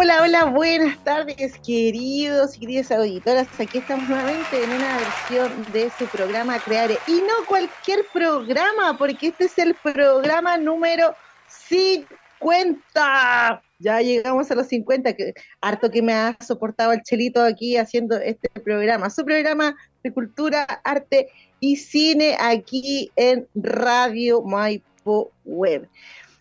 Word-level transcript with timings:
Hola, 0.00 0.22
hola, 0.22 0.44
buenas 0.44 1.02
tardes, 1.02 1.58
queridos 1.58 2.56
y 2.56 2.60
queridas 2.60 2.92
auditoras. 2.92 3.48
Aquí 3.58 3.78
estamos 3.78 4.08
nuevamente 4.08 4.62
en 4.62 4.70
una 4.70 4.96
versión 4.96 5.50
de 5.72 5.90
su 5.98 6.06
programa 6.06 6.60
Creare. 6.60 6.96
Y 7.08 7.14
no 7.14 7.44
cualquier 7.48 8.06
programa, 8.12 8.96
porque 8.96 9.26
este 9.26 9.46
es 9.46 9.58
el 9.58 9.74
programa 9.74 10.56
número 10.56 11.16
50. 11.48 13.60
Ya 13.80 14.00
llegamos 14.00 14.48
a 14.52 14.54
los 14.54 14.68
50, 14.68 15.14
que 15.14 15.34
harto 15.60 15.90
que 15.90 16.00
me 16.00 16.12
ha 16.12 16.36
soportado 16.46 16.92
el 16.92 17.02
chelito 17.02 17.42
aquí 17.42 17.76
haciendo 17.76 18.18
este 18.18 18.50
programa. 18.50 19.10
Su 19.10 19.24
programa 19.24 19.74
de 20.04 20.12
cultura, 20.12 20.64
arte 20.84 21.28
y 21.58 21.74
cine 21.74 22.36
aquí 22.38 23.10
en 23.16 23.48
Radio 23.56 24.42
Maipo 24.42 25.32
Web. 25.44 25.88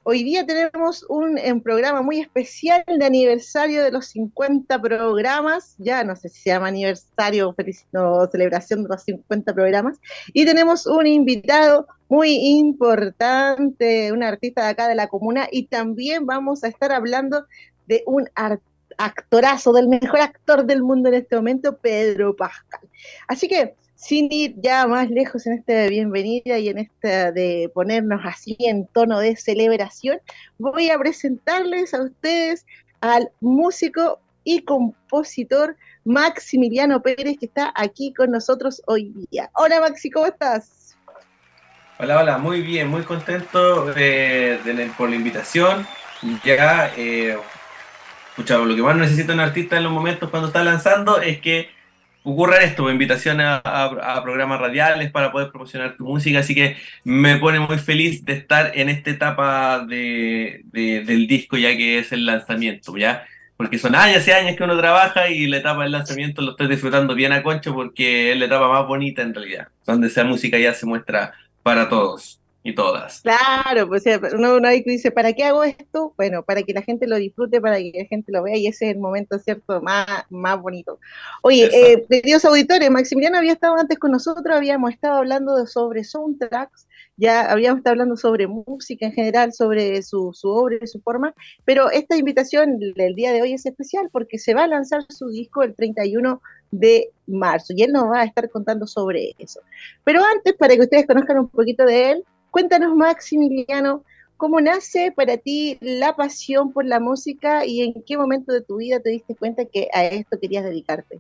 Hoy 0.10 0.24
día 0.24 0.46
tenemos 0.46 1.06
un, 1.10 1.38
programa 1.62 2.02
muy 2.02 2.22
especial 2.22 2.82
de 2.88 3.04
aniversario 3.04 3.84
de 3.84 3.92
los 3.92 4.06
50 4.06 4.82
programas, 4.82 5.76
ya 5.80 6.06
no 6.06 6.16
sé 6.16 6.30
si 6.30 6.44
se 6.44 6.50
llama 6.52 6.70
aniversario 6.70 7.50
o 7.50 8.28
celebración 8.32 8.84
de 8.84 8.88
los 8.88 9.04
50 9.04 9.54
programas, 9.54 10.00
y 10.32 10.46
tenemos 10.46 10.88
un 10.88 11.08
invitado 11.08 11.88
muy 12.08 12.38
importante, 12.38 14.14
un 14.14 14.24
artista 14.24 14.64
de 14.64 14.70
acá 14.70 14.88
de 14.88 14.96
la 14.96 15.10
comuna, 15.10 15.50
y 15.52 15.68
también 15.68 16.26
vamos 16.26 16.64
a 16.64 16.70
estar 16.70 16.94
hablando 16.94 17.46
de 17.86 18.04
un 18.06 18.30
actorazo, 18.98 19.74
del 19.74 19.90
mejor 19.90 20.22
actor 20.22 20.66
del 20.66 20.84
mundo 20.84 21.10
en 21.10 21.16
este 21.16 21.36
momento, 21.36 21.80
Pedro 21.80 22.34
Pascal. 22.34 22.88
Así 23.28 23.50
que 23.50 23.76
sin 24.08 24.32
ir 24.32 24.54
ya 24.62 24.88
más 24.88 25.10
lejos 25.10 25.46
en 25.48 25.54
esta 25.54 25.88
bienvenida 25.88 26.58
y 26.58 26.70
en 26.70 26.78
esta 26.78 27.34
de 27.34 27.70
ponernos 27.74 28.22
así 28.24 28.56
en 28.60 28.88
tono 28.88 29.20
de 29.20 29.36
celebración, 29.36 30.20
voy 30.58 30.90
a 30.90 30.98
presentarles 30.98 31.94
a 31.94 32.04
ustedes 32.04 32.66
al 33.02 33.30
músico 33.42 34.22
y 34.46 34.62
compositor 34.62 35.76
Maximiliano 36.06 37.02
Pérez, 37.02 37.36
que 37.38 37.48
está 37.48 37.74
aquí 37.76 38.14
con 38.14 38.32
nosotros 38.32 38.82
hoy 38.86 39.12
día. 39.30 39.50
Hola 39.56 39.82
Maxi, 39.82 40.10
¿cómo 40.10 40.28
estás? 40.28 40.98
Hola, 42.00 42.22
hola, 42.22 42.38
muy 42.38 42.62
bien, 42.62 42.88
muy 42.88 43.02
contento 43.02 43.88
por 44.98 45.10
la 45.10 45.16
invitación. 45.18 45.86
Ya, 46.46 46.94
eh, 46.96 47.38
lo 48.38 48.76
que 48.76 48.82
más 48.82 48.96
necesita 48.96 49.34
un 49.34 49.42
artista 49.42 49.76
en 49.76 49.84
los 49.84 49.92
momentos 49.92 50.30
cuando 50.30 50.48
está 50.48 50.64
lanzando 50.64 51.20
es 51.20 51.42
que 51.42 51.76
ocurre 52.32 52.66
esto, 52.66 52.84
pues, 52.84 52.94
invitaciones 52.94 53.46
a, 53.64 54.22
programas 54.22 54.60
radiales 54.60 55.12
para 55.12 55.32
poder 55.32 55.50
promocionar 55.50 55.96
tu 55.96 56.06
música, 56.06 56.40
así 56.40 56.54
que 56.54 56.76
me 57.06 57.38
pone 57.38 57.60
muy 57.60 57.78
feliz 57.78 58.26
de 58.26 58.34
estar 58.34 58.72
en 58.76 58.90
esta 58.90 59.12
etapa 59.12 59.86
de, 59.86 60.62
del 60.74 61.28
disco 61.28 61.56
ya 61.58 61.76
que 61.78 62.00
es 62.00 62.12
el 62.12 62.26
lanzamiento, 62.26 62.98
¿ya? 62.98 63.26
Porque 63.56 63.80
son 63.80 63.96
años 63.96 64.28
y 64.28 64.32
años 64.32 64.58
que 64.58 64.64
uno 64.64 64.78
trabaja 64.78 65.30
y 65.30 65.48
la 65.48 65.58
etapa 65.58 65.84
del 65.84 65.94
lanzamiento 65.94 66.42
lo 66.42 66.52
estoy 66.52 66.68
disfrutando 66.68 67.16
bien 67.16 67.32
a 67.32 67.44
concho 67.44 67.74
porque 67.74 68.34
es 68.34 68.38
la 68.38 68.46
etapa 68.46 68.68
más 68.68 68.86
bonita 68.86 69.22
en 69.22 69.34
realidad, 69.34 69.70
donde 69.86 70.08
esa 70.08 70.26
música 70.26 70.60
ya 70.60 70.74
se 70.74 70.86
muestra 70.86 71.34
para 71.64 71.88
todos 71.88 72.42
y 72.68 72.76
todas. 72.76 73.22
Claro, 73.22 73.88
pues 73.88 74.04
uno, 74.34 74.56
uno 74.56 74.68
ahí 74.68 74.84
dice, 74.86 75.10
¿para 75.10 75.32
qué 75.32 75.46
hago 75.46 75.64
esto? 75.64 76.14
Bueno, 76.18 76.44
para 76.44 76.64
que 76.64 76.74
la 76.74 76.82
gente 76.82 77.08
lo 77.08 77.16
disfrute, 77.16 77.62
para 77.62 77.78
que 77.78 77.94
la 77.96 78.06
gente 78.06 78.30
lo 78.30 78.44
vea 78.44 78.58
y 78.58 78.68
ese 78.68 78.90
es 78.90 78.96
el 78.96 79.00
momento, 79.00 79.40
¿cierto? 79.40 79.82
Más, 79.82 80.06
más 80.30 80.62
bonito. 80.62 81.00
Oye, 81.44 81.70
eh, 81.72 82.06
queridos 82.10 82.44
auditores, 82.44 82.92
Maximiliano 82.92 83.38
había 83.38 83.54
estado 83.54 83.78
antes 83.78 83.98
con 83.98 84.12
nosotros, 84.12 84.54
habíamos 84.54 84.92
estado 84.92 85.16
hablando 85.16 85.66
sobre 85.66 86.04
soundtracks, 86.04 86.88
ya 87.16 87.50
habíamos 87.50 87.80
estado 87.80 87.94
hablando 87.94 88.18
sobre 88.18 88.48
música 88.48 89.06
en 89.06 89.14
general, 89.14 89.54
sobre 89.54 90.04
su, 90.04 90.32
su 90.34 90.50
obra 90.50 90.76
y 90.82 90.88
su 90.88 91.00
forma, 91.00 91.34
pero 91.64 91.90
esta 91.90 92.18
invitación 92.18 92.80
del 92.80 93.16
día 93.16 93.32
de 93.32 93.44
hoy 93.44 93.54
es 93.54 93.66
especial 93.66 94.10
porque 94.12 94.40
se 94.40 94.54
va 94.54 94.66
a 94.66 94.68
lanzar 94.68 95.04
su 95.08 95.30
disco 95.30 95.64
el 95.64 95.74
31 95.74 96.42
de 96.72 97.12
marzo 97.28 97.72
y 97.76 97.84
él 97.84 97.94
nos 97.94 98.12
va 98.12 98.20
a 98.20 98.26
estar 98.26 98.50
contando 98.50 98.86
sobre 98.88 99.36
eso. 99.40 99.62
Pero 100.04 100.22
antes, 100.22 100.54
para 100.56 100.76
que 100.76 100.82
ustedes 100.82 101.08
conozcan 101.08 101.40
un 101.40 101.48
poquito 101.48 101.86
de 101.86 102.12
él, 102.12 102.26
Cuéntanos, 102.52 102.96
Maximiliano, 102.96 104.04
¿cómo 104.38 104.62
nace 104.62 105.12
para 105.12 105.38
ti 105.38 105.78
la 105.82 106.16
pasión 106.16 106.72
por 106.72 106.86
la 106.86 107.00
música 107.00 107.66
y 107.66 107.82
en 107.82 108.04
qué 108.04 108.18
momento 108.18 108.52
de 108.52 108.62
tu 108.62 108.78
vida 108.78 109.00
te 109.00 109.10
diste 109.10 109.36
cuenta 109.36 109.66
que 109.66 109.88
a 109.94 110.06
esto 110.06 110.40
querías 110.40 110.64
dedicarte? 110.64 111.20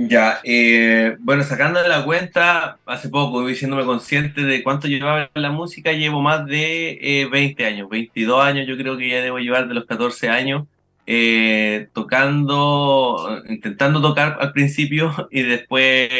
Ya, 0.00 0.38
eh, 0.44 1.16
bueno, 1.18 1.42
sacando 1.42 1.82
de 1.82 1.88
la 1.88 2.04
cuenta, 2.04 2.78
hace 2.86 3.08
poco, 3.08 3.44
diciéndome 3.44 3.84
consciente 3.84 4.42
de 4.42 4.62
cuánto 4.62 4.86
llevaba 4.86 5.28
la 5.34 5.50
música, 5.50 5.90
llevo 5.90 6.20
más 6.22 6.46
de 6.46 7.28
20 7.32 7.62
eh, 7.62 7.66
años, 7.66 7.88
22 7.88 8.44
años 8.44 8.68
yo 8.68 8.76
creo 8.76 8.96
que 8.96 9.08
ya 9.08 9.20
debo 9.20 9.38
llevar 9.38 9.66
de 9.66 9.74
los 9.74 9.86
14 9.86 10.28
años, 10.28 10.68
eh, 11.04 11.88
tocando, 11.94 13.42
intentando 13.48 14.00
tocar 14.00 14.36
al 14.40 14.52
principio 14.52 15.12
y 15.32 15.42
después 15.42 16.10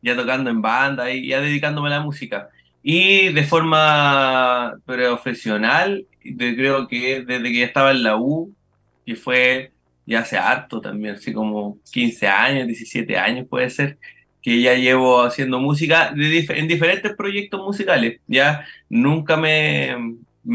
ya 0.00 0.16
tocando 0.16 0.48
en 0.48 0.62
banda 0.62 1.10
y 1.10 1.28
ya 1.28 1.40
dedicándome 1.42 1.88
a 1.88 1.98
la 1.98 2.00
música. 2.00 2.48
Y 2.90 3.34
de 3.34 3.44
forma 3.44 4.80
profesional, 4.86 6.06
creo 6.38 6.88
que 6.88 7.20
desde 7.20 7.42
que 7.42 7.58
ya 7.58 7.66
estaba 7.66 7.90
en 7.90 8.02
la 8.02 8.16
U, 8.16 8.54
que 9.04 9.14
fue 9.14 9.72
ya 10.06 10.20
hace 10.20 10.38
harto 10.38 10.80
también, 10.80 11.16
así 11.16 11.34
como 11.34 11.78
15 11.92 12.26
años, 12.28 12.66
17 12.66 13.18
años 13.18 13.46
puede 13.46 13.68
ser, 13.68 13.98
que 14.40 14.62
ya 14.62 14.72
llevo 14.72 15.20
haciendo 15.22 15.60
música 15.60 16.14
en 16.16 16.66
diferentes 16.66 17.14
proyectos 17.14 17.60
musicales. 17.60 18.22
Ya 18.26 18.64
nunca 18.88 19.36
me, 19.36 19.94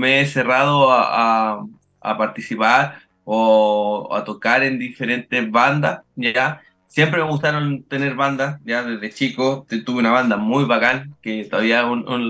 he 0.04 0.26
cerrado 0.26 0.92
a, 0.92 1.68
a, 2.02 2.18
participar 2.18 3.04
o 3.26 4.10
a 4.12 4.24
tocar 4.24 4.64
en 4.64 4.80
diferentes 4.80 5.52
bandas, 5.52 6.02
ya 6.16 6.64
siempre 6.94 7.24
me 7.24 7.28
gustaron 7.28 7.84
tener 7.86 8.14
bandas, 8.14 8.62
ya 8.64 8.84
desde 8.84 9.10
chico 9.10 9.66
tuve 9.84 9.98
una 10.00 10.12
banda 10.12 10.38
muy 10.38 10.66
bacán, 10.66 11.16
que 11.24 11.44
todavía 11.46 11.84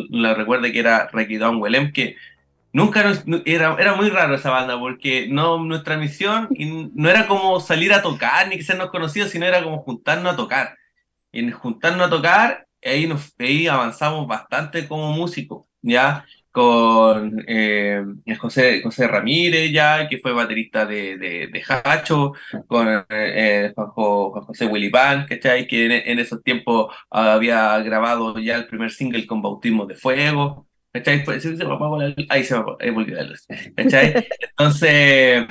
la 0.10 0.34
recuerdo 0.36 0.72
que 0.72 0.80
era 0.80 1.10
Requidón 1.12 1.62
Willem, 1.62 1.92
que 1.92 2.16
nunca 2.72 3.04
era, 3.44 3.76
era 3.78 3.96
muy 3.96 4.10
raro 4.10 4.36
esa 4.36 4.52
banda, 4.52 4.80
porque 4.80 5.28
no 5.30 5.58
nuestra 5.66 5.98
misión 5.98 6.48
no 6.96 7.10
era 7.10 7.28
como 7.28 7.60
salir 7.60 7.92
a 7.92 8.02
tocar 8.02 8.48
ni 8.48 8.56
que 8.56 8.64
sernos 8.64 8.90
conocidos, 8.90 9.32
sino 9.32 9.46
era 9.46 9.62
como 9.64 9.80
juntarnos 9.80 10.34
a 10.34 10.38
tocar. 10.38 10.78
Y 11.34 11.40
en 11.40 11.52
juntarnos 11.52 12.08
a 12.08 12.10
tocar, 12.10 12.66
ahí, 12.82 13.06
nos, 13.06 13.34
ahí 13.40 13.68
avanzamos 13.68 14.28
bastante 14.28 14.88
como 14.88 15.12
músicos, 15.12 15.68
¿ya? 15.82 16.26
Con 16.54 17.44
eh, 17.48 18.06
José, 18.40 18.82
José 18.84 19.08
Ramírez 19.08 19.72
ya, 19.72 20.08
que 20.08 20.20
fue 20.20 20.34
baterista 20.34 20.86
de, 20.86 21.18
de, 21.18 21.48
de 21.48 21.64
Hacho, 21.68 22.34
con 22.68 22.88
eh, 23.10 23.74
Juan, 23.76 24.44
José 24.46 24.68
Willy 24.68 24.92
Pan, 24.92 25.26
¿cachai? 25.28 25.66
Que 25.66 25.86
en, 26.06 26.20
esos 26.20 26.44
tiempos 26.44 26.94
había 27.10 27.80
grabado 27.80 28.38
ya 28.38 28.56
el 28.58 28.68
primer 28.68 28.92
single 28.92 29.26
con 29.26 29.42
Bautismo 29.42 29.88
de 29.88 29.96
Fuego, 29.96 30.68
¿cachai? 30.92 31.24
Pues, 31.26 31.44
ahí 32.30 32.44
se 32.44 32.56
volvió 32.56 33.16
la 33.16 33.24
luz, 33.24 33.48
¿cachai? 33.76 34.28
Entonces, 34.52 35.48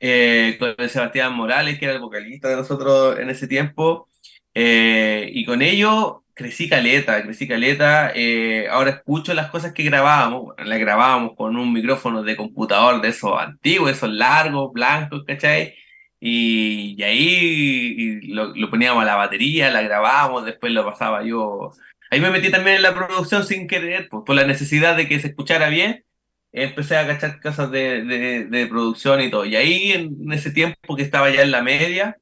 eh, 0.00 0.56
con 0.58 0.88
Sebastián 0.88 1.34
Morales, 1.34 1.78
que 1.78 1.84
era 1.84 1.94
el 1.94 2.00
vocalista 2.00 2.48
de 2.48 2.56
nosotros 2.56 3.18
en 3.18 3.28
ese 3.28 3.46
tiempo, 3.46 4.08
eh, 4.54 5.30
y 5.34 5.44
con 5.44 5.60
ello 5.60 6.24
crecí 6.36 6.68
caleta, 6.68 7.22
crecí 7.22 7.48
caleta. 7.48 8.12
Eh, 8.14 8.68
ahora 8.70 8.90
escucho 8.90 9.34
las 9.34 9.50
cosas 9.50 9.72
que 9.72 9.82
grabábamos. 9.84 10.54
Las 10.64 10.78
grabábamos 10.78 11.34
con 11.36 11.56
un 11.56 11.72
micrófono 11.72 12.22
de 12.22 12.36
computador 12.36 13.00
de 13.00 13.08
esos 13.08 13.38
antiguos, 13.40 13.90
esos 13.90 14.10
largos, 14.10 14.72
blancos, 14.72 15.24
¿cachai? 15.26 15.74
Y, 16.20 17.02
ahí 17.02 18.20
lo, 18.28 18.70
poníamos 18.70 19.02
a 19.02 19.06
la 19.06 19.16
batería, 19.16 19.70
la 19.70 19.82
grabábamos, 19.82 20.44
después 20.44 20.72
lo 20.72 20.84
pasaba 20.84 21.24
yo. 21.24 21.72
Ahí 22.10 22.20
me 22.20 22.30
metí 22.30 22.50
también 22.50 22.76
en 22.76 22.82
la 22.82 22.94
producción 22.94 23.44
sin 23.44 23.66
querer, 23.66 24.08
pues, 24.08 24.22
por 24.26 24.36
la 24.36 24.44
necesidad 24.46 24.96
de 24.96 25.08
que 25.08 25.20
se 25.20 25.28
escuchara 25.28 25.68
bien. 25.68 26.04
Empecé 26.52 26.96
a 26.96 27.06
cachar 27.06 27.40
cosas 27.40 27.70
de, 27.70 28.04
de, 28.48 28.66
producción 28.66 29.20
y 29.22 29.30
todo. 29.30 29.44
Y 29.46 29.56
ahí, 29.56 29.92
en 29.92 30.32
ese 30.32 30.50
tiempo 30.50 30.96
que 30.96 31.02
estaba 31.02 31.30
ya 31.30 31.42
en 31.42 31.50
la 31.50 31.62
media, 31.62 32.18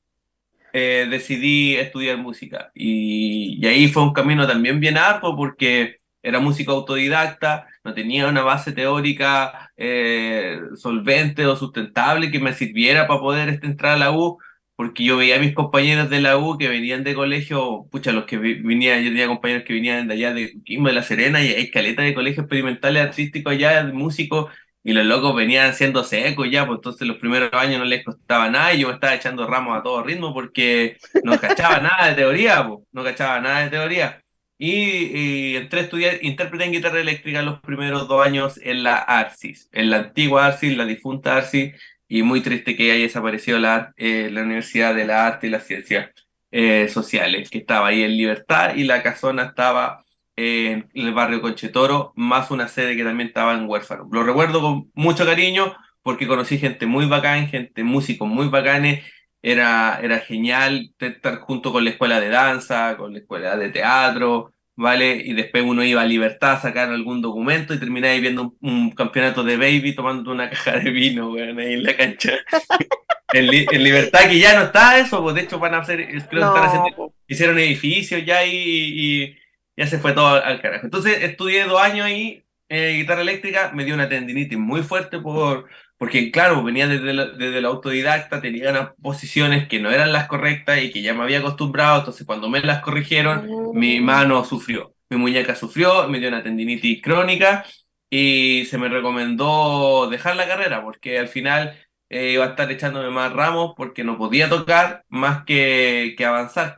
eh, 0.75 1.07
decidí 1.09 1.77
estudiar 1.77 2.19
música. 2.19 2.73
Y, 2.75 3.59
y, 3.63 3.67
ahí 3.67 3.89
fue 3.89 4.03
un 4.03 4.13
camino 4.13 4.47
también 4.47 4.81
bien 4.81 4.99
arduo 4.99 5.37
porque 5.37 6.01
era 6.23 6.41
músico 6.41 6.73
autodidacta, 6.73 7.69
no 7.85 7.95
tenía 7.95 8.29
una 8.29 8.43
base 8.43 8.73
teórica 8.73 9.71
eh, 9.77 10.59
solvente 10.77 11.47
o 11.47 11.55
sustentable 11.57 12.31
que 12.33 12.41
me 12.41 12.55
sirviera 12.55 13.07
para 13.07 13.21
poder 13.21 13.49
este, 13.51 13.67
entrar 13.67 13.93
a 13.93 13.99
la 13.99 14.11
U, 14.13 14.39
porque 14.75 15.05
yo 15.05 15.17
veía 15.17 15.37
a 15.37 15.39
mis 15.39 15.55
compañeros 15.55 16.11
de 16.11 16.21
la 16.21 16.39
U 16.39 16.59
que 16.59 16.69
venían 16.69 17.05
de 17.05 17.15
colegio, 17.15 17.87
pucha, 17.93 18.13
los 18.13 18.25
que 18.25 18.39
venían, 18.39 19.03
yo 19.05 19.11
tenía 19.11 19.29
compañeros 19.29 19.65
que 19.65 19.75
venían 19.75 20.09
de 20.09 20.15
allá 20.15 20.35
de 20.35 20.61
Quimbo, 20.65 20.89
de 20.89 20.95
La 20.95 21.03
Serena, 21.03 21.43
y 21.45 21.49
hay 21.49 21.71
caleta 21.71 22.03
de 22.03 22.15
colegios 22.15 22.45
experimentales 22.45 23.03
artísticos 23.03 23.53
allá, 23.53 23.85
músicos, 23.93 24.51
y 24.85 24.93
los 24.93 25.07
locos 25.07 25.35
venían 25.35 25.75
siendo 25.75 26.05
secos 26.05 26.49
ya, 26.51 26.67
pues 26.67 26.77
entonces 26.77 27.09
los 27.09 27.17
primeros 27.17 27.51
años 27.55 27.79
no 27.79 27.87
les 27.87 28.05
costaba 28.05 28.51
nada 28.51 28.75
y 28.75 28.81
yo 28.81 28.89
me 28.89 28.95
estaba 28.95 29.15
echando 29.15 29.47
ramos 29.47 29.79
a 29.79 29.83
todo 29.83 30.03
ritmo 30.03 30.35
porque 30.35 30.99
no 31.25 31.41
cachaba 31.41 31.79
nada 31.81 32.09
de 32.11 32.15
teoría, 32.15 32.67
pues, 32.69 32.81
no 32.93 33.03
cachaba 33.03 33.41
nada 33.41 33.65
de 33.65 33.71
teoría. 33.71 34.21
Y, 34.59 35.57
entré 35.57 35.81
a 35.81 35.83
estudiar 35.85 36.19
intérprete 36.23 36.65
en 36.65 36.73
guitarra 36.73 37.01
eléctrica 37.01 37.43
los 37.43 37.61
primeros 37.61 38.07
dos 38.07 38.25
años 38.25 38.61
en 38.63 38.83
la 38.83 38.99
ARCIS, 38.99 39.69
en 39.73 39.91
la 39.91 39.97
antigua 39.99 40.47
ARCIS, 40.47 40.77
la 40.77 40.85
difunta 40.85 41.37
ARCIS, 41.37 41.75
y 42.07 42.23
muy 42.23 42.41
triste 42.43 42.77
que 42.77 42.93
haya 42.93 43.03
desaparecido 43.03 43.59
la, 43.59 43.93
eh, 43.97 44.29
la 44.31 44.43
Universidad 44.43 44.95
de 44.95 45.07
la 45.07 45.27
Arte 45.27 45.47
y 45.49 45.51
las 45.51 45.67
Ciencias 45.67 46.11
eh, 46.53 46.89
Sociales, 46.89 47.51
que 47.51 47.59
estaba 47.59 47.89
ahí 47.89 48.03
en 48.03 48.17
Libertad, 48.17 48.77
y 48.77 48.85
la 48.85 49.03
casona 49.03 49.45
estaba 49.45 50.04
en 50.37 50.89
el 50.95 51.15
barrio 51.15 51.41
Conchetoro, 51.41 52.13
más 52.17 52.51
una 52.51 52.69
sede 52.69 52.97
que 52.97 53.05
también 53.05 53.29
estaba 53.29 53.55
en 53.55 53.69
Huérfano. 53.69 54.09
Lo 54.11 54.25
recuerdo 54.25 54.61
con 54.61 54.91
mucho 54.95 55.25
cariño 55.25 55.75
porque 56.03 56.27
conocí 56.27 56.59
gente 56.59 56.87
muy 56.87 57.07
bacán, 57.07 57.49
gente, 57.49 57.83
músicos 57.83 58.29
muy 58.29 58.49
bacanes, 58.49 59.05
era, 59.43 60.01
era 60.03 60.21
genial 60.21 60.93
estar 60.99 61.39
junto 61.41 61.73
con 61.73 61.85
la 61.85 61.91
escuela 61.91 62.21
de 62.21 62.29
danza, 62.29 62.97
con 62.97 63.13
la 63.13 63.19
escuela 63.21 63.57
de 63.57 63.71
teatro, 63.71 64.55
¿vale? 64.77 65.23
Y 65.25 65.35
después 65.35 65.65
uno 65.65 65.85
iba 65.85 66.03
a 66.03 66.07
Libertad 66.07 66.53
a 66.53 66.61
sacar 66.61 66.91
algún 66.91 67.23
documento 67.23 67.75
y 67.75 67.79
terminaba 67.79 68.15
viendo 68.15 68.55
un, 68.61 68.91
campeonato 68.91 69.45
de 69.45 69.57
baby 69.57 69.95
tomando 69.95 70.31
una 70.31 70.51
caja 70.51 70.79
de 70.79 70.91
vino, 70.91 71.31
weón, 71.31 71.59
ahí 71.59 71.75
en 71.75 71.83
la 71.83 71.97
cancha. 71.97 72.33
en, 73.33 73.51
Libertad, 73.83 74.29
que 74.29 74.39
ya 74.39 74.57
no 74.57 74.65
está 74.67 74.99
eso, 74.99 75.23
pues 75.23 75.35
de 75.35 75.43
hecho 75.43 75.59
van 75.59 75.75
a 75.75 75.79
hacer, 75.79 76.07
creo 76.29 76.55
que 76.55 76.61
haciendo, 76.61 77.15
hicieron 77.27 77.59
edificios 77.59 78.25
ya 78.25 78.45
y, 78.45 79.37
ya 79.77 79.87
se 79.87 79.99
fue 79.99 80.13
todo 80.13 80.43
al 80.43 80.61
carajo. 80.61 80.87
Entonces 80.87 81.23
estudié 81.23 81.65
dos 81.65 81.81
años 81.81 82.07
ahí, 82.07 82.45
eh, 82.69 82.95
guitarra 82.97 83.23
eléctrica, 83.23 83.73
me 83.75 83.85
dio 83.85 83.95
una 83.95 84.09
tendinitis 84.09 84.59
muy 84.59 84.83
fuerte 84.83 85.19
por 85.19 85.69
porque 85.97 86.31
claro, 86.31 86.63
venía 86.63 86.87
desde 86.89 87.13
la, 87.13 87.27
desde 87.27 87.65
autodidacta, 87.65 88.41
tenía 88.41 88.71
unas 88.71 88.91
posiciones 89.01 89.69
que 89.69 89.81
no 89.81 89.91
eran 89.91 90.13
las 90.13 90.27
correctas 90.27 90.83
y 90.83 90.91
que 90.91 91.03
ya 91.03 91.15
me 91.15 91.23
había 91.23 91.39
acostumbrado, 91.39 92.01
entonces 92.01 92.27
cuando 92.27 92.49
me 92.49 92.61
las 92.61 92.83
corrigieron, 92.83 93.49
mi 93.75 94.01
mm. 94.01 94.05
mano 94.05 94.45
sufrió, 94.45 94.95
mi 95.09 95.17
muñeca 95.17 95.55
sufrió, 95.55 96.09
me 96.09 96.19
dio 96.19 96.29
una 96.29 96.43
tendinitis 96.43 97.01
crónica 97.01 97.65
y 98.11 98.65
se 98.67 98.79
me 98.79 98.89
recomendó 98.89 100.09
dejar 100.11 100.37
la 100.37 100.49
carrera 100.49 100.83
porque 100.83 101.19
al 101.19 101.29
final 101.29 101.79
eh, 102.11 102.33
iba 102.33 102.45
a 102.45 102.49
estar 102.51 102.71
echándome 102.71 103.11
más 103.11 103.33
ramos 103.33 103.75
porque 103.77 104.05
no 104.05 104.19
podía 104.19 104.49
tocar 104.49 105.05
más 105.09 105.45
que, 105.45 106.15
que 106.17 106.25
avanzar. 106.25 106.77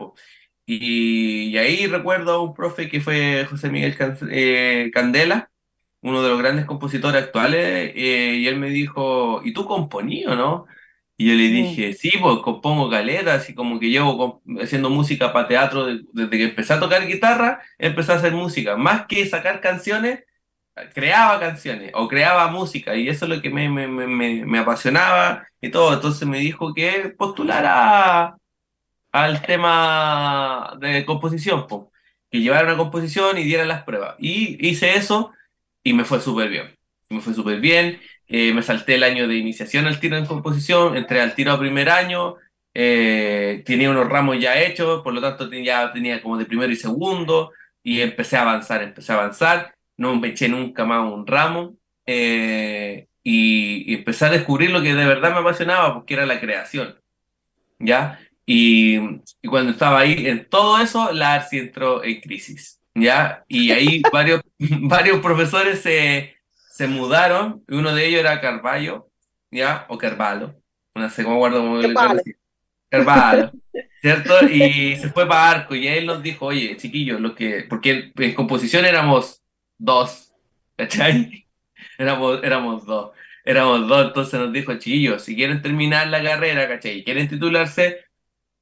Y, 0.66 1.56
ahí 1.58 1.86
recuerdo 1.86 2.34
a 2.34 2.42
un 2.42 2.54
profe 2.54 2.88
que 2.88 3.00
fue 3.00 3.46
José 3.48 3.70
Miguel 3.70 3.96
eh, 4.30 4.90
Candela, 4.92 5.50
uno 6.02 6.22
de 6.22 6.30
los 6.30 6.38
grandes 6.38 6.66
compositores 6.66 7.22
actuales, 7.22 7.92
eh, 7.94 8.34
y 8.38 8.48
él 8.48 8.58
me 8.58 8.70
dijo, 8.70 9.42
¿y 9.44 9.52
tú 9.52 9.64
componí 9.66 10.26
o 10.26 10.34
no? 10.34 10.66
Y 11.16 11.28
yo 11.28 11.34
le 11.34 11.48
dije, 11.48 11.94
sí, 11.94 12.12
pues 12.20 12.38
compongo 12.40 12.88
galeras 12.88 13.48
y 13.48 13.54
como 13.54 13.80
que 13.80 13.90
llevo 13.90 14.42
haciendo 14.60 14.90
música 14.90 15.32
para 15.32 15.48
teatro 15.48 15.86
desde 15.86 16.30
que 16.30 16.44
empecé 16.44 16.74
a 16.74 16.80
tocar 16.80 17.06
guitarra, 17.06 17.62
empecé 17.78 18.12
a 18.12 18.16
hacer 18.16 18.32
música. 18.32 18.76
Más 18.76 19.06
que 19.06 19.26
sacar 19.26 19.60
canciones, 19.62 20.24
creaba 20.94 21.40
canciones 21.40 21.92
o 21.94 22.08
creaba 22.08 22.48
música 22.48 22.96
y 22.96 23.08
eso 23.08 23.24
es 23.26 23.30
lo 23.30 23.42
que 23.42 23.50
me, 23.50 23.68
me, 23.70 23.88
me, 23.88 24.44
me 24.44 24.58
apasionaba 24.58 25.46
y 25.60 25.70
todo. 25.70 25.94
Entonces 25.94 26.28
me 26.28 26.38
dijo 26.38 26.74
que 26.74 27.14
postulara 27.16 28.36
al 29.24 29.42
tema 29.42 30.76
de 30.80 31.04
composición, 31.04 31.66
pues, 31.66 31.82
que 32.30 32.40
llevara 32.40 32.66
una 32.66 32.76
composición 32.76 33.38
y 33.38 33.44
diera 33.44 33.64
las 33.64 33.84
pruebas. 33.84 34.16
Y 34.18 34.68
hice 34.68 34.96
eso 34.96 35.32
y 35.82 35.92
me 35.92 36.04
fue 36.04 36.20
súper 36.20 36.48
bien. 36.48 36.76
Me 37.08 37.20
fue 37.20 37.34
súper 37.34 37.60
bien. 37.60 38.00
Eh, 38.28 38.52
me 38.52 38.62
salté 38.62 38.96
el 38.96 39.04
año 39.04 39.28
de 39.28 39.36
iniciación 39.36 39.86
al 39.86 40.00
tiro 40.00 40.16
en 40.16 40.26
composición, 40.26 40.96
entré 40.96 41.20
al 41.20 41.34
tiro 41.34 41.52
a 41.52 41.58
primer 41.58 41.88
año, 41.88 42.36
eh, 42.74 43.62
tenía 43.64 43.90
unos 43.90 44.08
ramos 44.08 44.38
ya 44.40 44.60
hechos, 44.60 45.02
por 45.02 45.14
lo 45.14 45.20
tanto 45.20 45.48
ya 45.50 45.92
tenía 45.92 46.20
como 46.20 46.36
de 46.36 46.44
primero 46.44 46.72
y 46.72 46.76
segundo, 46.76 47.52
y 47.82 48.00
empecé 48.00 48.36
a 48.36 48.42
avanzar, 48.42 48.82
empecé 48.82 49.12
a 49.12 49.16
avanzar, 49.16 49.74
no 49.96 50.16
me 50.16 50.28
eché 50.28 50.48
nunca 50.48 50.84
más 50.84 51.10
un 51.10 51.26
ramo, 51.26 51.76
eh, 52.04 53.06
y, 53.22 53.94
empecé 53.94 54.26
a 54.26 54.30
descubrir 54.30 54.70
lo 54.70 54.82
que 54.82 54.94
de 54.94 55.06
verdad 55.06 55.32
me 55.32 55.38
apasionaba, 55.38 55.94
porque 55.94 56.14
era 56.14 56.26
la 56.26 56.40
creación, 56.40 57.00
¿ya? 57.78 58.20
Y, 58.46 58.96
y 59.42 59.48
cuando 59.48 59.72
estaba 59.72 60.00
ahí 60.00 60.26
en 60.26 60.48
todo 60.48 60.78
eso, 60.78 61.12
la 61.12 61.34
ARCI 61.34 61.58
entró 61.58 62.04
en 62.04 62.20
crisis. 62.20 62.76
¿ya? 62.96 63.44
Y 63.48 63.70
ahí 63.70 64.02
varios, 64.12 64.40
varios 64.58 65.20
profesores 65.20 65.80
se, 65.80 66.36
se 66.70 66.86
mudaron, 66.88 67.62
uno 67.68 67.94
de 67.94 68.06
ellos 68.06 68.20
era 68.20 68.40
Carballo, 68.40 69.08
¿ya? 69.50 69.86
O 69.88 69.98
Carvalho, 69.98 70.54
no 70.94 71.10
sé 71.10 71.22
cómo 71.22 71.36
guardo 71.36 71.62
Carvalho, 72.88 73.52
¿cierto? 74.00 74.48
Y 74.48 74.96
se 74.96 75.10
fue 75.10 75.26
para 75.28 75.50
Arco 75.50 75.74
y 75.74 75.86
él 75.88 76.06
nos 76.06 76.22
dijo, 76.22 76.46
oye, 76.46 76.76
chiquillos, 76.76 77.20
lo 77.20 77.34
que, 77.34 77.66
porque 77.68 78.12
en 78.16 78.34
composición 78.34 78.84
éramos 78.84 79.42
dos, 79.78 80.32
¿cachai? 80.76 81.44
Éramos, 81.98 82.40
éramos 82.44 82.84
dos, 82.84 83.12
éramos 83.42 83.88
dos, 83.88 84.08
entonces 84.08 84.38
nos 84.38 84.52
dijo, 84.52 84.74
chiquillos, 84.74 85.22
si 85.22 85.34
quieren 85.34 85.62
terminar 85.62 86.08
la 86.08 86.22
carrera, 86.22 86.68
¿cachai? 86.68 86.98
Y 86.98 87.04
quieren 87.04 87.26
titularse, 87.26 88.04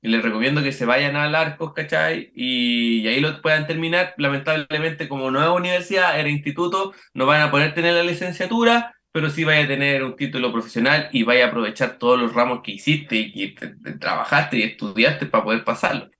y 0.05 0.09
les 0.09 0.23
recomiendo 0.23 0.63
que 0.63 0.73
se 0.73 0.85
vayan 0.85 1.17
al 1.17 1.35
Arcos, 1.35 1.73
¿cachai? 1.73 2.31
Y, 2.35 3.09
ahí 3.09 3.21
lo 3.21 3.41
puedan 3.41 3.67
terminar. 3.67 4.13
Lamentablemente, 4.19 5.09
como 5.09 5.31
nueva 5.31 5.55
universidad, 5.55 6.21
era 6.21 6.29
instituto, 6.29 6.93
no 7.15 7.25
van 7.25 7.41
a 7.41 7.51
poder 7.51 7.73
tener 7.73 7.95
la 7.95 8.03
licenciatura, 8.03 8.95
pero 9.13 9.31
sí 9.31 9.45
vaya 9.45 9.65
a 9.65 9.67
tener 9.67 10.05
un 10.05 10.15
título 10.15 10.53
profesional 10.53 11.09
y 11.11 11.23
vaya 11.23 11.47
a 11.47 11.49
aprovechar 11.49 11.97
todos 11.99 12.21
los 12.21 12.35
ramos 12.35 12.61
que 12.63 12.73
hiciste 12.73 13.17
y 13.17 13.55
que 13.55 13.73
trabajaste 13.99 14.59
y 14.59 14.63
estudiaste 14.65 15.25
para 15.25 15.45
poder 15.45 15.65
pasarlo. 15.65 16.11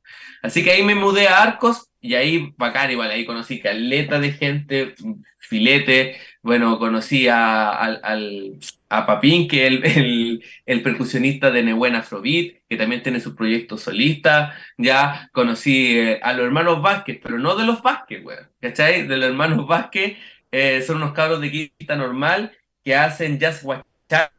Así 0.43 0.65
que 0.65 0.71
ahí 0.71 0.83
me 0.83 0.95
mudé 0.95 1.29
a 1.29 1.43
Arcos 1.43 1.91
y 2.05 2.15
ahí, 2.17 2.53
bacán, 2.59 2.91
igual, 2.91 3.11
ahí 3.11 3.25
conocí 3.25 3.61
caleta 3.61 4.21
de 4.21 4.33
gente, 4.33 4.95
filete, 5.39 6.17
bueno, 6.43 6.79
conocí 6.79 7.29
a, 7.29 7.71
al, 7.71 8.59
a 8.91 9.07
Papín, 9.07 9.49
que 9.49 9.67
es 9.67 9.97
el, 9.97 10.45
el, 10.67 10.83
percusionista 10.83 11.51
de 11.51 11.63
Nehuen 11.63 11.95
Afrobeat, 11.97 12.57
que 12.69 12.77
también 12.77 13.03
tiene 13.03 13.21
sus 13.21 13.35
proyectos 13.35 13.81
solistas. 13.85 14.55
Ya 14.77 15.31
conocí 15.33 15.99
eh, 15.99 16.21
a 16.23 16.35
los 16.35 16.45
hermanos 16.45 16.83
Vázquez, 16.83 17.21
pero 17.23 17.39
no 17.39 17.57
de 17.57 17.65
los 17.65 17.83
Vázquez, 17.83 18.23
weón. 18.23 18.51
¿Cachai? 18.61 19.07
De 19.07 19.17
los 19.17 19.31
hermanos 19.31 19.67
Vázquez 19.67 20.19
eh, 20.53 20.83
son 20.83 20.97
unos 20.97 21.13
cabros 21.13 21.41
de 21.41 21.51
quinta 21.51 21.97
normal 21.97 22.53
que 22.85 22.95
hacen 22.95 23.39
jazz 23.39 23.65
huachaca 23.65 24.31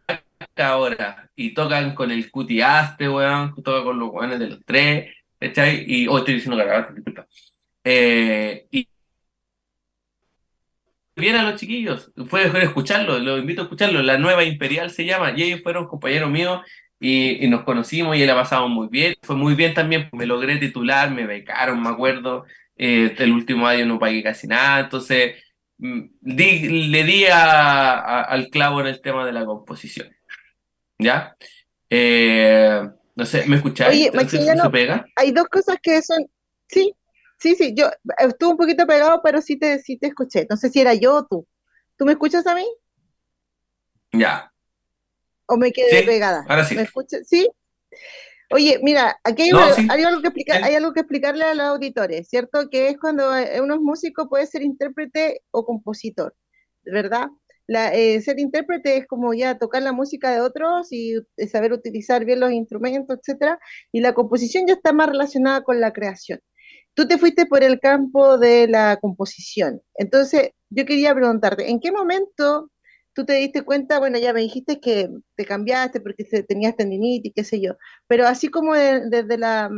ahora 0.57 1.31
y 1.35 1.55
tocan 1.55 1.95
con 1.95 2.11
el 2.11 2.29
cutiaste, 2.29 3.09
weón, 3.09 3.55
tocan 3.63 3.85
con 3.85 3.97
los 3.97 4.11
weones 4.11 4.37
de 4.37 4.49
los 4.49 4.59
tres, 4.65 5.15
¿cachai? 5.39 5.83
Y, 5.87 6.07
oh, 6.07 6.19
estoy 6.19 6.35
diciendo 6.35 6.57
carajo, 6.57 6.93
disculpa. 6.93 7.25
Eh, 7.87 8.67
y, 8.71 8.89
bien 11.15 11.35
a 11.35 11.43
los 11.43 11.59
chiquillos, 11.59 12.11
puedes 12.29 12.53
escucharlo, 12.55 13.19
los 13.19 13.39
invito 13.39 13.61
a 13.61 13.65
escucharlo, 13.65 14.01
la 14.01 14.17
nueva 14.17 14.43
Imperial 14.43 14.89
se 14.89 15.05
llama, 15.05 15.33
y 15.35 15.43
ellos 15.43 15.61
fueron 15.61 15.87
compañeros 15.87 16.31
míos 16.31 16.61
y, 16.99 17.47
nos 17.47 17.63
conocimos 17.63 18.17
y 18.17 18.25
la 18.25 18.33
pasamos 18.33 18.71
muy 18.71 18.87
bien, 18.87 19.15
fue 19.21 19.35
muy 19.35 19.53
bien 19.53 19.75
también, 19.75 20.09
me 20.13 20.25
logré 20.25 20.57
titular, 20.57 21.11
me 21.11 21.27
becaron, 21.27 21.81
me 21.81 21.89
acuerdo, 21.89 22.45
eh, 22.75 23.15
el 23.19 23.31
último 23.31 23.67
año 23.67 23.85
no 23.85 23.99
pagué 23.99 24.23
casi 24.23 24.47
nada, 24.47 24.79
entonces 24.79 25.43
mm, 25.77 26.01
le 26.23 27.03
di 27.03 27.25
al 27.29 28.49
clavo 28.49 28.81
en 28.81 28.87
el 28.87 28.99
tema 28.99 29.25
de 29.27 29.31
la 29.31 29.45
composición, 29.45 30.09
¿ya? 30.97 31.37
Eh, 31.87 32.81
no 33.15 33.25
sé, 33.25 33.45
¿me 33.45 33.57
escucháis? 33.57 34.09
Oye, 34.09 34.69
pega? 34.71 35.05
hay 35.15 35.31
dos 35.31 35.47
cosas 35.49 35.77
que 35.81 36.01
son, 36.01 36.25
sí, 36.67 36.95
Sí, 37.37 37.55
sí, 37.55 37.73
yo 37.75 37.89
estuve 38.17 38.51
un 38.51 38.57
poquito 38.57 38.87
pegado, 38.87 39.21
pero 39.23 39.41
sí 39.41 39.57
te, 39.57 39.79
sí 39.79 39.97
te 39.97 40.07
escuché. 40.07 40.47
No 40.49 40.57
sé 40.57 40.69
si 40.69 40.79
era 40.79 40.93
yo 40.93 41.15
o 41.15 41.25
tú. 41.25 41.47
¿Tú 41.97 42.05
me 42.05 42.13
escuchas 42.13 42.45
a 42.47 42.55
mí? 42.55 42.65
Ya. 44.11 44.51
¿O 45.45 45.57
me 45.57 45.71
quedé 45.71 46.03
pegada? 46.03 46.45
Ahora 46.47 46.63
sí. 46.63 46.75
¿Me 46.75 46.83
escuchas? 46.83 47.27
¿Sí? 47.27 47.47
Oye, 48.51 48.79
mira, 48.83 49.19
aquí 49.23 49.43
hay, 49.43 50.03
algo 50.03 50.21
que 50.21 50.27
explicar, 50.27 50.63
hay 50.63 50.75
algo 50.75 50.93
que 50.93 50.99
explicarle 50.99 51.45
a 51.45 51.55
los 51.55 51.65
auditores, 51.65 52.27
¿cierto? 52.29 52.69
Que 52.69 52.89
es 52.89 52.97
cuando 52.99 53.35
eh, 53.35 53.59
uno 53.59 53.75
es 53.75 53.81
músico 53.81 54.29
puede 54.29 54.45
ser 54.45 54.61
intérprete 54.61 55.41
o 55.51 55.65
compositor, 55.65 56.35
¿verdad? 56.83 57.27
La, 57.67 57.93
eh, 57.95 58.21
ser 58.21 58.39
intérprete 58.39 58.97
es 58.97 59.07
como 59.07 59.33
ya 59.33 59.57
tocar 59.57 59.81
la 59.81 59.93
música 59.93 60.31
de 60.31 60.41
otros 60.41 60.91
y 60.91 61.15
eh, 61.37 61.47
saber 61.47 61.73
utilizar 61.73 62.23
bien 62.23 62.39
los 62.39 62.51
instrumentos, 62.51 63.17
etcétera, 63.17 63.57
y 63.91 64.01
la 64.01 64.13
composición 64.13 64.67
ya 64.67 64.75
está 64.75 64.93
más 64.93 65.09
relacionada 65.09 65.63
con 65.63 65.81
la 65.81 65.91
creación. 65.91 66.39
Tú 66.95 67.07
te 67.07 67.17
fuiste 67.19 67.45
por 67.45 67.63
el 67.63 67.79
campo 67.79 68.37
de 68.39 68.67
la 68.67 68.97
composición. 68.99 69.81
Entonces, 69.95 70.51
yo 70.69 70.85
quería 70.85 71.13
preguntarte, 71.13 71.69
¿en 71.69 71.79
qué 71.79 71.91
momento 71.91 72.71
tú 73.15 73.25
te 73.25 73.33
diste 73.33 73.63
cuenta, 73.63 73.97
bueno, 73.99 74.19
ya 74.19 74.33
me 74.33 74.41
dijiste 74.41 74.79
que 74.79 75.09
te 75.35 75.45
cambiaste 75.45 76.01
porque 76.01 76.25
tenías 76.47 76.75
tendinitis, 76.75 77.31
qué 77.33 77.43
sé 77.45 77.61
yo, 77.61 77.77
pero 78.07 78.27
así 78.27 78.49
como 78.49 78.75
desde, 78.75 79.37
la, 79.37 79.69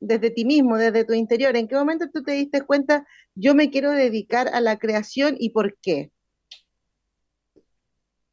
desde 0.00 0.30
ti 0.30 0.44
mismo, 0.44 0.76
desde 0.76 1.04
tu 1.04 1.14
interior, 1.14 1.56
¿en 1.56 1.68
qué 1.68 1.76
momento 1.76 2.10
tú 2.12 2.24
te 2.24 2.32
diste 2.32 2.62
cuenta, 2.62 3.06
yo 3.34 3.54
me 3.54 3.70
quiero 3.70 3.92
dedicar 3.92 4.48
a 4.48 4.60
la 4.60 4.78
creación 4.78 5.36
y 5.38 5.50
por 5.50 5.78
qué? 5.80 6.10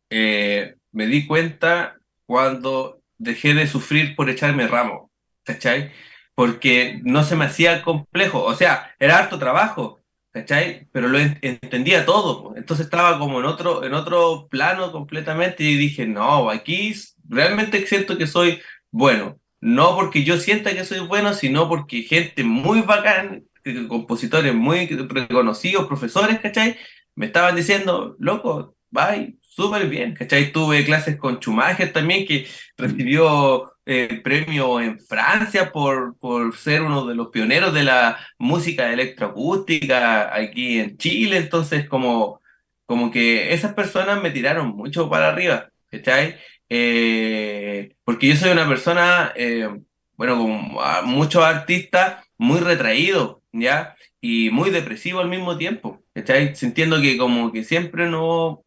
Eh, 0.09 0.75
me 0.91 1.05
di 1.05 1.27
cuenta 1.27 1.99
cuando 2.25 3.01
dejé 3.17 3.53
de 3.53 3.67
sufrir 3.67 4.15
por 4.15 4.29
echarme 4.29 4.67
ramo, 4.67 5.11
¿cachai? 5.43 5.91
Porque 6.37 7.01
no 7.03 7.23
se 7.23 7.35
me 7.35 7.45
hacía 7.45 7.81
complejo, 7.81 8.43
o 8.43 8.53
sea, 8.53 8.95
era 8.99 9.17
harto 9.17 9.39
trabajo, 9.39 9.99
¿cachai? 10.31 10.87
Pero 10.91 11.07
lo 11.07 11.17
entendía 11.19 12.05
todo, 12.05 12.53
entonces 12.55 12.85
estaba 12.85 13.17
como 13.17 13.39
en 13.39 13.45
otro, 13.47 13.83
en 13.83 13.95
otro 13.95 14.47
plano 14.47 14.91
completamente 14.91 15.63
y 15.63 15.77
dije, 15.77 16.05
no, 16.05 16.51
aquí 16.51 16.93
realmente 17.27 17.87
siento 17.87 18.19
que 18.19 18.27
soy 18.27 18.61
bueno, 18.91 19.39
no 19.61 19.95
porque 19.95 20.23
yo 20.23 20.37
sienta 20.37 20.73
que 20.73 20.85
soy 20.85 20.99
bueno, 20.99 21.33
sino 21.33 21.67
porque 21.67 22.03
gente 22.03 22.43
muy 22.43 22.81
bacán, 22.81 23.45
compositores 23.87 24.53
muy 24.53 24.85
reconocidos, 24.85 25.87
profesores, 25.87 26.39
¿cachai? 26.39 26.77
Me 27.15 27.25
estaban 27.25 27.55
diciendo, 27.55 28.15
loco, 28.19 28.75
bye, 28.91 29.37
súper 29.41 29.89
bien, 29.89 30.13
¿cachai? 30.13 30.51
Tuve 30.51 30.85
clases 30.85 31.17
con 31.17 31.39
Schumacher 31.39 31.91
también, 31.91 32.27
que 32.27 32.47
recibió 32.77 33.71
eh, 33.89 34.19
premio 34.21 34.81
en 34.81 34.99
Francia 34.99 35.71
por, 35.71 36.17
por 36.17 36.57
ser 36.57 36.81
uno 36.81 37.05
de 37.05 37.15
los 37.15 37.29
pioneros 37.29 37.73
de 37.73 37.83
la 37.83 38.17
música 38.37 38.91
electroacústica 38.91 40.35
aquí 40.35 40.79
en 40.79 40.97
Chile, 40.97 41.37
entonces 41.37 41.87
como, 41.87 42.41
como 42.85 43.09
que 43.11 43.53
esas 43.53 43.73
personas 43.73 44.21
me 44.21 44.31
tiraron 44.31 44.75
mucho 44.75 45.09
para 45.09 45.29
arriba, 45.29 45.69
¿cachai? 45.89 46.35
Eh, 46.69 47.95
porque 48.03 48.27
yo 48.27 48.35
soy 48.35 48.51
una 48.51 48.67
persona, 48.67 49.31
eh, 49.37 49.69
bueno, 50.17 50.37
como 50.37 50.81
muchos 51.03 51.43
artistas, 51.45 52.25
muy 52.37 52.59
retraído, 52.59 53.41
¿ya? 53.53 53.95
Y 54.19 54.49
muy 54.49 54.69
depresivo 54.69 55.21
al 55.21 55.29
mismo 55.29 55.57
tiempo, 55.57 56.03
¿cachai? 56.13 56.55
Sintiendo 56.55 56.99
que 57.01 57.17
como 57.17 57.53
que 57.53 57.63
siempre 57.63 58.09
no 58.09 58.65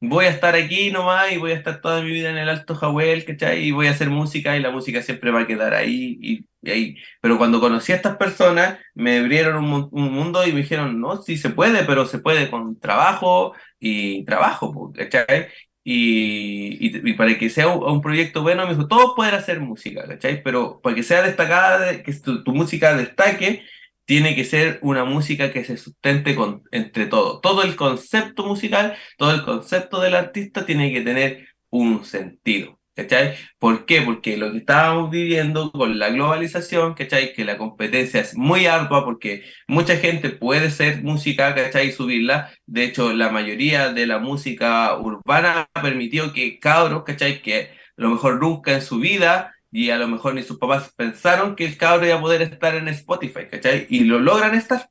voy 0.00 0.24
a 0.26 0.30
estar 0.30 0.54
aquí 0.56 0.90
nomás 0.90 1.30
y 1.32 1.36
voy 1.36 1.52
a 1.52 1.54
estar 1.56 1.80
toda 1.80 2.02
mi 2.02 2.10
vida 2.10 2.30
en 2.30 2.38
el 2.38 2.48
Alto 2.48 2.74
Jawel, 2.74 3.24
¿cachai? 3.24 3.64
Y 3.64 3.70
voy 3.70 3.86
a 3.86 3.90
hacer 3.90 4.08
música 4.10 4.56
y 4.56 4.60
la 4.60 4.70
música 4.70 5.02
siempre 5.02 5.30
va 5.30 5.40
a 5.40 5.46
quedar 5.46 5.74
ahí 5.74 6.18
y, 6.20 6.70
ahí. 6.70 6.96
Pero 7.20 7.38
cuando 7.38 7.60
conocí 7.60 7.92
a 7.92 7.96
estas 7.96 8.16
personas, 8.16 8.78
me 8.94 9.18
abrieron 9.18 9.64
un, 9.64 9.90
mundo 9.92 10.46
y 10.46 10.52
me 10.52 10.60
dijeron, 10.62 11.00
no, 11.00 11.22
sí 11.22 11.36
se 11.36 11.50
puede, 11.50 11.84
pero 11.84 12.06
se 12.06 12.18
puede 12.18 12.50
con 12.50 12.78
trabajo 12.78 13.54
y 13.78 14.24
trabajo, 14.24 14.92
¿cachai? 14.94 15.48
Y, 15.84 17.12
para 17.14 17.36
que 17.38 17.50
sea 17.50 17.68
un, 17.68 18.00
proyecto 18.00 18.42
bueno, 18.42 18.64
me 18.66 18.74
dijo, 18.74 18.88
todos 18.88 19.12
pueden 19.16 19.34
hacer 19.34 19.60
música, 19.60 20.06
¿cachai? 20.06 20.42
Pero 20.42 20.80
para 20.80 20.94
que 20.94 21.02
sea 21.02 21.22
destacada, 21.22 22.02
que 22.02 22.12
tu 22.14 22.54
música 22.54 22.94
destaque, 22.96 23.64
tiene 24.10 24.34
que 24.34 24.44
ser 24.44 24.80
una 24.82 25.04
música 25.04 25.52
que 25.52 25.64
se 25.64 25.76
sustente 25.76 26.34
con, 26.34 26.64
entre 26.72 27.06
todo. 27.06 27.38
Todo 27.40 27.62
el 27.62 27.76
concepto 27.76 28.44
musical, 28.44 28.96
todo 29.16 29.30
el 29.32 29.44
concepto 29.44 30.00
del 30.00 30.16
artista 30.16 30.66
tiene 30.66 30.92
que 30.92 31.02
tener 31.02 31.46
un 31.70 32.04
sentido. 32.04 32.80
¿Cachai? 32.96 33.36
¿Por 33.60 33.86
qué? 33.86 34.02
Porque 34.02 34.36
lo 34.36 34.50
que 34.50 34.58
estábamos 34.58 35.10
viviendo 35.12 35.70
con 35.70 36.00
la 36.00 36.10
globalización, 36.10 36.94
¿cachai? 36.94 37.34
Que 37.34 37.44
la 37.44 37.56
competencia 37.56 38.20
es 38.20 38.36
muy 38.36 38.66
ardua 38.66 39.04
porque 39.04 39.44
mucha 39.68 39.96
gente 39.96 40.30
puede 40.30 40.72
ser 40.72 41.04
música, 41.04 41.54
¿cachai? 41.54 41.90
Y 41.90 41.92
subirla. 41.92 42.52
De 42.66 42.82
hecho, 42.82 43.12
la 43.12 43.30
mayoría 43.30 43.92
de 43.92 44.08
la 44.08 44.18
música 44.18 44.98
urbana 44.98 45.68
ha 45.72 45.82
permitido 45.82 46.32
que 46.32 46.58
cabros, 46.58 47.04
¿cachai? 47.04 47.42
Que 47.42 47.70
lo 47.94 48.10
mejor 48.10 48.40
nunca 48.40 48.72
en 48.74 48.82
su 48.82 48.98
vida 48.98 49.54
y 49.72 49.90
a 49.90 49.96
lo 49.98 50.08
mejor 50.08 50.34
ni 50.34 50.42
sus 50.42 50.58
papás 50.58 50.92
pensaron 50.96 51.54
que 51.56 51.64
el 51.64 51.76
cabro 51.76 52.06
iba 52.06 52.16
a 52.16 52.20
poder 52.20 52.42
estar 52.42 52.74
en 52.74 52.88
Spotify, 52.88 53.46
¿cachai? 53.50 53.86
Y 53.88 54.00
lo 54.00 54.18
logran 54.18 54.54
estar. 54.54 54.90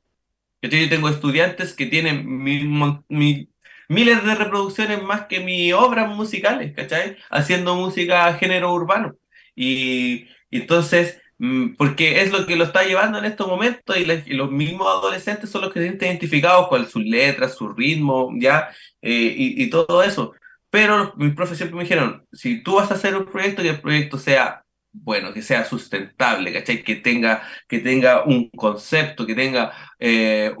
Yo 0.62 0.70
tengo 0.70 1.08
estudiantes 1.08 1.74
que 1.74 1.86
tienen 1.86 2.26
miles 2.42 4.24
de 4.24 4.34
reproducciones 4.34 5.02
más 5.02 5.26
que 5.26 5.40
mis 5.40 5.72
obras 5.74 6.14
musicales, 6.14 6.74
¿cachai? 6.74 7.16
Haciendo 7.30 7.74
música 7.76 8.32
género 8.34 8.72
urbano. 8.72 9.16
Y, 9.54 10.28
entonces, 10.50 11.20
mm, 11.38 11.74
porque 11.76 12.22
es 12.22 12.32
lo 12.32 12.46
que 12.46 12.56
lo 12.56 12.64
está 12.64 12.84
llevando 12.84 13.18
en 13.18 13.24
estos 13.26 13.48
momentos 13.48 13.96
y, 13.98 14.04
los 14.34 14.50
mismos 14.50 14.86
adolescentes 14.88 15.50
son 15.50 15.62
los 15.62 15.72
que 15.72 15.80
se 15.80 15.86
sienten 15.86 16.08
identificados 16.10 16.68
con 16.68 16.88
sus 16.88 17.04
letras, 17.04 17.54
su 17.56 17.68
ritmo, 17.68 18.30
¿ya? 18.38 18.70
Eh, 19.02 19.34
y, 19.36 19.62
y 19.64 19.70
todo 19.70 20.02
eso. 20.02 20.34
Pero 20.70 21.14
mis 21.16 21.34
profes 21.34 21.58
siempre 21.58 21.76
me 21.76 21.82
dijeron, 21.84 22.26
si 22.32 22.62
tú 22.62 22.76
vas 22.76 22.90
a 22.90 22.94
hacer 22.94 23.16
un 23.16 23.26
proyecto, 23.26 23.62
que 23.62 23.70
el 23.70 23.80
proyecto 23.80 24.18
sea 24.18 24.64
bueno, 24.92 25.32
que 25.32 25.42
sea 25.42 25.64
sustentable, 25.64 26.52
¿cachai? 26.52 26.82
Que 26.82 26.96
tenga, 26.96 27.42
que 27.68 27.78
tenga 27.80 28.24
un 28.24 28.50
concepto, 28.50 29.26
que 29.26 29.34
tenga... 29.34 29.72
Eh, 29.98 30.52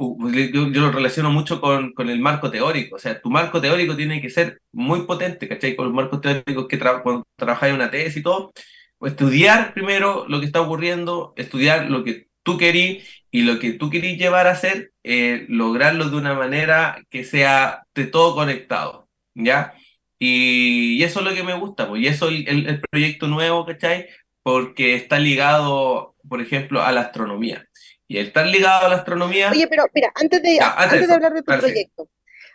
yo, 0.52 0.68
lo 0.68 0.92
relaciono 0.92 1.30
mucho 1.30 1.60
con, 1.60 1.92
con, 1.92 2.08
el 2.10 2.20
marco 2.20 2.50
teórico, 2.50 2.96
o 2.96 2.98
sea, 2.98 3.20
tu 3.20 3.30
marco 3.30 3.60
teórico 3.60 3.96
tiene 3.96 4.20
que 4.20 4.30
ser 4.30 4.60
muy 4.72 5.02
potente, 5.02 5.48
¿cachai? 5.48 5.76
Con 5.76 5.86
los 5.86 5.94
marcos 5.94 6.20
teóricos 6.20 6.68
que 6.68 6.78
cuando 6.78 7.24
trabajáis 7.36 7.74
una 7.74 7.90
tesis 7.90 8.18
y 8.18 8.22
todo, 8.22 8.52
estudiar 9.00 9.74
primero 9.74 10.26
lo 10.28 10.40
que 10.40 10.46
está 10.46 10.60
ocurriendo, 10.60 11.32
estudiar 11.36 11.90
lo 11.90 12.04
que 12.04 12.28
tú 12.42 12.58
querís 12.58 13.04
y 13.30 13.42
lo 13.42 13.58
que 13.58 13.72
tú 13.72 13.90
querís 13.90 14.18
llevar 14.18 14.46
a 14.46 14.52
hacer, 14.52 14.92
eh, 15.04 15.46
lograrlo 15.48 16.10
de 16.10 16.16
una 16.16 16.34
manera 16.34 17.02
que 17.10 17.24
sea 17.24 17.84
de 17.94 18.06
todo 18.06 18.34
conectado, 18.34 19.08
¿ya? 19.34 19.74
Y, 20.18 21.02
eso 21.02 21.20
es 21.20 21.26
lo 21.26 21.34
que 21.34 21.42
me 21.42 21.54
gusta, 21.54 21.88
pues, 21.88 22.02
y 22.02 22.06
eso 22.06 22.28
el, 22.28 22.46
el, 22.46 22.80
proyecto 22.80 23.26
nuevo, 23.26 23.64
¿cachai? 23.64 24.06
Porque 24.42 24.94
está 24.94 25.18
ligado, 25.18 26.16
por 26.28 26.40
ejemplo, 26.40 26.82
a 26.82 26.92
la 26.92 27.02
astronomía. 27.02 27.66
Y 28.08 28.18
el 28.18 28.28
estar 28.28 28.46
ligado 28.46 28.86
a 28.86 28.88
la 28.88 28.96
astronomía... 28.96 29.50
Oye, 29.50 29.68
pero 29.68 29.84
mira, 29.94 30.10
antes 30.14 30.42
de, 30.42 30.58
antes, 30.60 31.06
de 31.06 31.14
hablar 31.14 31.32
de 31.32 31.42
tu 31.42 31.58
proyecto, 31.58 32.10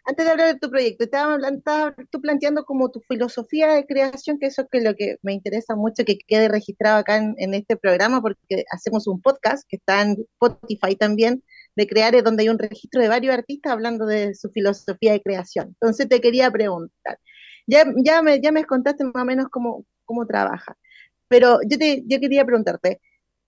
antes 0.07 0.25
de 0.25 0.31
hablar 0.31 0.53
de 0.53 0.59
tu 0.59 0.69
proyecto, 0.69 1.05
estabas 1.05 1.39
tú 2.11 2.21
planteando 2.21 2.63
como 2.63 2.91
tu 2.91 2.99
filosofía 3.07 3.73
de 3.73 3.85
creación, 3.85 4.37
que 4.37 4.47
eso 4.47 4.67
es 4.71 4.83
lo 4.83 4.95
que 4.95 5.17
me 5.23 5.33
interesa 5.33 5.75
mucho 5.75 6.05
que 6.05 6.17
quede 6.27 6.47
registrado 6.47 6.99
acá 6.99 7.17
en, 7.17 7.53
este 7.53 7.75
programa, 7.75 8.21
porque 8.21 8.65
hacemos 8.71 9.07
un 9.07 9.21
podcast 9.21 9.67
que 9.67 9.77
está 9.77 10.01
en 10.01 10.17
Spotify 10.33 10.95
también, 10.95 11.43
de 11.75 11.87
crear, 11.87 12.21
donde 12.23 12.43
hay 12.43 12.49
un 12.49 12.59
registro 12.59 13.01
de 13.01 13.07
varios 13.07 13.33
artistas 13.33 13.73
hablando 13.73 14.05
de 14.05 14.35
su 14.35 14.49
filosofía 14.49 15.13
de 15.13 15.21
creación. 15.21 15.69
Entonces 15.69 16.07
te 16.07 16.21
quería 16.21 16.51
preguntar, 16.51 17.17
ya, 17.65 17.85
ya, 18.03 18.21
me, 18.21 18.39
ya 18.41 18.51
me 18.51 18.63
contaste 18.65 19.05
más 19.05 19.23
o 19.23 19.25
menos 19.25 19.47
cómo, 19.49 19.85
cómo 20.05 20.27
trabaja, 20.27 20.77
pero 21.27 21.59
yo, 21.67 21.77
te, 21.77 22.03
yo 22.05 22.19
quería 22.19 22.45
preguntarte, 22.45 22.99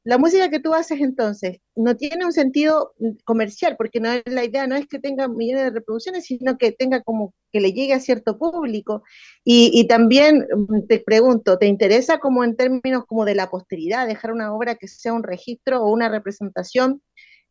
la 0.08 0.18
música 0.18 0.50
que 0.50 0.62
tú 0.62 0.74
haces 0.74 1.02
entonces 1.02 1.58
no 1.76 1.98
tiene 1.98 2.24
un 2.26 2.32
sentido 2.32 2.94
comercial, 3.26 3.76
porque 3.78 4.00
no 4.00 4.10
es, 4.10 4.24
la 4.26 4.46
idea 4.46 4.66
no 4.66 4.78
es 4.78 4.88
que 4.88 5.00
tenga 5.00 5.28
millones 5.28 5.66
de 5.66 5.72
reproducciones, 5.72 6.24
sino 6.26 6.58
que 6.58 6.72
tenga 6.72 7.02
como 7.04 7.34
que 7.52 7.60
le 7.60 7.74
llegue 7.74 7.94
a 7.94 8.00
cierto 8.00 8.38
público. 8.38 9.04
Y, 9.44 9.70
y 9.74 9.86
también 9.88 10.48
mm, 10.56 10.88
te 10.88 11.00
pregunto, 11.00 11.58
¿te 11.58 11.68
interesa 11.68 12.20
como 12.20 12.46
en 12.46 12.56
términos 12.56 13.04
como 13.06 13.26
de 13.26 13.36
la 13.36 13.50
posteridad, 13.50 14.08
dejar 14.08 14.32
una 14.32 14.54
obra 14.54 14.76
que 14.76 14.88
sea 14.88 15.12
un 15.12 15.24
registro 15.24 15.84
o 15.84 15.92
una 15.92 16.08
representación 16.08 17.02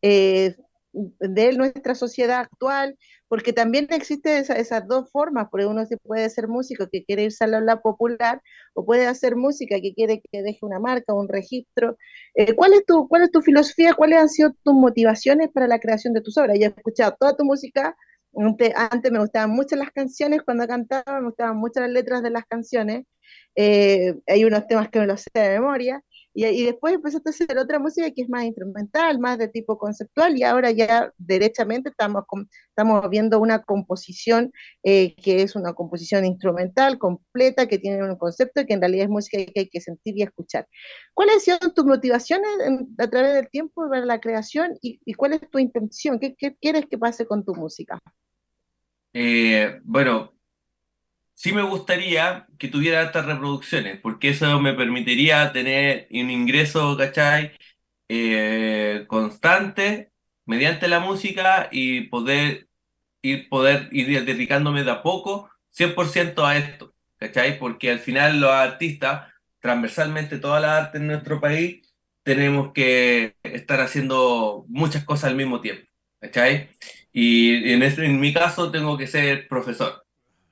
eh, 0.00 0.56
de 1.20 1.52
nuestra 1.52 1.94
sociedad 1.94 2.40
actual, 2.40 2.96
porque 3.28 3.52
también 3.52 3.88
existen 3.90 4.38
esas 4.38 4.86
dos 4.88 5.10
formas, 5.10 5.48
porque 5.50 5.66
uno 5.66 5.84
se 5.86 5.98
puede 5.98 6.28
ser 6.30 6.48
músico 6.48 6.88
que 6.90 7.04
quiere 7.04 7.24
irse 7.24 7.44
a 7.44 7.48
la 7.48 7.80
popular, 7.80 8.40
o 8.74 8.84
puede 8.84 9.06
hacer 9.06 9.36
música 9.36 9.80
que 9.80 9.94
quiere 9.94 10.22
que 10.32 10.42
deje 10.42 10.60
una 10.62 10.80
marca, 10.80 11.12
un 11.14 11.28
registro. 11.28 11.96
Eh, 12.34 12.54
¿cuál, 12.54 12.72
es 12.74 12.84
tu, 12.86 13.08
¿Cuál 13.08 13.24
es 13.24 13.30
tu 13.30 13.42
filosofía? 13.42 13.94
¿Cuáles 13.94 14.18
han 14.20 14.28
sido 14.28 14.52
tus 14.62 14.74
motivaciones 14.74 15.50
para 15.52 15.66
la 15.68 15.80
creación 15.80 16.14
de 16.14 16.22
tus 16.22 16.38
obras? 16.38 16.58
Yo 16.58 16.66
he 16.66 16.68
escuchado 16.68 17.16
toda 17.18 17.36
tu 17.36 17.44
música, 17.44 17.96
antes, 18.74 19.12
me 19.12 19.18
gustaban 19.18 19.50
mucho 19.50 19.76
las 19.76 19.90
canciones 19.90 20.42
cuando 20.42 20.66
cantaba, 20.66 21.20
me 21.20 21.26
gustaban 21.26 21.56
mucho 21.56 21.80
las 21.80 21.90
letras 21.90 22.22
de 22.22 22.30
las 22.30 22.44
canciones, 22.44 23.04
eh, 23.54 24.14
hay 24.26 24.44
unos 24.44 24.66
temas 24.66 24.90
que 24.90 25.00
me 25.00 25.06
los 25.06 25.22
sé 25.22 25.30
de 25.34 25.58
memoria, 25.58 26.02
Y, 26.38 26.64
después 26.64 26.92
empezaste 26.92 27.30
a 27.30 27.32
hacer 27.32 27.56
otra 27.56 27.78
música 27.78 28.10
que 28.10 28.20
es 28.20 28.28
más 28.28 28.44
instrumental, 28.44 29.18
más 29.18 29.38
de 29.38 29.48
tipo 29.48 29.78
conceptual, 29.78 30.36
y 30.36 30.42
ahora 30.42 30.70
ya 30.70 31.10
derechamente 31.16 31.88
estamos, 31.88 32.24
estamos 32.68 33.08
viendo 33.08 33.40
una 33.40 33.62
composición 33.62 34.52
eh, 34.82 35.14
que 35.16 35.40
es 35.40 35.56
una 35.56 35.72
composición 35.72 36.26
instrumental 36.26 36.98
completa, 36.98 37.66
que 37.66 37.78
tiene 37.78 38.04
un 38.04 38.16
concepto 38.16 38.66
que 38.66 38.74
en 38.74 38.82
realidad 38.82 39.04
es 39.04 39.10
música 39.10 39.38
que 39.46 39.60
hay 39.60 39.68
que 39.70 39.80
sentir 39.80 40.18
y 40.18 40.24
escuchar. 40.24 40.68
¿Cuáles 41.14 41.36
han 41.36 41.40
sido 41.40 41.72
tus 41.72 41.86
motivaciones 41.86 42.50
a 42.98 43.08
través 43.08 43.32
del 43.32 43.48
tiempo 43.48 43.88
para 43.88 44.04
la 44.04 44.20
creación 44.20 44.76
y, 44.82 45.14
cuál 45.14 45.32
es 45.32 45.50
tu 45.50 45.58
intención? 45.58 46.18
¿Qué, 46.20 46.36
quieres 46.60 46.84
que 46.84 46.98
pase 46.98 47.24
con 47.24 47.46
tu 47.46 47.54
música? 47.54 47.98
Eh, 49.14 49.80
bueno, 49.84 50.35
sí 51.36 51.52
me 51.52 51.62
gustaría 51.62 52.46
que 52.58 52.68
tuviera 52.68 53.02
estas 53.02 53.26
reproducciones, 53.26 54.00
porque 54.00 54.30
eso 54.30 54.60
me 54.60 54.74
permitiría 54.74 55.52
tener 55.52 56.08
un 56.10 56.30
ingreso, 56.30 56.96
¿cachai? 56.96 57.52
Eh, 58.08 59.04
constante 59.08 60.12
mediante 60.46 60.88
la 60.88 61.00
música 61.00 61.68
y 61.72 62.02
poder 62.08 62.68
ir, 63.22 63.48
poder 63.50 63.88
ir 63.92 64.24
dedicándome 64.24 64.84
de 64.84 64.92
a 64.92 65.02
poco 65.02 65.50
100% 65.70 66.46
a 66.46 66.56
esto, 66.58 66.94
¿cachai? 67.18 67.58
Porque 67.58 67.90
al 67.90 67.98
final 68.00 68.40
los 68.40 68.50
artistas, 68.52 69.32
transversalmente 69.60 70.38
toda 70.38 70.60
la 70.60 70.78
arte 70.78 70.98
en 70.98 71.08
nuestro 71.08 71.40
país, 71.40 71.82
tenemos 72.22 72.72
que 72.72 73.36
estar 73.42 73.80
haciendo 73.80 74.64
muchas 74.68 75.04
cosas 75.04 75.30
al 75.30 75.36
mismo 75.36 75.60
tiempo, 75.60 75.86
¿cachai? 76.20 76.70
Y 77.12 77.72
en, 77.72 77.82
este, 77.82 78.06
en 78.06 78.20
mi 78.20 78.32
caso 78.32 78.70
tengo 78.70 78.96
que 78.98 79.06
ser 79.06 79.48
profesor. 79.48 80.05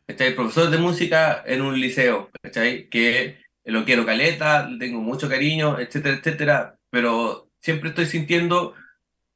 ¿Cachai? 0.06 0.34
Profesor 0.34 0.70
de 0.70 0.78
música 0.78 1.42
en 1.46 1.62
un 1.62 1.80
liceo, 1.80 2.30
¿cachai? 2.42 2.88
Que 2.88 3.38
lo 3.64 3.84
quiero 3.84 4.04
caleta, 4.04 4.68
le 4.68 4.78
tengo 4.78 5.00
mucho 5.00 5.28
cariño, 5.28 5.78
etcétera, 5.78 6.16
etcétera, 6.16 6.78
pero 6.90 7.50
siempre 7.58 7.90
estoy 7.90 8.06
sintiendo 8.06 8.74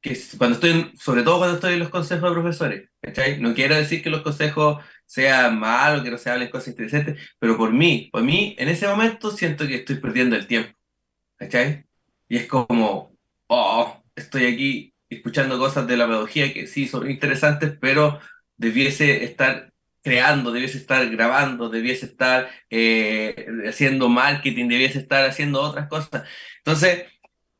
que 0.01 0.17
cuando 0.37 0.55
estoy, 0.55 0.93
sobre 0.97 1.23
todo 1.23 1.39
cuando 1.39 1.55
estoy 1.55 1.73
en 1.73 1.79
los 1.79 1.89
consejos 1.89 2.29
de 2.29 2.41
profesores, 2.41 2.89
¿cachai? 3.01 3.39
No 3.39 3.53
quiero 3.53 3.75
decir 3.75 4.01
que 4.03 4.09
los 4.09 4.21
consejos 4.21 4.83
sean 5.05 5.59
malos, 5.59 6.03
que 6.03 6.11
no 6.11 6.17
se 6.17 6.29
hablen 6.29 6.49
cosas 6.49 6.69
interesantes, 6.69 7.19
pero 7.39 7.57
por 7.57 7.73
mí, 7.73 8.09
por 8.11 8.23
mí, 8.23 8.55
en 8.59 8.69
ese 8.69 8.87
momento 8.87 9.31
siento 9.31 9.67
que 9.67 9.75
estoy 9.75 9.97
perdiendo 9.97 10.35
el 10.35 10.47
tiempo, 10.47 10.77
¿cachai? 11.37 11.85
Y 12.29 12.37
es 12.37 12.47
como, 12.47 13.17
oh, 13.47 14.03
estoy 14.15 14.45
aquí 14.45 14.93
escuchando 15.09 15.57
cosas 15.57 15.87
de 15.87 15.97
la 15.97 16.05
pedagogía 16.07 16.53
que 16.53 16.67
sí 16.67 16.87
son 16.87 17.09
interesantes, 17.09 17.75
pero 17.81 18.19
debiese 18.57 19.23
estar 19.23 19.73
creando, 20.01 20.51
debiese 20.51 20.77
estar 20.77 21.07
grabando, 21.09 21.69
debiese 21.69 22.05
estar 22.05 22.49
eh, 22.69 23.47
haciendo 23.67 24.09
marketing, 24.09 24.67
debiese 24.67 24.99
estar 24.99 25.25
haciendo 25.25 25.61
otras 25.61 25.87
cosas. 25.87 26.23
Entonces, 26.57 27.05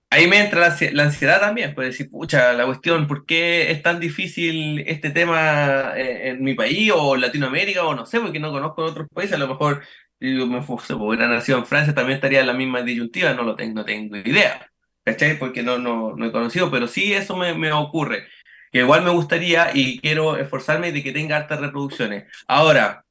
ahí 0.09 0.27
me 0.27 0.39
entra 0.39 0.75
la, 0.91 1.03
ansiedad 1.03 1.39
también, 1.39 1.75
pues 1.75 1.89
decir, 1.89 2.09
pucha, 2.09 2.53
la 2.53 2.65
cuestión, 2.65 3.07
¿por 3.07 3.25
qué 3.25 3.71
es 3.71 3.81
tan 3.83 3.99
difícil 3.99 4.81
este 4.87 5.11
tema 5.11 5.93
eh, 5.97 6.29
en, 6.29 6.43
mi 6.43 6.55
país 6.55 6.91
o 6.95 7.15
Latinoamérica 7.15 7.85
o 7.85 7.95
no 7.95 8.05
sé, 8.05 8.19
porque 8.19 8.39
no 8.39 8.51
conozco 8.51 8.83
otros 8.83 9.07
países, 9.13 9.35
a 9.35 9.39
lo 9.39 9.47
mejor 9.47 9.83
yo 10.19 10.47
me 10.47 10.61
fuese, 10.61 10.93
hubiera 10.93 11.27
nacido 11.27 11.57
en 11.59 11.65
Francia, 11.65 11.93
también 11.93 12.15
estaría 12.17 12.41
en 12.41 12.47
la 12.47 12.53
misma 12.53 12.81
disyuntiva, 12.81 13.33
no 13.33 13.43
lo 13.43 13.55
tengo, 13.55 13.75
no 13.75 13.85
tengo 13.85 14.17
idea, 14.17 14.69
¿cachai? 15.05 15.39
Porque 15.39 15.63
no, 15.63 15.77
no, 15.77 16.15
no 16.15 16.25
he 16.25 16.31
conocido, 16.31 16.69
pero 16.71 16.87
sí 16.87 17.13
eso 17.13 17.35
me, 17.37 17.53
me 17.53 17.71
ocurre 17.71 18.27
que 18.71 18.79
igual 18.79 19.03
me 19.03 19.11
gustaría 19.11 19.71
y 19.73 19.99
quiero 19.99 20.37
esforzarme 20.37 20.91
de 20.91 21.03
que 21.03 21.11
tenga 21.11 21.37
hartas 21.37 21.59
reproducciones. 21.59 22.25
Ahora, 22.47 23.05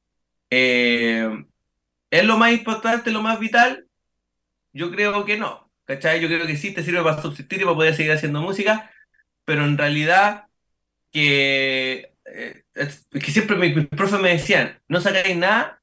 eh, 0.49 1.45
¿es 2.09 2.23
lo 2.25 2.37
más 2.37 2.51
importante, 2.51 3.11
lo 3.11 3.21
más 3.21 3.39
vital? 3.39 3.87
Yo 4.73 4.91
creo 4.91 5.25
que 5.25 5.37
no, 5.37 5.69
¿cachai? 5.85 6.21
Yo 6.21 6.27
creo 6.27 6.45
que 6.47 6.57
sí 6.57 6.73
te 6.73 6.83
sirve 6.83 7.03
para 7.03 7.21
subsistir 7.21 7.61
y 7.61 7.65
para 7.65 7.75
poder 7.75 7.95
seguir 7.95 8.11
haciendo 8.11 8.41
música, 8.41 8.91
pero 9.45 9.65
en 9.65 9.77
realidad 9.77 10.45
que, 11.11 12.13
eh, 12.25 12.63
que 13.11 13.31
siempre 13.31 13.57
mis, 13.57 13.87
profes 13.87 14.19
me 14.19 14.29
decían, 14.29 14.79
no 14.87 15.01
sacáis 15.01 15.35
nada, 15.37 15.81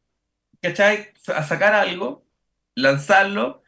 ¿cachai? 0.63 1.13
A 1.35 1.43
sacar 1.43 1.75
algo, 1.75 2.25
lanzarlo 2.75 3.63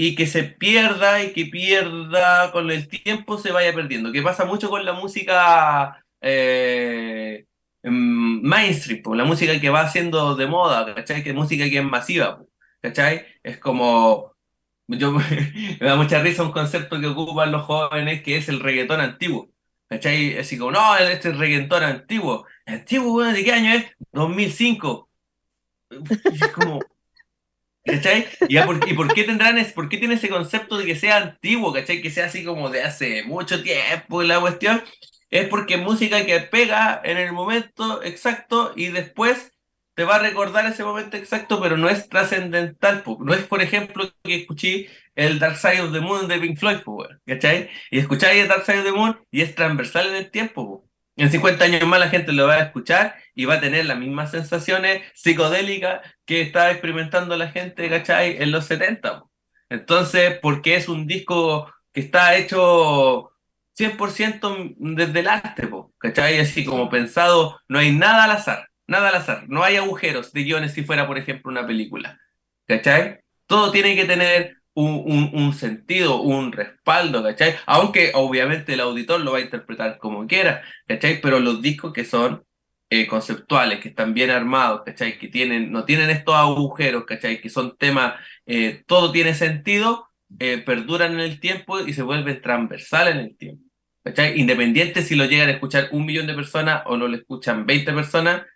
y 0.00 0.14
que 0.14 0.28
se 0.28 0.44
pierda 0.44 1.24
y 1.24 1.32
que 1.32 1.46
pierda 1.46 2.52
con 2.52 2.70
el 2.70 2.88
tiempo 2.88 3.36
se 3.36 3.50
vaya 3.52 3.74
perdiendo, 3.74 4.12
que 4.12 4.22
pasa 4.22 4.44
mucho 4.44 4.70
con 4.70 4.84
la 4.84 4.92
música 4.92 6.04
eh, 6.20 7.46
em, 7.82 8.40
mainstream, 8.42 9.02
la 9.16 9.24
música 9.24 9.60
que 9.60 9.70
va 9.70 9.80
haciendo 9.82 10.36
de 10.36 10.46
moda, 10.46 10.94
¿cachai? 10.94 11.24
Que 11.24 11.32
música 11.32 11.64
que 11.68 11.78
es 11.78 11.84
masiva, 11.84 12.40
¿cachai? 12.80 13.26
Es 13.42 13.58
como, 13.58 14.34
yo 14.86 15.12
me 15.80 15.86
da 15.86 15.96
mucha 15.96 16.22
risa 16.22 16.44
un 16.44 16.52
concepto 16.52 17.00
que 17.00 17.08
ocupan 17.08 17.52
los 17.52 17.64
jóvenes 17.64 18.22
que 18.22 18.36
es 18.36 18.48
el 18.48 18.60
reggaetón 18.60 19.00
antiguo, 19.00 19.50
¿cachai? 19.88 20.38
Así 20.38 20.58
como, 20.58 20.72
no, 20.72 20.96
este 20.96 21.30
es 21.30 21.38
reggaetón 21.38 21.82
antiguo, 21.82 22.46
antiguo, 22.66 23.24
¿de 23.24 23.44
qué 23.44 23.52
año 23.52 23.72
es? 23.74 23.86
2005. 24.12 25.08
Es 25.90 26.48
como... 26.54 26.80
¿Cachai? 27.88 28.26
¿Y, 28.48 28.58
por, 28.94 29.14
qué 29.14 29.24
tendrán, 29.24 29.58
es, 29.58 29.72
por 29.72 29.88
qué 29.88 29.96
tiene 29.96 30.14
ese 30.14 30.28
concepto 30.28 30.76
de 30.76 30.84
que 30.84 30.96
sea 30.96 31.16
antiguo, 31.16 31.72
¿cachai? 31.72 32.02
Que 32.02 32.10
sea 32.10 32.26
así 32.26 32.44
como 32.44 32.68
de 32.70 32.82
hace 32.82 33.22
mucho 33.24 33.62
tiempo 33.62 34.22
la 34.22 34.40
cuestión. 34.40 34.82
Es 35.30 35.48
porque 35.48 35.74
es 35.74 35.80
música 35.80 36.24
que 36.24 36.40
pega 36.40 37.00
en 37.04 37.16
el 37.18 37.32
momento 37.32 38.02
exacto 38.02 38.72
y 38.76 38.88
después 38.88 39.52
te 39.94 40.04
va 40.04 40.16
a 40.16 40.20
recordar 40.20 40.64
ese 40.66 40.84
momento 40.84 41.16
exacto, 41.16 41.60
pero 41.60 41.76
no 41.76 41.88
es 41.88 42.08
trascendental. 42.08 43.02
No 43.20 43.34
es, 43.34 43.42
por 43.44 43.62
ejemplo, 43.62 44.08
que 44.22 44.36
escuché 44.36 44.88
el 45.16 45.38
Dark 45.38 45.56
Side 45.56 45.82
of 45.82 45.92
the 45.92 46.00
Moon 46.00 46.28
de 46.28 46.38
Pink 46.38 46.58
Floyd, 46.58 46.78
¿cachai? 47.26 47.68
Y 47.90 47.98
escucháis 47.98 48.42
el 48.42 48.48
Dark 48.48 48.64
Side 48.64 48.78
of 48.78 48.84
the 48.84 48.92
Moon 48.92 49.18
y 49.30 49.42
es 49.42 49.54
transversal 49.54 50.06
en 50.08 50.14
el 50.14 50.30
tiempo. 50.30 50.87
En 51.18 51.32
50 51.32 51.64
años 51.64 51.86
más 51.86 51.98
la 51.98 52.10
gente 52.10 52.32
lo 52.32 52.46
va 52.46 52.54
a 52.54 52.62
escuchar 52.62 53.16
y 53.34 53.44
va 53.44 53.54
a 53.54 53.60
tener 53.60 53.86
las 53.86 53.98
mismas 53.98 54.30
sensaciones 54.30 55.02
psicodélicas 55.14 56.00
que 56.24 56.40
estaba 56.42 56.70
experimentando 56.70 57.36
la 57.36 57.48
gente, 57.48 57.90
¿cachai? 57.90 58.40
En 58.40 58.52
los 58.52 58.66
70. 58.66 59.24
Entonces, 59.68 60.38
porque 60.40 60.76
es 60.76 60.88
un 60.88 61.08
disco 61.08 61.72
que 61.92 62.02
está 62.02 62.36
hecho 62.36 63.32
100% 63.76 64.76
desde 64.78 65.20
el 65.20 65.28
arte, 65.28 65.68
¿cachai? 65.98 66.38
Así 66.38 66.64
como 66.64 66.88
pensado, 66.88 67.60
no 67.66 67.80
hay 67.80 67.90
nada 67.90 68.22
al 68.24 68.30
azar, 68.30 68.68
nada 68.86 69.08
al 69.08 69.16
azar, 69.16 69.44
no 69.48 69.64
hay 69.64 69.74
agujeros 69.74 70.32
de 70.32 70.44
guiones 70.44 70.72
si 70.72 70.84
fuera, 70.84 71.08
por 71.08 71.18
ejemplo, 71.18 71.50
una 71.50 71.66
película, 71.66 72.16
¿cachai? 72.68 73.18
Todo 73.46 73.72
tiene 73.72 73.96
que 73.96 74.04
tener 74.04 74.57
un, 74.82 75.52
sentido, 75.54 76.20
un 76.22 76.52
respaldo, 76.52 77.22
¿cachai? 77.22 77.56
Aunque 77.66 78.12
obviamente 78.14 78.74
el 78.74 78.80
auditor 78.80 79.20
lo 79.20 79.32
va 79.32 79.38
a 79.38 79.42
interpretar 79.42 79.98
como 79.98 80.26
quiera, 80.26 80.62
¿cachai? 80.86 81.20
Pero 81.20 81.40
los 81.40 81.60
discos 81.60 81.92
que 81.92 82.04
son 82.04 82.44
eh, 82.90 83.06
conceptuales, 83.06 83.80
que 83.80 83.88
están 83.88 84.14
bien 84.14 84.30
armados, 84.30 84.82
¿cachai? 84.84 85.18
Que 85.18 85.28
tienen, 85.28 85.72
no 85.72 85.84
tienen 85.84 86.10
estos 86.10 86.34
agujeros, 86.34 87.04
¿cachai? 87.04 87.40
Que 87.40 87.50
son 87.50 87.76
temas, 87.76 88.14
eh, 88.46 88.82
todo 88.86 89.10
tiene 89.12 89.34
sentido, 89.34 90.08
eh, 90.38 90.58
perduran 90.58 91.14
en 91.14 91.20
el 91.20 91.40
tiempo 91.40 91.80
y 91.80 91.92
se 91.92 92.02
vuelven 92.02 92.40
transversales 92.40 93.14
en 93.14 93.20
el 93.20 93.36
tiempo, 93.36 93.64
¿cachai? 94.04 94.38
Independiente 94.38 95.02
si 95.02 95.16
lo 95.16 95.24
llegan 95.24 95.48
a 95.48 95.52
escuchar 95.52 95.88
un 95.92 96.06
millón 96.06 96.26
de 96.26 96.34
personas 96.34 96.82
o 96.86 96.96
no 96.96 97.08
lo 97.08 97.16
escuchan 97.16 97.66
20 97.66 97.92
personas, 97.92 98.46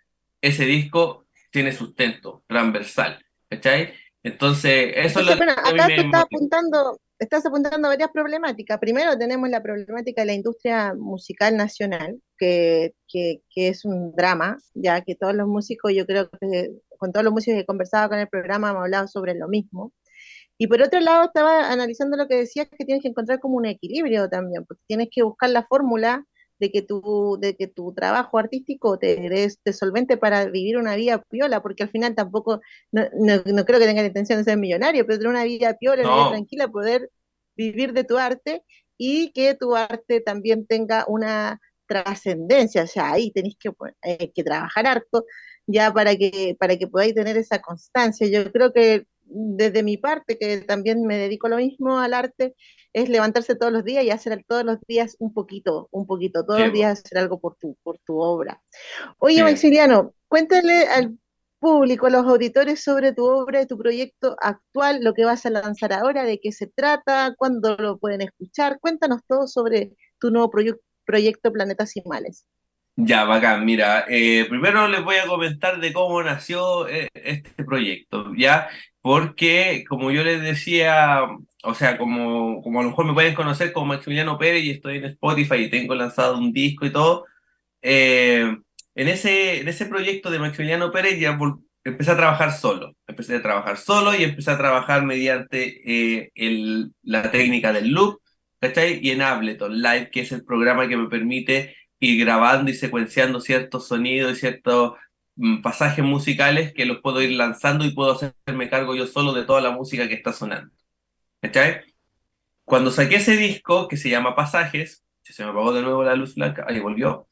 ese 0.41 0.65
disco 0.65 1.25
tiene 1.51 1.71
sustento 1.71 2.43
transversal, 2.47 3.23
¿cachai? 3.49 3.93
Entonces, 4.23 4.93
eso 4.95 5.19
es 5.19 5.25
lo 5.25 5.35
bueno, 5.35 5.51
acá 5.51 5.87
te 5.87 5.99
estás 5.99 6.23
apuntando, 6.23 6.99
estás 7.19 7.45
apuntando 7.45 7.89
varias 7.89 8.09
problemáticas. 8.11 8.79
Primero 8.79 9.17
tenemos 9.17 9.49
la 9.49 9.61
problemática 9.61 10.21
de 10.21 10.27
la 10.27 10.33
industria 10.33 10.93
musical 10.93 11.57
nacional, 11.57 12.21
que, 12.37 12.93
que, 13.07 13.41
es 13.55 13.83
un 13.83 14.15
drama, 14.15 14.57
ya 14.73 15.01
que 15.01 15.15
todos 15.15 15.35
los 15.35 15.47
músicos, 15.47 15.93
yo 15.93 16.05
creo 16.05 16.29
que 16.29 16.71
con 16.97 17.11
todos 17.11 17.25
los 17.25 17.33
músicos 17.33 17.57
que 17.57 17.61
he 17.61 17.65
conversado 17.65 18.07
con 18.09 18.19
el 18.19 18.29
programa 18.29 18.69
hemos 18.69 18.83
hablado 18.83 19.07
sobre 19.09 19.35
lo 19.35 19.49
mismo. 19.49 19.91
Y 20.57 20.67
por 20.67 20.81
otro 20.81 21.01
lado, 21.01 21.25
estaba 21.25 21.69
analizando 21.69 22.15
lo 22.15 22.27
que 22.29 22.35
decías, 22.37 22.69
que 22.69 22.85
tienes 22.85 23.01
que 23.01 23.09
encontrar 23.09 23.41
como 23.41 23.57
un 23.57 23.65
equilibrio 23.65 24.29
también, 24.29 24.65
porque 24.65 24.83
tienes 24.87 25.09
que 25.11 25.23
buscar 25.23 25.49
la 25.49 25.65
fórmula 25.65 26.25
de 26.63 26.71
que 26.71 26.81
tu, 26.81 27.37
de 27.41 27.57
que 27.57 27.67
tu 27.67 27.93
trabajo 27.93 28.37
artístico 28.37 28.97
te, 28.97 29.49
te 29.61 29.73
solvente 29.73 30.15
para 30.15 30.45
vivir 30.45 30.77
una 30.77 30.95
vida 30.95 31.21
piola, 31.21 31.61
porque 31.61 31.83
al 31.83 31.89
final 31.89 32.15
tampoco, 32.15 32.61
no, 32.89 33.03
no, 33.13 33.65
creo 33.65 33.79
que 33.79 33.85
tengas 33.85 34.03
la 34.03 34.07
intención 34.07 34.39
de 34.39 34.45
ser 34.45 34.57
millonario, 34.57 35.05
pero 35.05 35.17
tener 35.17 35.29
una 35.29 35.43
vida 35.43 35.73
piola, 35.77 36.03
una 36.03 36.15
vida 36.15 36.29
tranquila, 36.29 36.67
poder 36.69 37.09
vivir 37.57 37.91
de 37.91 38.05
tu 38.05 38.17
arte 38.17 38.63
y 38.97 39.33
que 39.33 39.55
tu 39.55 39.75
arte 39.75 40.21
también 40.21 40.65
tenga 40.65 41.03
una 41.09 41.59
trascendencia, 41.85 42.83
o 42.83 42.87
sea, 42.87 43.11
ahí 43.11 43.29
tenéis 43.31 43.57
que, 43.59 43.69
eh, 44.03 44.31
que 44.33 44.43
trabajar 44.43 44.87
harto 44.87 45.25
ya 45.67 45.91
para 45.93 46.15
que, 46.15 46.55
para 46.57 46.77
que 46.77 46.87
podáis 46.87 47.13
tener 47.13 47.35
esa 47.35 47.59
constancia. 47.59 48.25
Yo 48.27 48.49
creo 48.53 48.71
que 48.71 49.05
desde 49.25 49.83
mi 49.83 49.97
parte, 49.97 50.37
que 50.37 50.57
también 50.59 51.05
me 51.05 51.17
dedico 51.17 51.47
lo 51.47 51.57
mismo 51.57 51.99
al 51.99 52.13
arte, 52.13 52.55
es 52.93 53.09
levantarse 53.09 53.55
todos 53.55 53.73
los 53.73 53.83
días 53.83 54.03
y 54.03 54.11
hacer 54.11 54.43
todos 54.47 54.63
los 54.63 54.77
días 54.87 55.15
un 55.19 55.33
poquito, 55.33 55.87
un 55.91 56.05
poquito, 56.05 56.45
todos 56.45 56.59
los 56.59 56.73
días 56.73 56.99
hacer 56.99 57.17
algo 57.17 57.39
por 57.39 57.55
tu, 57.55 57.75
por 57.83 57.97
tu 58.05 58.19
obra. 58.19 58.61
Oye, 59.17 59.43
Maximiliano, 59.43 60.13
cuéntale 60.27 60.87
al 60.87 61.17
público, 61.59 62.07
a 62.07 62.09
los 62.09 62.25
auditores 62.25 62.83
sobre 62.83 63.13
tu 63.13 63.25
obra 63.25 63.61
y 63.61 63.65
tu 63.65 63.77
proyecto 63.77 64.35
actual, 64.41 65.01
lo 65.01 65.13
que 65.13 65.25
vas 65.25 65.45
a 65.45 65.49
lanzar 65.49 65.93
ahora, 65.93 66.23
de 66.23 66.39
qué 66.39 66.51
se 66.51 66.67
trata, 66.67 67.33
cuándo 67.37 67.75
lo 67.77 67.97
pueden 67.97 68.21
escuchar. 68.21 68.79
Cuéntanos 68.79 69.21
todo 69.27 69.47
sobre 69.47 69.93
tu 70.19 70.29
nuevo 70.29 70.51
proyecto 71.05 71.51
Planetas 71.53 71.95
y 71.95 72.03
Males. 72.05 72.45
Ya, 72.95 73.23
bacán. 73.23 73.65
Mira, 73.65 74.05
eh, 74.07 74.45
primero 74.49 74.87
les 74.87 75.03
voy 75.03 75.15
a 75.15 75.25
comentar 75.25 75.79
de 75.79 75.91
cómo 75.93 76.21
nació 76.21 76.87
eh, 76.87 77.07
este 77.13 77.63
proyecto, 77.63 78.33
¿ya? 78.37 78.67
Porque, 79.03 79.83
como 79.89 80.11
yo 80.11 80.23
les 80.23 80.41
decía, 80.41 81.23
o 81.63 81.73
sea, 81.75 81.97
como, 81.97 82.61
como 82.63 82.79
a 82.79 82.83
lo 82.83 82.89
mejor 82.91 83.05
me 83.05 83.13
pueden 83.13 83.35
conocer 83.35 83.73
como 83.73 83.87
Maximiliano 83.87 84.37
Pérez 84.37 84.63
y 84.63 84.71
estoy 84.71 84.97
en 84.97 85.05
Spotify 85.05 85.55
y 85.57 85.69
tengo 85.69 85.93
lanzado 85.93 86.37
un 86.37 86.53
disco 86.53 86.85
y 86.85 86.91
todo, 86.93 87.25
eh, 87.81 88.57
en 88.95 89.07
ese, 89.09 89.59
en 89.59 89.67
ese 89.67 89.87
proyecto 89.87 90.31
de 90.31 90.39
Maximiliano 90.39 90.89
Pérez 90.93 91.19
ya 91.19 91.37
empecé 91.83 92.11
a 92.11 92.17
trabajar 92.17 92.53
solo. 92.53 92.95
Empecé 93.05 93.35
a 93.35 93.41
trabajar 93.41 93.77
solo 93.77 94.15
y 94.15 94.23
empecé 94.23 94.51
a 94.51 94.57
trabajar 94.57 95.03
mediante 95.03 95.81
eh, 96.21 96.31
el, 96.35 96.93
la 97.03 97.29
técnica 97.29 97.73
del 97.73 97.89
loop, 97.91 98.21
¿cachai? 98.61 98.99
Y 99.03 99.11
en 99.11 99.21
Ableton 99.21 99.81
Live, 99.81 100.11
que 100.11 100.21
es 100.21 100.31
el 100.31 100.45
programa 100.45 100.87
que 100.87 100.95
me 100.95 101.09
permite 101.09 101.75
ir 101.99 102.23
grabando 102.23 102.71
y 102.71 102.73
secuenciando 102.75 103.41
ciertos 103.41 103.87
sonidos 103.87 104.31
y 104.33 104.35
ciertos 104.39 104.93
pasajes 105.61 106.05
musicales 106.05 106.73
que 106.73 106.85
los 106.85 106.99
puedo 107.01 107.21
ir 107.21 107.31
lanzando 107.31 107.85
y 107.85 107.91
puedo 107.91 108.11
hacerme 108.11 108.69
cargo 108.69 108.95
yo 108.95 109.07
solo 109.07 109.33
de 109.33 109.43
toda 109.43 109.61
la 109.61 109.71
música 109.71 110.07
que 110.07 110.15
está 110.15 110.33
sonando. 110.33 110.71
¿Cachai? 111.41 111.81
Cuando 112.65 112.91
saqué 112.91 113.17
ese 113.17 113.35
disco 113.37 113.87
que 113.87 113.97
se 113.97 114.09
llama 114.09 114.35
Pasajes, 114.35 115.03
se 115.23 115.43
me 115.43 115.51
apagó 115.51 115.73
de 115.73 115.81
nuevo 115.81 116.03
la 116.03 116.15
luz 116.15 116.35
blanca, 116.35 116.65
ahí 116.67 116.79
volvió. 116.79 117.27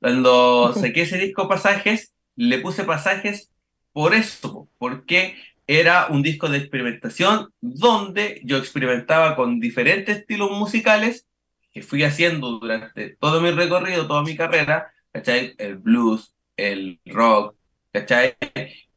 Cuando 0.00 0.72
saqué 0.80 1.02
ese 1.02 1.18
disco 1.18 1.48
Pasajes, 1.48 2.14
le 2.36 2.58
puse 2.58 2.84
pasajes 2.84 3.50
por 3.92 4.14
eso, 4.14 4.68
porque 4.78 5.36
era 5.66 6.08
un 6.08 6.22
disco 6.22 6.48
de 6.48 6.58
experimentación 6.58 7.52
donde 7.60 8.40
yo 8.44 8.58
experimentaba 8.58 9.34
con 9.34 9.58
diferentes 9.58 10.18
estilos 10.18 10.50
musicales 10.52 11.26
que 11.72 11.82
fui 11.82 12.04
haciendo 12.04 12.58
durante 12.58 13.16
todo 13.16 13.40
mi 13.40 13.50
recorrido, 13.50 14.06
toda 14.06 14.22
mi 14.22 14.36
carrera, 14.36 14.92
¿cachai? 15.12 15.54
El 15.58 15.76
blues, 15.78 16.35
el 16.56 17.00
rock, 17.06 17.56
¿cachai? 17.92 18.34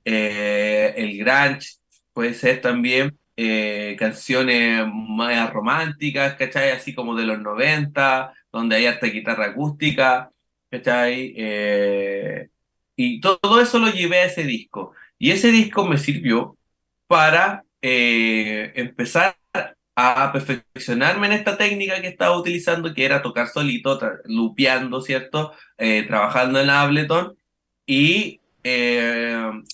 Eh, 0.05 0.93
el 0.97 1.17
grunge, 1.19 1.77
puede 2.13 2.33
ser 2.33 2.61
también 2.61 3.17
eh, 3.35 3.95
canciones 3.99 4.85
más 4.91 5.51
románticas, 5.53 6.35
¿cachai? 6.35 6.71
Así 6.71 6.95
como 6.95 7.15
de 7.15 7.25
los 7.25 7.39
90, 7.39 8.33
donde 8.51 8.77
hay 8.77 8.85
hasta 8.87 9.07
guitarra 9.07 9.47
acústica, 9.47 10.31
¿cachai? 10.71 11.33
Eh, 11.37 12.49
y 12.95 13.19
todo 13.21 13.61
eso 13.61 13.79
lo 13.79 13.89
llevé 13.91 14.19
a 14.19 14.25
ese 14.25 14.43
disco. 14.43 14.93
Y 15.17 15.31
ese 15.31 15.51
disco 15.51 15.85
me 15.85 15.97
sirvió 15.97 16.57
para 17.07 17.63
empezar 17.81 19.37
a 19.95 20.31
perfeccionarme 20.33 21.27
en 21.27 21.33
esta 21.33 21.57
técnica 21.57 22.01
que 22.01 22.07
estaba 22.07 22.37
utilizando, 22.37 22.93
que 22.93 23.05
era 23.05 23.21
tocar 23.21 23.47
solito, 23.47 23.99
lupeando, 24.25 25.01
¿cierto? 25.01 25.53
Trabajando 25.77 26.59
en 26.59 26.69
Ableton. 26.69 27.38
Y 27.91 28.39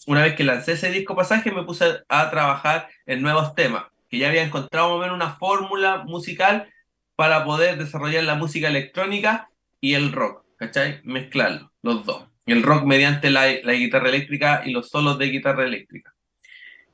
una 0.08 0.24
vez 0.24 0.36
que 0.36 0.46
lancé 0.46 0.72
ese 0.72 0.90
disco 0.90 1.18
pasaje, 1.18 1.52
me 1.52 1.64
puse 1.64 1.86
a 2.08 2.30
trabajar 2.32 2.88
en 3.06 3.22
nuevos 3.22 3.56
temas, 3.56 3.84
que 4.10 4.20
ya 4.20 4.30
había 4.30 4.44
encontrado 4.44 4.88
más 4.88 4.98
o 4.98 5.02
menos 5.02 5.16
una 5.16 5.36
fórmula 5.36 6.06
musical 6.06 6.70
para 7.18 7.44
poder 7.44 7.78
desarrollar 7.78 8.24
la 8.24 8.36
música 8.36 8.70
electrónica 8.70 9.50
y 9.82 9.96
el 9.96 10.14
rock. 10.14 10.46
¿cachai? 10.56 11.02
Mezclarlo, 11.04 11.74
los 11.82 12.06
dos. 12.06 12.26
El 12.46 12.64
rock 12.64 12.86
mediante 12.86 13.30
la, 13.32 13.48
guitarra 13.48 14.08
eléctrica 14.08 14.62
y 14.66 14.72
los 14.72 14.90
solos 14.90 15.18
de 15.18 15.26
guitarra 15.26 15.66
eléctrica. 15.66 16.14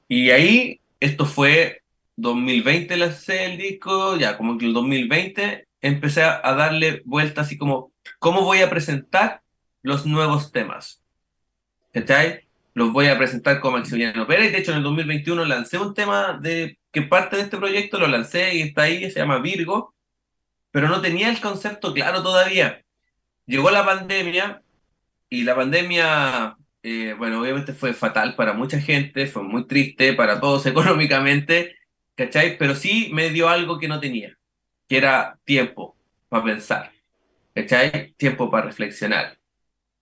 Y 0.08 0.32
ahí, 0.32 0.82
esto 1.00 1.28
fue 1.28 1.84
2020, 2.16 2.98
lancé 2.98 3.46
el 3.46 3.58
disco, 3.60 4.18
ya 4.18 4.38
como 4.38 4.58
que 4.58 4.66
el 4.66 4.74
2020 4.74 5.68
empecé 5.82 6.24
a, 6.24 6.42
darle 6.56 7.04
vueltas 7.06 7.46
así 7.46 7.60
como, 7.60 7.92
¿cómo 8.18 8.42
voy 8.42 8.62
a 8.62 8.72
presentar 8.72 9.44
los 9.84 10.08
nuevos 10.08 10.52
temas? 10.52 11.01
¿Cachai? 11.94 12.48
Los 12.74 12.94
voy 12.94 13.08
a 13.08 13.18
presentar 13.18 13.60
como 13.60 13.78
Maximiliano 13.78 14.26
Pérez. 14.28 14.52
De 14.52 14.60
hecho, 14.60 14.72
en 14.72 14.78
el 14.78 14.84
2021 14.84 15.46
lancé 15.46 15.78
un 15.78 15.94
tema 15.94 16.40
de 16.42 16.78
que 16.92 17.02
parte 17.02 17.36
de 17.36 17.44
este 17.44 17.58
proyecto, 17.58 18.00
lo 18.00 18.08
lancé 18.08 18.56
y 18.56 18.62
está 18.62 18.84
ahí, 18.84 19.10
se 19.12 19.20
llama 19.20 19.40
Virgo, 19.40 19.94
pero 20.72 20.88
no 20.88 21.02
tenía 21.02 21.30
el 21.30 21.42
concepto 21.42 21.94
claro 21.94 22.24
todavía 22.24 22.82
llegó 23.52 23.70
la 23.70 23.86
pandemia 23.86 24.64
y 25.30 25.44
la 25.44 25.56
pandemia, 25.56 26.58
eh, 26.84 27.14
bueno, 27.18 27.42
obviamente 27.42 27.74
fue 27.74 27.94
fatal 27.94 28.36
para 28.36 28.54
mucha 28.54 28.80
gente, 28.80 29.28
fue 29.28 29.44
muy 29.44 29.68
triste 29.68 30.14
para 30.14 30.40
todos 30.40 30.66
económicamente, 30.68 31.76
¿cachai? 32.16 32.58
Pero 32.58 32.76
sí 32.76 33.10
me 33.14 33.30
dio 33.30 33.50
algo 33.50 33.78
que 33.80 33.88
no 33.88 34.00
tenía, 34.00 34.38
que 34.88 34.98
era 34.98 35.38
tiempo 35.44 35.96
para 36.30 36.46
pensar, 36.46 36.92
¿cachai? 37.54 38.14
Tiempo 38.18 38.50
para 38.50 38.68
reflexionar. 38.68 39.38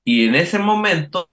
Y 0.03 0.27
en 0.27 0.35
ese 0.35 0.59
momento 0.59 1.29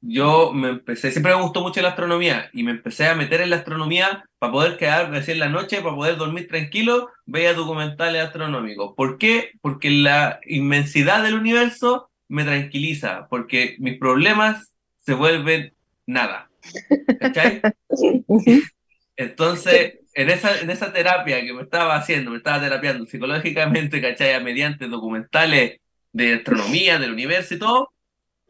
yo 0.00 0.52
me 0.52 0.68
empecé, 0.68 1.10
siempre 1.10 1.34
me 1.34 1.42
gustó 1.42 1.60
mucho 1.60 1.82
la 1.82 1.90
astronomía 1.90 2.50
y 2.52 2.62
me 2.62 2.70
empecé 2.70 3.06
a 3.06 3.14
meter 3.14 3.40
en 3.40 3.50
la 3.50 3.56
astronomía 3.56 4.24
para 4.38 4.52
poder 4.52 4.76
quedarme 4.76 5.18
así 5.18 5.32
en 5.32 5.40
la 5.40 5.48
noche, 5.48 5.80
para 5.82 5.94
poder 5.94 6.16
dormir 6.16 6.46
tranquilo, 6.46 7.10
veía 7.26 7.54
documentales 7.54 8.22
astronómicos. 8.22 8.94
¿Por 8.96 9.18
qué? 9.18 9.52
Porque 9.60 9.90
la 9.90 10.40
inmensidad 10.46 11.22
del 11.24 11.34
universo 11.34 12.10
me 12.28 12.44
tranquiliza, 12.44 13.26
porque 13.28 13.76
mis 13.78 13.98
problemas 13.98 14.72
se 15.00 15.14
vuelven 15.14 15.72
nada. 16.06 16.48
¿Cachai? 17.18 17.60
Entonces, 19.16 19.98
en 20.14 20.30
esa, 20.30 20.60
en 20.60 20.70
esa 20.70 20.92
terapia 20.92 21.44
que 21.44 21.52
me 21.52 21.62
estaba 21.62 21.96
haciendo, 21.96 22.30
me 22.30 22.36
estaba 22.36 22.60
terapiando 22.60 23.04
psicológicamente, 23.06 24.00
¿cachai? 24.00 24.42
Mediante 24.42 24.86
documentales 24.86 25.80
de 26.12 26.34
astronomía, 26.34 26.98
del 26.98 27.12
universo 27.12 27.54
y 27.54 27.58
todo, 27.58 27.92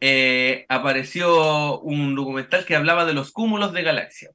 eh, 0.01 0.65
apareció 0.69 1.79
un 1.81 2.15
documental 2.15 2.65
que 2.65 2.75
hablaba 2.75 3.05
de 3.05 3.13
los 3.13 3.31
cúmulos 3.31 3.73
de 3.73 3.83
galaxias. 3.83 4.33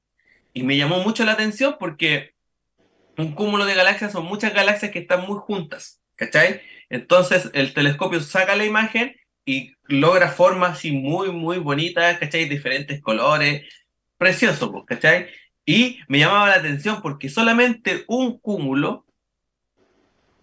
Y 0.53 0.62
me 0.62 0.77
llamó 0.77 0.98
mucho 1.03 1.24
la 1.24 1.33
atención 1.33 1.77
porque 1.79 2.35
un 3.16 3.33
cúmulo 3.35 3.64
de 3.64 3.74
galaxias 3.74 4.12
son 4.12 4.27
muchas 4.27 4.55
galaxias 4.55 4.92
que 4.92 5.00
están 5.00 5.27
muy 5.27 5.38
juntas, 5.38 6.03
¿cachai? 6.16 6.61
Entonces 6.90 7.50
el 7.55 7.74
telescopio 7.74 8.20
saca 8.20 8.57
la 8.57 8.64
imagen 8.64 9.16
y 9.44 9.72
logra 9.85 10.29
formas 10.29 10.79
así 10.79 10.92
muy, 10.92 11.31
muy 11.33 11.59
bonitas, 11.59 12.18
¿cachai? 12.18 12.48
Diferentes 12.48 13.00
colores, 13.00 13.68
precioso, 14.18 14.85
¿cachai? 14.87 15.29
Y 15.66 16.00
me 16.09 16.18
llamaba 16.18 16.48
la 16.48 16.57
atención 16.57 17.00
porque 17.03 17.29
solamente 17.29 18.05
un 18.07 18.38
cúmulo, 18.38 19.07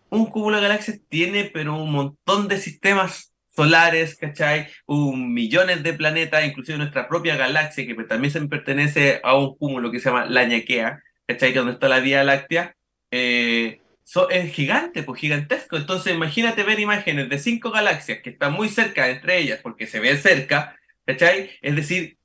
un 0.09 0.25
cúmulo 0.25 0.57
de 0.57 0.63
galaxias 0.63 0.99
tiene 1.09 1.45
pero 1.45 1.75
un 1.75 1.91
montón 1.91 2.47
de 2.47 2.57
sistemas 2.57 3.30
solares, 3.51 4.15
¿cachai? 4.15 4.67
Un, 4.85 5.33
millones 5.33 5.83
de 5.83 5.93
planetas, 5.93 6.45
inclusive 6.45 6.77
nuestra 6.77 7.07
propia 7.07 7.35
galaxia, 7.35 7.85
que 7.85 7.95
también 8.05 8.31
se 8.31 8.41
pertenece 8.47 9.19
a 9.23 9.35
un 9.35 9.55
cúmulo 9.57 9.91
que 9.91 9.99
se 9.99 10.09
llama 10.09 10.25
la 10.25 10.45
Ñaquea, 10.45 11.03
¿cachai? 11.27 11.53
Donde 11.53 11.73
está 11.73 11.87
la 11.89 11.99
Vía 11.99 12.23
Láctea, 12.23 12.75
eh, 13.11 13.81
es 14.29 14.53
gigante, 14.53 15.03
pues 15.03 15.21
gigantesco. 15.21 15.77
Entonces 15.77 16.13
imagínate 16.13 16.63
ver 16.63 16.79
imágenes 16.79 17.29
de 17.29 17.39
cinco 17.39 17.71
galaxias 17.71 18.19
que 18.21 18.31
están 18.31 18.53
muy 18.53 18.69
cerca 18.69 19.09
entre 19.09 19.39
ellas, 19.39 19.59
porque 19.61 19.87
se 19.87 19.99
ven 19.99 20.17
cerca, 20.17 20.77
¿cachai? 21.05 21.51
Es 21.61 21.75
decir, 21.75 22.17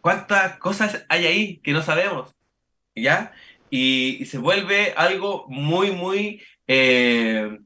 ¿cuántas 0.00 0.58
cosas 0.58 1.04
hay 1.08 1.26
ahí 1.26 1.56
que 1.58 1.72
no 1.72 1.82
sabemos? 1.82 2.34
¿Ya? 2.94 3.32
Y, 3.70 4.24
se 4.26 4.38
vuelve 4.38 4.94
algo 4.96 5.46
muy, 5.48 5.90
muy... 5.92 6.42
Eh, 6.66 7.58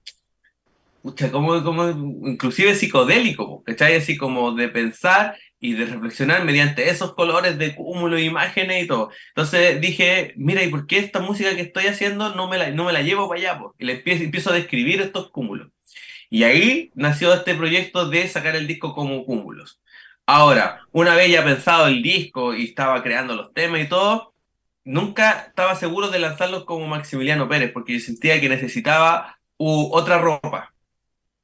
como, 1.32 1.62
como 1.62 1.88
inclusive 2.28 2.74
psicodélico, 2.74 3.62
¿cachai? 3.64 3.96
Así 3.96 4.16
como 4.16 4.52
de 4.52 4.68
pensar 4.68 5.36
y 5.58 5.74
de 5.74 5.86
reflexionar 5.86 6.44
mediante 6.44 6.88
esos 6.88 7.14
colores 7.14 7.58
de 7.58 7.74
cúmulo, 7.74 8.18
imágenes 8.18 8.84
y 8.84 8.86
todo. 8.86 9.10
Entonces 9.28 9.80
dije, 9.80 10.32
mira, 10.36 10.62
¿y 10.62 10.68
por 10.68 10.86
qué 10.86 10.98
esta 10.98 11.20
música 11.20 11.54
que 11.54 11.62
estoy 11.62 11.86
haciendo 11.86 12.34
no 12.34 12.48
me 12.48 12.58
la, 12.58 12.70
no 12.70 12.84
me 12.84 12.92
la 12.92 13.02
llevo 13.02 13.28
para 13.28 13.40
allá? 13.40 13.60
Y 13.78 13.84
le 13.84 13.94
empiezo, 13.94 14.24
empiezo 14.24 14.50
a 14.50 14.54
describir 14.54 15.00
estos 15.00 15.30
cúmulos. 15.30 15.68
Y 16.30 16.44
ahí 16.44 16.90
nació 16.94 17.34
este 17.34 17.54
proyecto 17.54 18.08
de 18.08 18.28
sacar 18.28 18.56
el 18.56 18.66
disco 18.66 18.94
como 18.94 19.24
cúmulos. 19.24 19.80
Ahora, 20.26 20.82
una 20.92 21.16
vez 21.16 21.30
ya 21.30 21.44
pensado 21.44 21.88
el 21.88 22.02
disco 22.02 22.54
y 22.54 22.64
estaba 22.66 23.02
creando 23.02 23.34
los 23.34 23.52
temas 23.52 23.80
y 23.80 23.88
todo, 23.88 24.32
nunca 24.84 25.46
estaba 25.48 25.74
seguro 25.74 26.08
de 26.08 26.20
lanzarlos 26.20 26.64
como 26.64 26.86
Maximiliano 26.86 27.48
Pérez, 27.48 27.72
porque 27.72 27.94
yo 27.94 28.00
sentía 28.00 28.40
que 28.40 28.48
necesitaba 28.48 29.38
otra 29.56 30.18
ropa. 30.18 30.72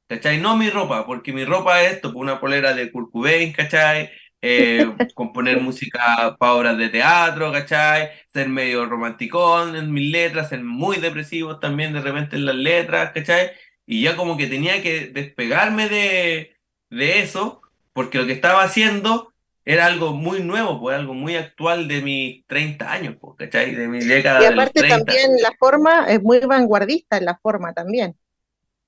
¿Cachai? 0.07 0.39
No 0.39 0.57
mi 0.57 0.69
ropa, 0.69 1.05
porque 1.05 1.33
mi 1.33 1.45
ropa 1.45 1.81
es 1.81 1.93
esto, 1.93 2.13
pues, 2.13 2.21
una 2.21 2.39
polera 2.39 2.73
de 2.73 2.91
Kurt 2.91 3.11
Cobain, 3.11 3.53
¿cachai? 3.53 4.09
Eh, 4.41 4.85
componer 5.15 5.59
música 5.61 6.35
para 6.39 6.53
obras 6.53 6.77
de 6.77 6.89
teatro, 6.89 7.51
¿cachai? 7.51 8.09
Ser 8.31 8.49
medio 8.49 8.85
romanticón 8.85 9.75
en 9.75 9.91
mis 9.91 10.11
letras, 10.11 10.49
ser 10.49 10.63
muy 10.63 10.97
depresivos 10.97 11.59
también 11.59 11.93
de 11.93 12.01
repente 12.01 12.35
en 12.35 12.45
las 12.45 12.55
letras, 12.55 13.11
¿cachai? 13.13 13.51
Y 13.85 14.03
ya 14.03 14.15
como 14.15 14.37
que 14.37 14.47
tenía 14.47 14.81
que 14.81 15.07
despegarme 15.07 15.89
de, 15.89 16.57
de 16.89 17.19
eso, 17.19 17.61
porque 17.93 18.17
lo 18.17 18.25
que 18.25 18.33
estaba 18.33 18.63
haciendo 18.63 19.33
era 19.65 19.85
algo 19.85 20.13
muy 20.13 20.41
nuevo, 20.41 20.79
pues 20.79 20.95
algo 20.95 21.13
muy 21.13 21.35
actual 21.35 21.89
de 21.89 22.01
mis 22.01 22.45
30 22.47 22.89
años, 22.89 23.15
pues, 23.19 23.33
¿cachai? 23.37 23.75
De 23.75 23.87
mi 23.87 23.99
década. 23.99 24.41
Y 24.41 24.45
aparte 24.45 24.87
también 24.87 25.31
la 25.41 25.51
forma 25.59 26.05
es 26.07 26.21
muy 26.21 26.39
vanguardista 26.39 27.17
en 27.17 27.25
la 27.25 27.37
forma 27.37 27.73
también. 27.73 28.15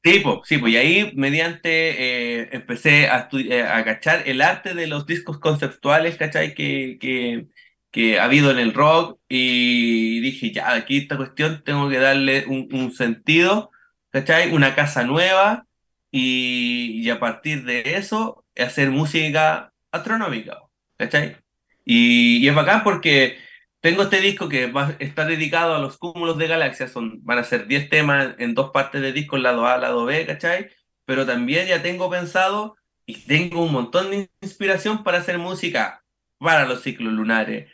Sí, 0.01 0.21
pues, 0.23 0.37
sí, 0.45 0.57
pues, 0.57 0.71
y 0.73 0.77
ahí 0.77 1.11
mediante 1.15 2.41
eh, 2.41 2.49
empecé 2.53 3.07
a, 3.09 3.27
eh, 3.33 3.63
a 3.63 3.83
cachar 3.83 4.23
el 4.27 4.41
arte 4.41 4.73
de 4.73 4.87
los 4.87 5.05
discos 5.05 5.39
conceptuales, 5.39 6.15
¿cachai? 6.15 6.53
Que, 6.55 6.97
que, 7.01 7.47
que 7.91 8.17
ha 8.17 8.23
habido 8.23 8.49
en 8.49 8.59
el 8.59 8.73
rock 8.73 9.19
y 9.27 10.21
dije, 10.21 10.51
ya, 10.53 10.71
aquí 10.73 10.99
esta 10.99 11.17
cuestión 11.17 11.63
tengo 11.65 11.89
que 11.89 11.97
darle 11.99 12.45
un, 12.47 12.69
un 12.71 12.93
sentido, 12.93 13.71
¿cachai? 14.11 14.53
Una 14.53 14.73
casa 14.73 15.03
nueva 15.03 15.65
y, 16.11 17.01
y, 17.03 17.09
a 17.09 17.19
partir 17.19 17.65
de 17.65 17.81
eso 17.97 18.45
hacer 18.55 18.91
música 18.91 19.73
astronómica, 19.91 20.59
¿cachai? 20.97 21.35
Y, 21.83 22.37
y 22.37 22.47
es 22.47 22.55
bacán 22.55 22.83
porque 22.83 23.37
tengo 23.81 24.03
este 24.03 24.19
disco 24.19 24.49
que 24.49 24.67
va, 24.67 24.95
está 24.99 25.25
dedicado 25.25 25.75
a 25.75 25.79
los 25.79 25.97
cúmulos 25.97 26.37
de 26.37 26.47
galaxias, 26.47 26.91
son, 26.91 27.23
van 27.23 27.39
a 27.39 27.43
ser 27.43 27.67
10 27.67 27.89
temas 27.89 28.35
en 28.37 28.53
dos 28.53 28.71
partes 28.71 29.01
de 29.01 29.13
disco, 29.13 29.37
lado 29.37 29.65
A, 29.67 29.77
lado 29.77 30.05
B, 30.05 30.25
¿cachai? 30.25 30.69
Pero 31.05 31.25
también 31.25 31.67
ya 31.67 31.81
tengo 31.81 32.09
pensado 32.09 32.75
y 33.05 33.15
tengo 33.21 33.63
un 33.63 33.71
montón 33.71 34.11
de 34.11 34.29
inspiración 34.41 35.03
para 35.03 35.19
hacer 35.19 35.37
música 35.37 36.03
para 36.37 36.65
los 36.65 36.81
ciclos 36.81 37.13
lunares, 37.13 37.69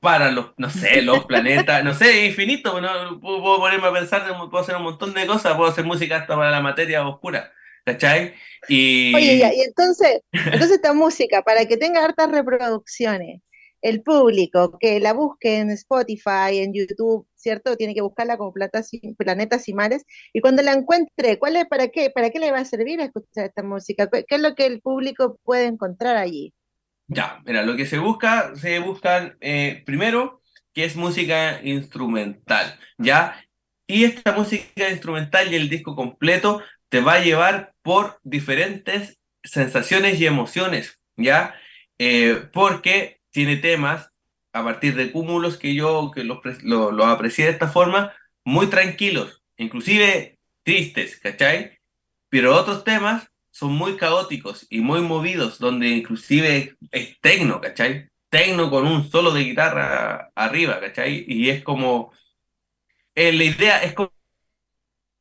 para 0.00 0.30
los, 0.30 0.52
no 0.56 0.70
sé, 0.70 1.02
los 1.02 1.24
planetas, 1.26 1.84
no 1.84 1.94
sé, 1.94 2.26
infinito, 2.26 2.80
¿no? 2.80 3.20
puedo, 3.20 3.58
ponerme 3.58 3.86
a 3.86 3.92
pensar, 3.92 4.26
puedo 4.50 4.58
hacer 4.58 4.76
un 4.76 4.82
montón 4.82 5.14
de 5.14 5.26
cosas, 5.26 5.56
puedo 5.56 5.70
hacer 5.70 5.84
música 5.84 6.16
hasta 6.16 6.36
para 6.36 6.50
la 6.50 6.60
materia 6.60 7.06
oscura, 7.06 7.52
¿cachai? 7.84 8.34
Y... 8.68 9.14
Oye, 9.14 9.38
ya, 9.38 9.54
y 9.54 9.60
entonces, 9.60 10.20
entonces 10.32 10.72
esta 10.72 10.92
música, 10.92 11.42
para 11.42 11.66
que 11.66 11.76
tenga 11.76 12.04
hartas 12.04 12.30
reproducciones, 12.30 13.40
el 13.82 14.02
público 14.02 14.78
que 14.78 15.00
la 15.00 15.12
busque 15.12 15.58
en 15.58 15.70
Spotify, 15.70 16.58
en 16.58 16.72
YouTube, 16.72 17.26
¿cierto? 17.34 17.76
Tiene 17.76 17.94
que 17.94 18.00
buscarla 18.00 18.38
como 18.38 18.52
planetas 18.52 19.68
y 19.68 19.74
mares. 19.74 20.04
Y 20.32 20.40
cuando 20.40 20.62
la 20.62 20.72
encuentre, 20.72 21.38
¿cuál 21.38 21.56
es, 21.56 21.66
para 21.66 21.88
qué, 21.88 22.10
para 22.10 22.30
qué 22.30 22.38
le 22.38 22.52
va 22.52 22.60
a 22.60 22.64
servir 22.64 23.00
a 23.00 23.04
escuchar 23.04 23.46
esta 23.46 23.62
música? 23.62 24.08
¿Qué 24.08 24.24
es 24.28 24.40
lo 24.40 24.54
que 24.54 24.66
el 24.66 24.80
público 24.80 25.38
puede 25.42 25.66
encontrar 25.66 26.16
allí? 26.16 26.54
Ya, 27.08 27.42
mira, 27.44 27.62
lo 27.62 27.76
que 27.76 27.84
se 27.84 27.98
busca, 27.98 28.54
se 28.56 28.78
buscan 28.78 29.36
eh, 29.40 29.82
primero 29.84 30.40
que 30.72 30.84
es 30.84 30.96
música 30.96 31.60
instrumental, 31.62 32.78
¿ya? 32.96 33.44
Y 33.86 34.04
esta 34.04 34.32
música 34.32 34.88
instrumental 34.88 35.52
y 35.52 35.56
el 35.56 35.68
disco 35.68 35.94
completo 35.94 36.62
te 36.88 37.00
va 37.00 37.14
a 37.14 37.22
llevar 37.22 37.74
por 37.82 38.20
diferentes 38.22 39.18
sensaciones 39.42 40.20
y 40.20 40.26
emociones, 40.26 40.98
¿ya? 41.16 41.54
Eh, 41.98 42.48
porque 42.52 43.21
tiene 43.32 43.56
temas 43.56 44.10
a 44.52 44.62
partir 44.62 44.94
de 44.94 45.10
cúmulos 45.10 45.56
que 45.58 45.74
yo 45.74 46.10
que 46.14 46.24
los, 46.24 46.38
lo, 46.62 46.92
lo 46.92 47.06
aprecié 47.06 47.46
de 47.46 47.52
esta 47.52 47.68
forma, 47.68 48.12
muy 48.44 48.68
tranquilos, 48.68 49.42
inclusive 49.56 50.38
tristes, 50.62 51.18
¿cachai? 51.18 51.80
Pero 52.28 52.56
otros 52.56 52.84
temas 52.84 53.32
son 53.50 53.72
muy 53.72 53.96
caóticos 53.96 54.66
y 54.70 54.80
muy 54.80 55.00
movidos, 55.00 55.58
donde 55.58 55.88
inclusive 55.88 56.76
es 56.90 57.20
tecno, 57.20 57.60
¿cachai? 57.60 58.08
Tecno 58.30 58.70
con 58.70 58.86
un 58.86 59.10
solo 59.10 59.32
de 59.32 59.44
guitarra 59.44 60.30
arriba, 60.34 60.80
¿cachai? 60.80 61.24
Y 61.28 61.50
es 61.50 61.62
como... 61.62 62.12
Eh, 63.14 63.32
la 63.32 63.44
idea 63.44 63.82
es 63.82 63.92
como, 63.92 64.12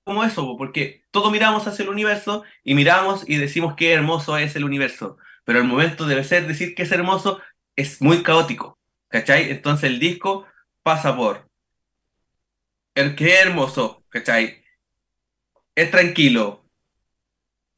como 0.05 0.23
eso, 0.23 0.55
porque 0.57 1.03
todos 1.11 1.31
miramos 1.31 1.67
hacia 1.67 1.83
el 1.83 1.89
universo 1.89 2.43
y 2.63 2.73
miramos 2.73 3.27
y 3.29 3.35
decimos 3.35 3.75
qué 3.75 3.91
hermoso 3.91 4.37
es 4.37 4.55
el 4.55 4.63
universo, 4.63 5.17
pero 5.43 5.59
el 5.59 5.65
momento 5.65 6.05
debe 6.05 6.23
ser 6.23 6.47
decir 6.47 6.73
que 6.73 6.83
es 6.83 6.91
hermoso 6.91 7.41
es 7.75 8.01
muy 8.01 8.23
caótico, 8.23 8.77
¿cachai? 9.07 9.51
Entonces 9.51 9.89
el 9.89 9.99
disco 9.99 10.45
pasa 10.83 11.15
por 11.15 11.49
el 12.95 13.15
que 13.15 13.33
es 13.33 13.45
hermoso, 13.45 14.03
¿cachai? 14.09 14.63
Es 15.75 15.89
tranquilo, 15.91 16.65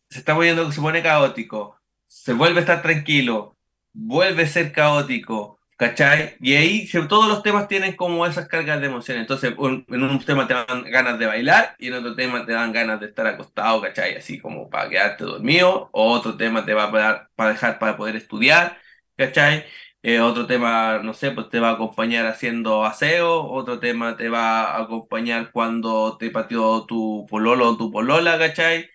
se 0.09 0.19
está 0.19 0.33
moviendo, 0.33 0.71
se 0.71 0.81
pone 0.81 1.03
caótico, 1.03 1.79
se 2.07 2.33
vuelve 2.33 2.59
a 2.59 2.61
estar 2.61 2.81
tranquilo, 2.81 3.55
vuelve 3.93 4.43
a 4.43 4.47
ser 4.47 4.71
caótico, 4.71 5.59
¿cachai? 5.77 6.35
Y 6.39 6.55
ahí 6.55 6.87
todos 7.07 7.27
los 7.27 7.43
temas 7.43 7.67
tienen 7.67 7.95
como 7.95 8.25
esas 8.25 8.47
cargas 8.47 8.79
de 8.81 8.87
emociones. 8.87 9.21
Entonces, 9.21 9.53
en 9.57 10.03
un 10.03 10.25
tema 10.25 10.47
te 10.47 10.53
dan 10.53 10.83
ganas 10.85 11.19
de 11.19 11.25
bailar 11.27 11.75
y 11.79 11.87
en 11.87 11.93
otro 11.95 12.15
tema 12.15 12.45
te 12.45 12.53
dan 12.53 12.71
ganas 12.71 12.99
de 12.99 13.07
estar 13.07 13.27
acostado, 13.27 13.81
¿cachai? 13.81 14.15
Así 14.15 14.39
como 14.39 14.69
para 14.69 14.89
quedarte 14.89 15.23
dormido, 15.23 15.89
o 15.91 16.11
otro 16.11 16.37
tema 16.37 16.65
te 16.65 16.73
va 16.73 16.85
a 16.85 16.91
dar 16.91 17.29
para 17.35 17.51
dejar 17.51 17.79
para 17.79 17.97
poder 17.97 18.15
estudiar, 18.15 18.79
¿cachai? 19.17 19.65
Eh, 20.05 20.19
otro 20.19 20.45
tema, 20.45 20.99
no 21.01 21.13
sé, 21.13 21.31
pues 21.31 21.47
te 21.47 21.61
va 21.61 21.69
a 21.69 21.73
acompañar 21.73 22.25
haciendo 22.25 22.83
aseo, 22.83 23.41
otro 23.41 23.79
tema 23.79 24.17
te 24.17 24.27
va 24.27 24.75
a 24.75 24.83
acompañar 24.83 25.49
cuando 25.53 26.17
te 26.17 26.29
pateó 26.29 26.85
tu 26.85 27.25
pololo 27.29 27.69
o 27.69 27.77
tu 27.77 27.89
polola, 27.89 28.37
¿cachai? 28.37 28.89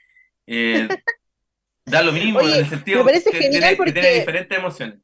Eh, 0.46 0.86
da 1.86 2.02
lo 2.02 2.12
mismo 2.12 2.42
en 2.42 2.50
el 2.50 2.68
sentido 2.68 2.98
me 2.98 3.04
parece 3.06 3.30
que, 3.30 3.38
genial 3.38 3.74
porque... 3.78 3.94
que 3.94 4.00
tiene 4.00 4.18
diferentes 4.18 4.58
emociones. 4.58 4.98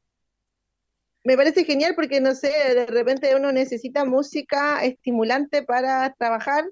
Me 1.23 1.35
parece 1.35 1.65
genial 1.65 1.93
porque, 1.95 2.21
no 2.21 2.35
sé, 2.35 2.49
de 2.49 2.85
repente 2.85 3.35
uno 3.35 3.51
necesita 3.51 4.05
música 4.05 4.83
estimulante 4.85 5.63
para 5.63 6.13
trabajar 6.13 6.65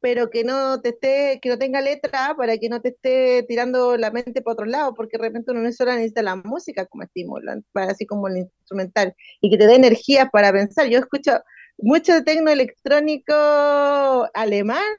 pero 0.00 0.30
que 0.30 0.44
no 0.44 0.80
te 0.80 0.90
esté, 0.90 1.38
que 1.42 1.48
no 1.48 1.58
tenga 1.58 1.80
letra 1.80 2.34
para 2.36 2.56
que 2.58 2.68
no 2.68 2.80
te 2.80 2.90
esté 2.90 3.44
tirando 3.48 3.96
la 3.96 4.10
mente 4.10 4.42
para 4.42 4.52
otro 4.52 4.66
lado, 4.66 4.94
porque 4.94 5.18
de 5.18 5.24
repente 5.24 5.50
uno 5.50 5.60
no 5.60 5.72
solo 5.72 5.92
necesita 5.92 6.22
la 6.22 6.36
música 6.36 6.86
como 6.86 7.02
estímulo, 7.02 7.52
así 7.74 8.06
como 8.06 8.28
el 8.28 8.38
instrumental, 8.38 9.14
y 9.40 9.50
que 9.50 9.58
te 9.58 9.66
dé 9.66 9.74
energía 9.74 10.26
para 10.26 10.52
pensar. 10.52 10.88
Yo 10.88 10.98
escucho 10.98 11.40
mucho 11.78 12.22
tecno 12.24 12.50
electrónico 12.50 13.34
alemán 14.34 14.96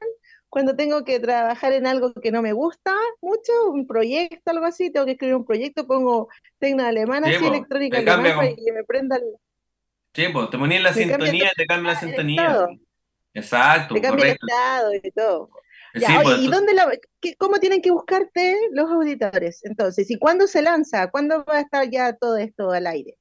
cuando 0.49 0.75
tengo 0.75 1.05
que 1.05 1.19
trabajar 1.19 1.73
en 1.73 1.85
algo 1.85 2.13
que 2.13 2.31
no 2.31 2.41
me 2.41 2.53
gusta 2.53 2.95
mucho, 3.21 3.51
un 3.71 3.85
proyecto, 3.85 4.51
algo 4.51 4.65
así, 4.65 4.91
tengo 4.91 5.05
que 5.05 5.11
escribir 5.13 5.35
un 5.35 5.45
proyecto, 5.45 5.85
pongo 5.85 6.27
tecno 6.57 6.83
alemán, 6.83 7.23
así 7.23 7.45
electrónica 7.45 7.99
alemán, 7.99 8.35
para 8.35 8.55
que 8.55 8.71
me 8.73 8.83
prenda 8.83 9.17
el... 9.17 9.23
Sí, 10.13 10.25
pues 10.33 10.49
te 10.49 10.57
ponías 10.57 10.81
la 10.81 10.93
sintonía 10.93 11.51
y 11.53 11.55
te 11.55 11.65
cambia 11.67 11.93
la 11.93 11.99
sintonía. 11.99 12.67
Exacto, 13.33 13.95
te 13.95 14.01
cambia 14.01 14.25
correcto. 14.25 14.45
el 14.47 14.49
estado 14.51 14.93
y 14.93 15.11
todo. 15.11 15.49
Sí, 15.95 16.15
oye, 16.17 16.23
pues, 16.23 16.37
¿y 16.37 16.45
tú- 16.45 16.51
dónde 16.51 16.73
la, 16.73 16.89
qué- 17.19 17.35
cómo 17.37 17.59
tienen 17.59 17.81
que 17.81 17.91
buscarte 17.91 18.57
los 18.71 18.89
auditores? 18.91 19.63
Entonces, 19.65 20.09
¿y 20.11 20.17
cuándo 20.19 20.47
se 20.47 20.61
lanza? 20.61 21.09
¿Cuándo 21.11 21.43
va 21.45 21.57
a 21.57 21.61
estar 21.61 21.89
ya 21.89 22.13
todo 22.15 22.37
esto 22.37 22.71
al 22.71 22.87
aire? 22.87 23.17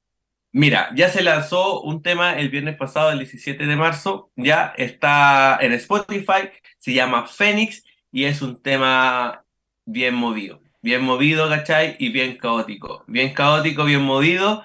Mira, 0.53 0.91
ya 0.95 1.09
se 1.11 1.23
lanzó 1.23 1.83
un 1.83 2.03
tema 2.03 2.39
el 2.39 2.49
viernes 2.49 2.77
pasado, 2.77 3.11
el 3.13 3.19
17 3.19 3.67
de 3.67 3.77
marzo, 3.77 4.33
ya 4.35 4.73
está 4.77 5.59
en 5.61 5.73
Spotify, 5.75 6.51
se 6.79 6.95
llama 6.95 7.27
Fénix 7.27 7.85
y 8.11 8.25
es 8.25 8.41
un 8.43 8.61
tema 8.63 9.45
bien 9.85 10.15
movido, 10.15 10.63
bien 10.81 11.03
movido, 11.03 11.49
¿cachai? 11.51 11.97
Y 11.99 12.11
bien 12.13 12.39
caótico, 12.39 13.05
bien 13.07 13.35
caótico, 13.35 13.85
bien 13.85 14.03
movido, 14.03 14.65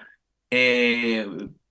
eh, 0.49 1.27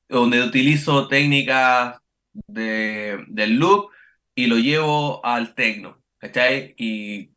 donde 0.08 0.42
utilizo 0.42 1.08
técnicas 1.08 1.98
de, 2.32 3.24
del 3.28 3.56
loop 3.56 3.90
y 4.34 4.46
lo 4.46 4.56
llevo 4.56 5.24
al 5.24 5.54
techno, 5.54 6.02
¿cachai? 6.18 6.74
Y 6.76 7.30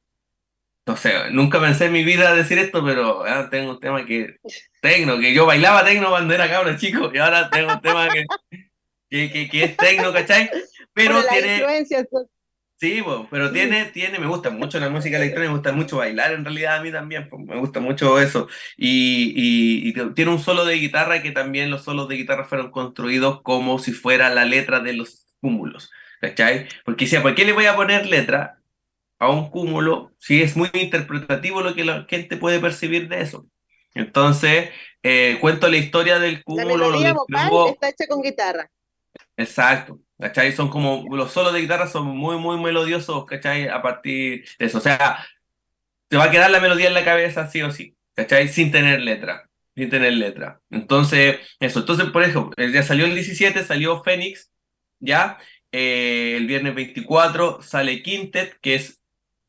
no 0.86 0.96
sé, 0.96 1.32
nunca 1.32 1.60
pensé 1.60 1.86
en 1.86 1.94
mi 1.94 2.04
vida 2.04 2.36
decir 2.36 2.60
esto, 2.60 2.84
pero 2.86 3.26
ah, 3.26 3.50
tengo 3.50 3.72
un 3.72 3.80
tema 3.80 4.06
que 4.06 4.38
tecno, 4.82 5.20
que 5.20 5.34
yo 5.34 5.46
bailaba 5.46 5.84
tecno 5.84 6.10
cuando 6.10 6.34
era 6.34 6.50
cabro 6.50 6.78
chico, 6.78 7.12
y 7.14 7.18
ahora 7.18 7.50
tengo 7.50 7.74
un 7.74 7.82
tema 7.82 8.08
que, 8.10 8.26
que, 9.10 9.32
que, 9.32 9.50
que 9.50 9.64
es 9.64 9.78
tecno, 9.78 10.14
¿cachai? 10.14 10.50
Pero 10.94 11.22
tiene, 11.24 11.66
sí, 12.76 13.02
po, 13.02 13.28
pero 13.30 13.52
tiene, 13.52 13.86
tiene, 13.86 14.20
me 14.20 14.28
gusta 14.28 14.50
mucho 14.50 14.80
la 14.80 14.90
música 14.90 15.18
electrónica, 15.18 15.50
me 15.52 15.58
gusta 15.58 15.72
mucho 15.74 15.98
bailar 15.98 16.34
en 16.34 16.44
realidad 16.46 16.78
a 16.78 16.82
mí 16.84 16.92
también, 16.92 17.30
po, 17.30 17.38
me 17.40 17.58
gusta 17.58 17.80
mucho 17.80 18.20
eso. 18.20 18.48
Y, 18.78 19.34
y, 19.36 19.90
y 19.90 20.14
tiene 20.14 20.32
un 20.32 20.40
solo 20.40 20.66
de 20.66 20.76
guitarra 20.76 21.22
que 21.22 21.32
también 21.32 21.70
los 21.72 21.84
solos 21.84 22.08
de 22.10 22.16
guitarra 22.18 22.46
fueron 22.46 22.72
construidos 22.72 23.42
como 23.42 23.80
si 23.80 23.94
fuera 23.94 24.30
la 24.30 24.46
letra 24.46 24.80
de 24.80 24.94
los 24.94 25.28
cúmulos, 25.42 25.92
¿cachai? 26.22 26.68
Porque 26.86 27.06
decía, 27.06 27.22
¿por 27.22 27.36
qué 27.36 27.46
le 27.46 27.54
voy 27.54 27.66
a 27.66 27.76
poner 27.76 28.06
letra? 28.06 28.60
a 29.20 29.30
un 29.32 29.50
cúmulo, 29.52 30.14
si 30.20 30.42
es 30.42 30.58
muy 30.58 30.70
interpretativo 30.74 31.62
lo 31.62 31.76
que 31.76 31.86
la 31.86 32.06
gente 32.10 32.38
puede 32.38 32.60
percibir 32.60 33.08
de 33.10 33.22
eso. 33.22 33.48
Entonces, 33.94 34.70
eh, 35.04 35.38
cuento 35.42 35.70
la 35.70 35.78
historia 35.78 36.20
del 36.20 36.44
La 36.54 36.66
cúmulo, 36.66 36.90
lo 36.90 37.00
melodía 37.00 37.14
vocal 37.14 37.62
está 37.64 37.90
hecha 37.90 38.08
con 38.08 38.22
guitarra. 38.22 38.70
exacto, 39.38 40.00
¿cachai? 40.20 40.52
Son 40.54 40.70
como, 40.70 41.06
los 41.16 41.32
solos 41.32 41.54
de 41.54 41.62
guitarra 41.62 41.88
son 41.88 42.08
muy, 42.08 42.38
muy 42.38 42.60
melodiosos, 42.60 43.26
¿cachai? 43.26 43.68
A 43.68 43.82
partir 43.82 44.46
de 44.60 44.66
eso, 44.66 44.78
o 44.80 44.82
sea, 44.82 45.26
te 46.08 46.18
va 46.18 46.26
a 46.26 46.32
quedar 46.32 46.52
la 46.52 46.60
melodía 46.60 46.88
en 46.88 46.94
la 46.94 47.06
cabeza 47.06 47.48
sí 47.50 47.62
o 47.62 47.72
sí, 47.72 47.96
¿cachai? 48.16 48.48
Sin 48.48 48.72
tener 48.72 49.02
letra, 49.02 49.50
sin 49.76 49.90
tener 49.90 50.14
letra. 50.14 50.62
Entonces, 50.70 51.40
eso, 51.60 51.80
entonces, 51.80 52.10
por 52.12 52.24
ejemplo, 52.24 52.54
eh, 52.58 52.72
ya 52.72 52.84
salió 52.84 53.06
el 53.06 53.16
17, 53.16 53.64
salió 53.64 54.04
Fénix, 54.04 54.52
¿ya? 55.00 55.38
Eh, 55.72 56.36
el 56.38 56.48
viernes 56.48 56.76
24 56.76 57.62
sale 57.62 58.02
Quintet, 58.04 58.60
que 58.62 58.76
es 58.76 59.02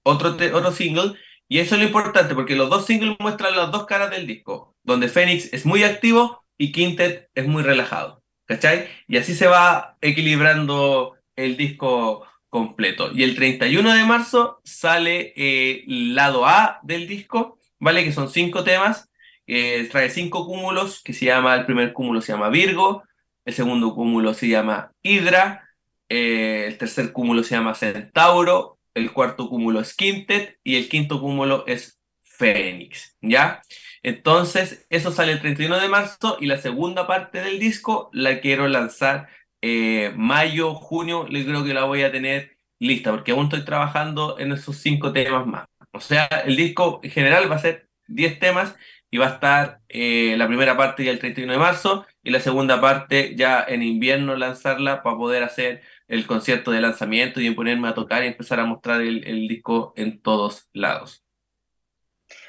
otro, 0.02 0.30
otro 0.30 0.72
single, 0.72 1.14
y 1.48 1.60
eso 1.60 1.74
es 1.74 1.80
lo 1.80 1.86
importante, 1.86 2.34
porque 2.34 2.56
los 2.56 2.70
dos 2.70 2.86
singles 2.86 3.16
muestran 3.20 3.56
las 3.56 3.70
dos 3.70 3.86
caras 3.86 4.10
del 4.10 4.26
disco, 4.26 4.76
donde 4.82 5.08
Fénix 5.08 5.52
es 5.52 5.64
muy 5.64 5.84
activo 5.84 6.44
y 6.58 6.72
quintet 6.72 7.30
es 7.34 7.46
muy 7.46 7.62
relajado, 7.62 8.22
¿cachai? 8.46 8.88
Y 9.06 9.18
así 9.18 9.34
se 9.34 9.46
va 9.46 9.96
equilibrando 10.00 11.16
el 11.36 11.56
disco 11.56 12.26
completo. 12.48 13.10
Y 13.12 13.22
el 13.22 13.36
31 13.36 13.94
de 13.94 14.04
marzo 14.04 14.60
sale 14.64 15.32
el 15.36 15.84
eh, 15.86 16.14
lado 16.14 16.46
A 16.46 16.80
del 16.82 17.06
disco, 17.06 17.58
¿vale? 17.78 18.04
Que 18.04 18.12
son 18.12 18.30
cinco 18.30 18.64
temas, 18.64 19.10
eh, 19.46 19.86
trae 19.90 20.10
cinco 20.10 20.46
cúmulos, 20.46 21.02
que 21.02 21.12
se 21.12 21.26
llama, 21.26 21.54
el 21.54 21.66
primer 21.66 21.92
cúmulo 21.92 22.20
se 22.20 22.32
llama 22.32 22.48
Virgo, 22.48 23.04
el 23.44 23.54
segundo 23.54 23.94
cúmulo 23.94 24.34
se 24.34 24.48
llama 24.48 24.92
Hidra, 25.02 25.68
eh, 26.08 26.64
el 26.68 26.78
tercer 26.78 27.12
cúmulo 27.12 27.42
se 27.42 27.54
llama 27.54 27.74
Centauro, 27.74 28.78
el 28.94 29.12
cuarto 29.12 29.48
cúmulo 29.48 29.80
es 29.80 29.94
Quintet 29.94 30.58
y 30.64 30.76
el 30.76 30.88
quinto 30.88 31.20
cúmulo 31.20 31.64
es 31.66 32.00
Fénix, 32.22 33.16
¿ya? 33.20 33.62
Entonces, 34.06 34.86
eso 34.88 35.10
sale 35.10 35.32
el 35.32 35.40
31 35.40 35.80
de 35.80 35.88
marzo 35.88 36.36
y 36.40 36.46
la 36.46 36.58
segunda 36.58 37.08
parte 37.08 37.40
del 37.40 37.58
disco 37.58 38.08
la 38.12 38.40
quiero 38.40 38.68
lanzar 38.68 39.28
eh, 39.62 40.12
mayo, 40.16 40.76
junio, 40.76 41.26
creo 41.26 41.64
que 41.64 41.74
la 41.74 41.86
voy 41.86 42.04
a 42.04 42.12
tener 42.12 42.56
lista, 42.78 43.10
porque 43.10 43.32
aún 43.32 43.46
estoy 43.46 43.64
trabajando 43.64 44.38
en 44.38 44.52
esos 44.52 44.76
cinco 44.76 45.12
temas 45.12 45.44
más. 45.48 45.66
O 45.90 45.98
sea, 46.00 46.26
el 46.44 46.54
disco 46.54 47.00
en 47.02 47.10
general 47.10 47.50
va 47.50 47.56
a 47.56 47.58
ser 47.58 47.88
10 48.06 48.38
temas 48.38 48.76
y 49.10 49.18
va 49.18 49.26
a 49.26 49.30
estar 49.34 49.80
eh, 49.88 50.36
la 50.38 50.46
primera 50.46 50.76
parte 50.76 51.04
ya 51.04 51.10
el 51.10 51.18
31 51.18 51.52
de 51.54 51.58
marzo 51.58 52.06
y 52.22 52.30
la 52.30 52.38
segunda 52.38 52.80
parte 52.80 53.34
ya 53.36 53.64
en 53.66 53.82
invierno 53.82 54.36
lanzarla 54.36 55.02
para 55.02 55.16
poder 55.16 55.42
hacer 55.42 55.82
el 56.06 56.28
concierto 56.28 56.70
de 56.70 56.80
lanzamiento 56.80 57.40
y 57.40 57.50
ponerme 57.50 57.88
a 57.88 57.94
tocar 57.94 58.22
y 58.22 58.28
empezar 58.28 58.60
a 58.60 58.66
mostrar 58.66 59.00
el 59.00 59.48
disco 59.48 59.94
en 59.96 60.20
todos 60.22 60.68
lados. 60.72 61.25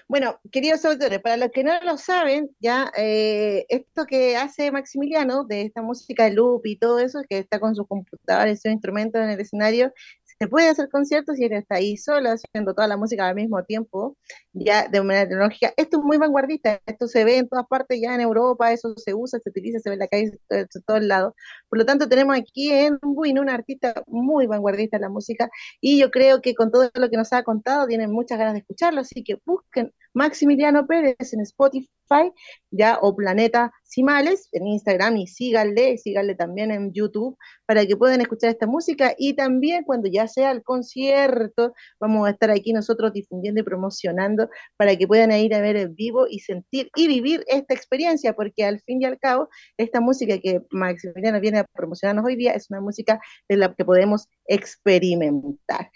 Bueno, 0.10 0.40
queridos 0.54 0.86
autores, 0.86 1.20
para 1.20 1.36
los 1.36 1.52
que 1.52 1.66
no 1.66 1.74
lo 1.82 1.98
saben, 1.98 2.50
ya 2.60 2.90
eh, 2.96 3.66
esto 3.68 4.06
que 4.06 4.38
hace 4.38 4.72
Maximiliano 4.72 5.44
de 5.44 5.64
esta 5.64 5.82
música 5.82 6.24
de 6.24 6.32
loop 6.32 6.66
y 6.66 6.78
todo 6.78 7.00
eso, 7.00 7.20
que 7.30 7.40
está 7.40 7.60
con 7.60 7.76
sus 7.76 7.86
computadores 7.88 8.62
sus 8.62 8.72
instrumentos 8.72 9.22
en 9.22 9.32
el 9.32 9.40
escenario, 9.42 9.92
se 10.40 10.48
puede 10.48 10.70
hacer 10.70 10.90
conciertos 10.90 11.40
y 11.40 11.46
él 11.46 11.54
está 11.54 11.76
ahí 11.76 11.98
solo 11.98 12.30
haciendo 12.30 12.74
toda 12.74 12.88
la 12.88 12.98
música 12.98 13.28
al 13.28 13.36
mismo 13.36 13.64
tiempo, 13.64 14.18
ya 14.54 14.88
de 14.88 15.02
manera 15.02 15.28
tecnológica. 15.28 15.74
Esto 15.78 15.98
es 15.98 16.04
muy 16.04 16.18
vanguardista, 16.18 16.82
esto 16.86 17.08
se 17.08 17.24
ve 17.24 17.38
en 17.38 17.50
todas 17.50 17.66
partes, 17.68 18.00
ya 18.02 18.14
en 18.14 18.22
Europa, 18.22 18.72
eso 18.72 18.94
se 18.98 19.14
usa, 19.14 19.40
se 19.40 19.50
utiliza, 19.50 19.80
se 19.80 19.90
ve 19.90 19.96
en 19.96 20.00
la 20.00 20.08
calle, 20.08 20.32
de 20.50 20.68
todos 20.86 21.02
lados. 21.04 21.34
Por 21.70 21.80
lo 21.80 21.86
tanto, 21.86 22.08
tenemos 22.08 22.38
aquí 22.38 22.72
en 22.72 23.00
Buin 23.02 23.40
un 23.40 23.50
artista 23.50 24.04
muy 24.08 24.48
vanguardista 24.48 24.98
en 24.98 25.02
la 25.04 25.10
música 25.10 25.50
y 25.82 26.00
yo 26.00 26.12
creo 26.12 26.42
que 26.42 26.56
con 26.56 26.72
todo 26.72 26.90
lo 26.94 27.10
que 27.10 27.18
nos 27.18 27.34
ha 27.34 27.44
contado 27.44 27.88
tienen 27.88 28.12
muchas 28.12 28.38
ganas 28.38 28.54
de 28.54 28.60
escucharlo, 28.60 29.02
así 29.02 29.24
que 29.24 29.40
busquen 29.46 29.94
Maximiliano 30.14 30.88
Pérez 30.88 31.34
en 31.34 31.42
Spotify 31.42 31.90
ya 32.72 33.00
o 33.02 33.16
Planeta 33.16 33.72
Simales 33.84 34.50
en 34.52 34.68
Instagram 34.68 35.18
y 35.18 35.28
síganle, 35.28 35.98
síganle 35.98 36.36
también 36.36 36.72
en 36.72 36.92
YouTube 36.94 37.38
para 37.66 37.86
que 37.86 37.96
puedan 37.96 38.22
escuchar 38.22 38.50
esta 38.50 38.68
música. 38.68 39.14
Y 39.18 39.34
también 39.34 39.84
cuando 39.84 40.10
ya 40.10 40.28
sea 40.28 40.52
el 40.52 40.64
concierto 40.64 41.74
vamos 42.00 42.28
a 42.28 42.32
estar 42.32 42.52
aquí 42.52 42.74
nosotros 42.74 43.14
difundiendo 43.14 43.62
y 43.62 43.64
promocionando 43.64 44.50
para 44.78 44.96
que 44.96 45.08
puedan 45.08 45.32
ir 45.32 45.54
a 45.56 45.62
ver 45.62 45.78
en 45.78 45.96
vivo 45.96 46.28
y 46.30 46.40
sentir 46.40 46.90
y 46.96 47.08
vivir 47.08 47.44
esta 47.48 47.74
experiencia 47.74 48.34
porque 48.34 48.66
al 48.66 48.82
fin 48.82 49.02
y 49.02 49.06
al 49.06 49.20
cabo 49.20 49.50
esta 49.78 50.02
música 50.02 50.38
que 50.40 50.62
Maximiliano 50.72 51.40
viene 51.40 51.60
a 51.60 51.64
promocionarnos 51.64 52.26
hoy 52.26 52.36
día 52.36 52.54
es 52.54 52.70
una 52.70 52.82
música 52.82 53.20
de 53.48 53.58
la 53.58 53.74
que 53.74 53.86
podemos 53.86 54.28
experimentar. 54.46 55.92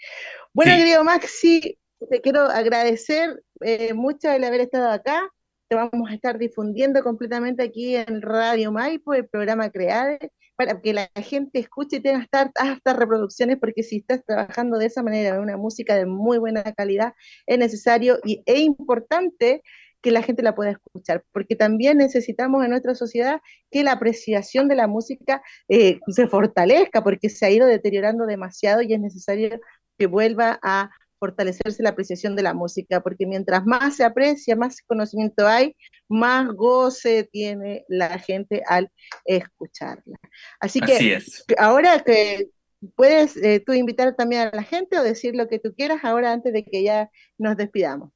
Bueno, 0.54 0.76
querido 0.76 1.04
Maxi, 1.04 1.78
te 2.10 2.20
quiero 2.20 2.42
agradecer 2.42 3.42
eh, 3.60 3.94
mucho 3.94 4.30
el 4.30 4.44
haber 4.44 4.60
estado 4.60 4.90
acá 4.90 5.30
vamos 5.76 6.10
a 6.10 6.14
estar 6.14 6.38
difundiendo 6.38 7.02
completamente 7.02 7.62
aquí 7.62 7.96
en 7.96 8.22
Radio 8.22 8.72
Maipo, 8.72 9.14
el 9.14 9.28
programa 9.28 9.70
Crear, 9.70 10.18
para 10.56 10.80
que 10.80 10.92
la 10.92 11.10
gente 11.16 11.58
escuche 11.58 11.96
y 11.96 12.00
tenga 12.00 12.26
hasta, 12.30 12.92
reproducciones, 12.92 13.58
porque 13.58 13.82
si 13.82 13.96
estás 13.96 14.24
trabajando 14.24 14.78
de 14.78 14.86
esa 14.86 15.02
manera, 15.02 15.40
una 15.40 15.56
música 15.56 15.96
de 15.96 16.06
muy 16.06 16.38
buena 16.38 16.62
calidad, 16.74 17.14
es 17.46 17.58
necesario 17.58 18.18
y 18.24 18.42
es 18.46 18.60
importante 18.60 19.62
que 20.02 20.10
la 20.10 20.22
gente 20.22 20.42
la 20.42 20.54
pueda 20.54 20.72
escuchar, 20.72 21.24
porque 21.32 21.54
también 21.54 21.98
necesitamos 21.98 22.64
en 22.64 22.70
nuestra 22.70 22.94
sociedad 22.94 23.40
que 23.70 23.84
la 23.84 23.92
apreciación 23.92 24.68
de 24.68 24.74
la 24.74 24.88
música 24.88 25.42
eh, 25.68 26.00
se 26.08 26.26
fortalezca, 26.26 27.04
porque 27.04 27.30
se 27.30 27.46
ha 27.46 27.50
ido 27.50 27.66
deteriorando 27.66 28.26
demasiado 28.26 28.82
y 28.82 28.92
es 28.92 29.00
necesario 29.00 29.60
que 29.98 30.06
vuelva 30.06 30.58
a 30.62 30.90
fortalecerse 31.22 31.84
la 31.84 31.90
apreciación 31.90 32.34
de 32.34 32.42
la 32.42 32.52
música, 32.52 33.00
porque 33.00 33.26
mientras 33.26 33.64
más 33.64 33.94
se 33.94 34.02
aprecia, 34.02 34.56
más 34.56 34.82
conocimiento 34.82 35.46
hay, 35.46 35.76
más 36.08 36.48
goce 36.48 37.28
tiene 37.30 37.84
la 37.86 38.18
gente 38.18 38.60
al 38.66 38.90
escucharla. 39.24 40.18
Así 40.58 40.80
que 40.80 41.20
ahora 41.58 42.00
que 42.00 42.48
puedes 42.96 43.36
eh, 43.36 43.62
tú 43.64 43.72
invitar 43.72 44.16
también 44.16 44.48
a 44.48 44.56
la 44.56 44.64
gente 44.64 44.98
o 44.98 45.04
decir 45.04 45.36
lo 45.36 45.46
que 45.48 45.60
tú 45.60 45.72
quieras 45.76 46.00
ahora 46.02 46.32
antes 46.32 46.52
de 46.52 46.64
que 46.64 46.82
ya 46.82 47.08
nos 47.38 47.56
despidamos. 47.56 48.10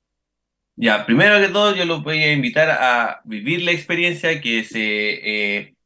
Ya, 0.75 1.07
primero 1.07 1.40
que 1.40 1.53
todo 1.53 1.77
yo 1.77 1.85
los 1.85 2.03
voy 2.03 2.19
a 2.25 2.33
invitar 2.33 2.71
a 2.71 3.21
vivir 3.25 3.62
la 3.62 3.71
experiencia, 3.71 4.40
que 4.40 4.64
se 4.64 4.81
eh, 4.81 5.77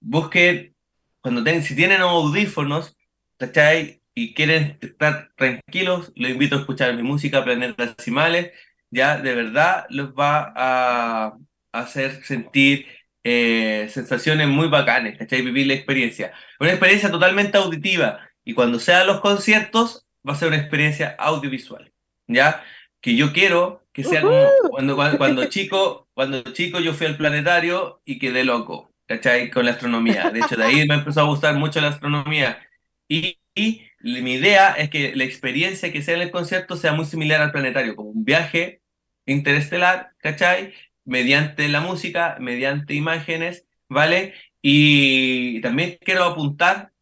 busquen, 0.00 0.74
cuando 1.20 1.44
ten, 1.44 1.62
si 1.62 1.76
tienen 1.76 2.00
audífonos, 2.00 2.96
¿cachai? 3.38 4.02
Y 4.16 4.32
quieren 4.32 4.78
estar 4.80 5.30
tranquilos, 5.36 6.10
los 6.16 6.30
invito 6.30 6.56
a 6.56 6.60
escuchar 6.60 6.94
mi 6.96 7.02
música 7.02 7.44
Planetas 7.44 7.96
Decimales, 7.98 8.50
ya 8.90 9.18
de 9.18 9.34
verdad 9.34 9.86
los 9.90 10.14
va 10.14 10.54
a 10.56 11.36
hacer 11.72 12.24
sentir 12.24 12.86
eh, 13.22 13.88
sensaciones 13.90 14.48
muy 14.48 14.68
bacanes, 14.68 15.18
¿cachai? 15.18 15.42
Vivir 15.42 15.66
la 15.66 15.74
experiencia. 15.74 16.32
Una 16.58 16.70
experiencia 16.70 17.10
totalmente 17.10 17.58
auditiva 17.58 18.20
y 18.42 18.54
cuando 18.54 18.78
sean 18.78 19.06
los 19.06 19.20
conciertos 19.20 20.06
va 20.26 20.32
a 20.32 20.36
ser 20.36 20.48
una 20.48 20.56
experiencia 20.56 21.14
audiovisual, 21.18 21.92
¿ya? 22.26 22.64
Que 23.02 23.16
yo 23.16 23.34
quiero 23.34 23.84
que 23.92 24.02
sea 24.02 24.22
como 24.22 24.48
cuando, 24.70 24.96
cuando, 25.18 25.44
chico, 25.46 26.08
cuando 26.14 26.42
chico 26.54 26.80
yo 26.80 26.94
fui 26.94 27.06
al 27.06 27.18
planetario 27.18 28.00
y 28.06 28.18
quedé 28.18 28.44
loco, 28.44 28.90
¿cachai? 29.06 29.50
Con 29.50 29.66
la 29.66 29.72
astronomía. 29.72 30.30
De 30.30 30.40
hecho, 30.40 30.56
de 30.56 30.64
ahí 30.64 30.86
me 30.88 30.94
empezó 30.94 31.20
a 31.20 31.24
gustar 31.24 31.54
mucho 31.54 31.82
la 31.82 31.88
astronomía. 31.88 32.66
Y, 33.08 33.38
y 33.54 33.82
mi 34.06 34.34
idea 34.34 34.72
es 34.72 34.90
que 34.90 35.14
la 35.16 35.24
experiencia 35.24 35.92
que 35.92 36.02
sea 36.02 36.14
en 36.14 36.22
el 36.22 36.30
concierto 36.30 36.76
sea 36.76 36.92
muy 36.92 37.06
similar 37.06 37.40
al 37.40 37.52
planetario, 37.52 37.96
como 37.96 38.10
un 38.10 38.24
viaje 38.24 38.82
interestelar, 39.26 40.12
¿cachai? 40.18 40.74
Mediante 41.04 41.68
la 41.68 41.80
música, 41.80 42.36
mediante 42.40 42.94
imágenes, 42.94 43.66
¿vale? 43.88 44.34
Y 44.62 45.60
también 45.60 45.98
quiero 46.04 46.24
apuntar 46.24 46.92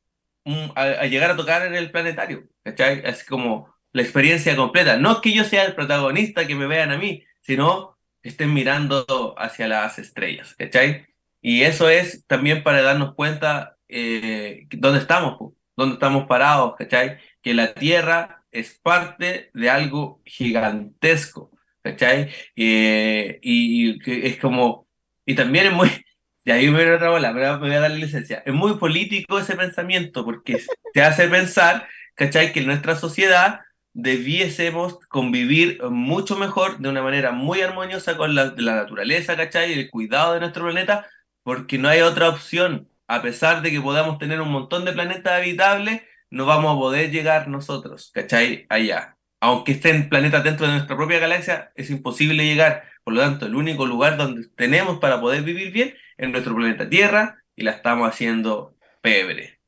a, 0.74 1.06
llegar 1.06 1.30
a 1.30 1.36
tocar 1.36 1.66
en 1.66 1.74
el 1.74 1.90
planetario, 1.90 2.48
¿cachai? 2.62 3.02
Es 3.04 3.24
como 3.24 3.74
la 3.92 4.02
experiencia 4.02 4.56
completa. 4.56 4.96
No 4.96 5.20
que 5.20 5.32
yo 5.32 5.44
sea 5.44 5.64
el 5.64 5.74
protagonista, 5.74 6.46
que 6.46 6.54
me 6.54 6.66
vean 6.66 6.90
a 6.92 6.98
mí, 6.98 7.24
sino 7.42 7.98
que 8.22 8.30
estén 8.30 8.52
mirando 8.54 9.34
hacia 9.38 9.68
las 9.68 9.98
estrellas, 9.98 10.54
¿cachai? 10.56 11.06
Y 11.42 11.62
eso 11.62 11.90
es 11.90 12.24
también 12.26 12.62
para 12.62 12.82
darnos 12.82 13.14
cuenta 13.14 13.76
eh, 13.88 14.66
dónde 14.70 15.00
estamos, 15.00 15.36
pues 15.38 15.52
donde 15.76 15.94
estamos 15.94 16.26
parados, 16.26 16.74
¿cachai? 16.76 17.18
Que 17.42 17.54
la 17.54 17.74
Tierra 17.74 18.44
es 18.50 18.78
parte 18.82 19.50
de 19.52 19.70
algo 19.70 20.22
gigantesco, 20.24 21.50
¿cachai? 21.82 22.30
Eh, 22.56 23.38
y, 23.42 23.98
que 23.98 24.26
es 24.26 24.38
como, 24.38 24.88
y 25.26 25.34
también 25.34 25.66
es 25.66 25.72
muy, 25.72 25.90
y 26.44 26.50
ahí 26.50 26.68
me 26.68 26.84
voy 26.84 27.06
a 27.06 27.10
bola, 27.10 27.32
me 27.32 27.56
voy 27.56 27.72
a 27.72 27.80
dar 27.80 27.90
la 27.90 27.96
licencia, 27.96 28.42
es 28.46 28.54
muy 28.54 28.76
político 28.76 29.38
ese 29.38 29.56
pensamiento 29.56 30.24
porque 30.24 30.58
te 30.94 31.02
hace 31.02 31.28
pensar, 31.28 31.88
¿cachai? 32.14 32.52
Que 32.52 32.60
en 32.60 32.66
nuestra 32.66 32.96
sociedad 32.96 33.60
debiésemos 33.92 34.98
convivir 35.08 35.82
mucho 35.84 36.36
mejor, 36.36 36.78
de 36.78 36.88
una 36.88 37.02
manera 37.02 37.32
muy 37.32 37.60
armoniosa 37.60 38.16
con 38.16 38.34
la, 38.34 38.54
la 38.56 38.74
naturaleza, 38.76 39.36
¿cachai? 39.36 39.72
Y 39.72 39.78
el 39.80 39.90
cuidado 39.90 40.34
de 40.34 40.40
nuestro 40.40 40.64
planeta, 40.64 41.08
porque 41.42 41.78
no 41.78 41.88
hay 41.88 42.00
otra 42.00 42.28
opción, 42.28 42.88
a 43.06 43.22
pesar 43.22 43.62
de 43.62 43.70
que 43.70 43.80
podamos 43.80 44.18
tener 44.18 44.40
un 44.40 44.50
montón 44.50 44.84
de 44.84 44.92
planetas 44.92 45.34
habitables, 45.34 46.02
no 46.30 46.46
vamos 46.46 46.74
a 46.74 46.78
poder 46.78 47.10
llegar 47.10 47.48
nosotros, 47.48 48.10
¿cachai? 48.12 48.66
Allá. 48.68 49.16
Aunque 49.40 49.72
estén 49.72 50.08
planetas 50.08 50.42
dentro 50.42 50.66
de 50.66 50.72
nuestra 50.72 50.96
propia 50.96 51.18
galaxia, 51.18 51.72
es 51.74 51.90
imposible 51.90 52.44
llegar. 52.44 52.84
Por 53.04 53.14
lo 53.14 53.20
tanto, 53.20 53.46
el 53.46 53.54
único 53.54 53.86
lugar 53.86 54.16
donde 54.16 54.48
tenemos 54.56 54.98
para 54.98 55.20
poder 55.20 55.42
vivir 55.42 55.70
bien 55.70 55.94
es 56.16 56.28
nuestro 56.30 56.54
planeta 56.54 56.88
Tierra 56.88 57.42
y 57.54 57.62
la 57.62 57.72
estamos 57.72 58.08
haciendo 58.08 58.74
pebre. 59.02 59.60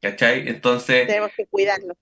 ¿Cachai? 0.00 0.48
Entonces... 0.48 1.06
Tenemos 1.06 1.32
que 1.36 1.46
cuidarlo. 1.46 1.94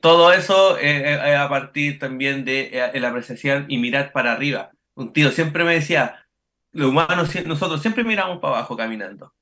Todo 0.00 0.32
eso 0.32 0.76
es 0.76 1.18
a 1.18 1.48
partir 1.48 1.98
también 1.98 2.44
de 2.44 2.70
eh, 2.72 3.00
la 3.00 3.08
apreciación 3.08 3.64
y 3.68 3.78
mirar 3.78 4.12
para 4.12 4.32
arriba. 4.32 4.72
Un 4.94 5.12
tío 5.12 5.30
siempre 5.30 5.64
me 5.64 5.74
decía, 5.74 6.26
los 6.72 6.90
humanos, 6.90 7.34
nosotros 7.46 7.80
siempre 7.80 8.04
miramos 8.04 8.38
para 8.38 8.58
abajo 8.58 8.76
caminando. 8.76 9.32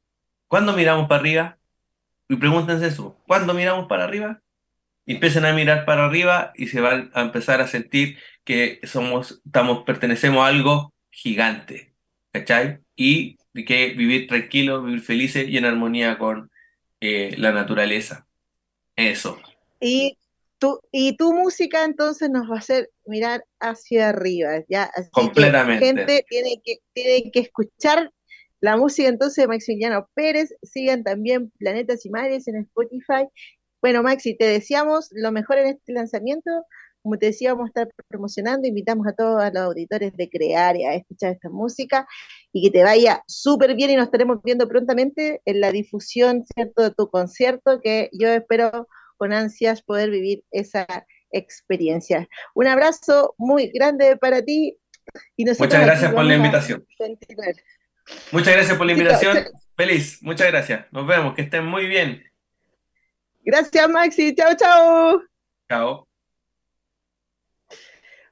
¿Cuándo 0.48 0.72
miramos 0.72 1.08
para 1.08 1.20
arriba? 1.20 1.58
Y 2.28 2.36
pregúntense 2.36 2.86
eso. 2.86 3.16
¿Cuándo 3.26 3.54
miramos 3.54 3.86
para 3.86 4.04
arriba? 4.04 4.42
Y 5.06 5.14
empiecen 5.14 5.44
a 5.44 5.52
mirar 5.52 5.84
para 5.84 6.06
arriba 6.06 6.52
y 6.56 6.66
se 6.66 6.80
van 6.80 7.10
a 7.14 7.22
empezar 7.22 7.60
a 7.60 7.68
sentir 7.68 8.18
que 8.44 8.80
somos, 8.84 9.40
estamos, 9.44 9.84
pertenecemos 9.84 10.42
a 10.42 10.48
algo 10.48 10.92
gigante. 11.10 11.94
¿Cachai? 12.32 12.80
Y 12.96 13.36
que 13.64 13.90
vivir 13.90 14.26
tranquilo, 14.26 14.82
vivir 14.82 15.00
felices 15.00 15.48
y 15.48 15.56
en 15.56 15.64
armonía 15.64 16.18
con 16.18 16.50
eh, 17.00 17.34
la 17.38 17.52
naturaleza. 17.52 18.26
Eso. 18.96 19.40
Y 19.80 20.18
tu, 20.58 20.80
y 20.90 21.16
tu 21.16 21.32
música 21.32 21.84
entonces 21.84 22.30
nos 22.30 22.50
va 22.50 22.56
a 22.56 22.58
hacer 22.58 22.90
mirar 23.06 23.44
hacia 23.60 24.10
arriba, 24.10 24.62
¿ya? 24.68 24.90
Completamente. 25.12 25.86
gente 25.86 26.24
tiene 26.28 26.60
que, 26.64 26.78
tiene 26.92 27.30
que 27.30 27.40
escuchar 27.40 28.10
la 28.60 28.76
música 28.76 29.08
entonces 29.08 29.42
de 29.42 29.48
Maximiliano 29.48 30.08
Pérez, 30.14 30.54
sigan 30.62 31.04
también 31.04 31.50
Planetas 31.58 32.04
y 32.04 32.10
Mares 32.10 32.48
en 32.48 32.56
Spotify. 32.56 33.28
Bueno, 33.80 34.02
Maxi, 34.02 34.36
te 34.36 34.46
deseamos 34.46 35.08
lo 35.12 35.30
mejor 35.30 35.58
en 35.58 35.68
este 35.68 35.92
lanzamiento. 35.92 36.50
Como 37.02 37.16
te 37.16 37.26
decía, 37.26 37.54
vamos 37.54 37.66
a 37.66 37.80
estar 37.80 37.94
promocionando, 38.08 38.66
invitamos 38.66 39.06
a 39.06 39.12
todos 39.12 39.42
los 39.54 39.62
auditores 39.62 40.12
de 40.16 40.28
crear 40.28 40.76
y 40.76 40.84
a 40.84 40.94
escuchar 40.94 41.32
esta 41.32 41.48
música 41.48 42.06
y 42.52 42.62
que 42.62 42.70
te 42.76 42.82
vaya 42.82 43.22
súper 43.28 43.76
bien 43.76 43.90
y 43.90 43.96
nos 43.96 44.06
estaremos 44.06 44.42
viendo 44.42 44.68
prontamente 44.68 45.40
en 45.44 45.60
la 45.60 45.70
difusión, 45.70 46.44
¿cierto?, 46.54 46.82
de 46.82 46.90
tu 46.90 47.08
concierto, 47.08 47.80
que 47.80 48.10
yo 48.12 48.28
espero 48.28 48.88
con 49.16 49.32
ansias 49.32 49.82
poder 49.82 50.10
vivir 50.10 50.44
esa 50.50 50.86
experiencia. 51.30 52.28
Un 52.54 52.66
abrazo 52.66 53.34
muy 53.38 53.68
grande 53.68 54.16
para 54.16 54.42
ti. 54.42 54.76
Y 55.36 55.44
Muchas 55.44 55.86
gracias 55.86 56.12
por 56.12 56.24
la 56.24 56.34
invitación. 56.34 56.84
Muchas 58.32 58.54
gracias 58.54 58.76
por 58.76 58.86
la 58.86 58.92
invitación. 58.92 59.38
Feliz, 59.76 60.22
muchas 60.22 60.48
gracias. 60.48 60.86
Nos 60.90 61.06
vemos, 61.06 61.34
que 61.34 61.42
estén 61.42 61.64
muy 61.64 61.86
bien. 61.86 62.22
Gracias, 63.42 63.88
Maxi. 63.88 64.34
Chao, 64.34 64.54
chao. 64.56 65.22
Chao. 65.68 66.08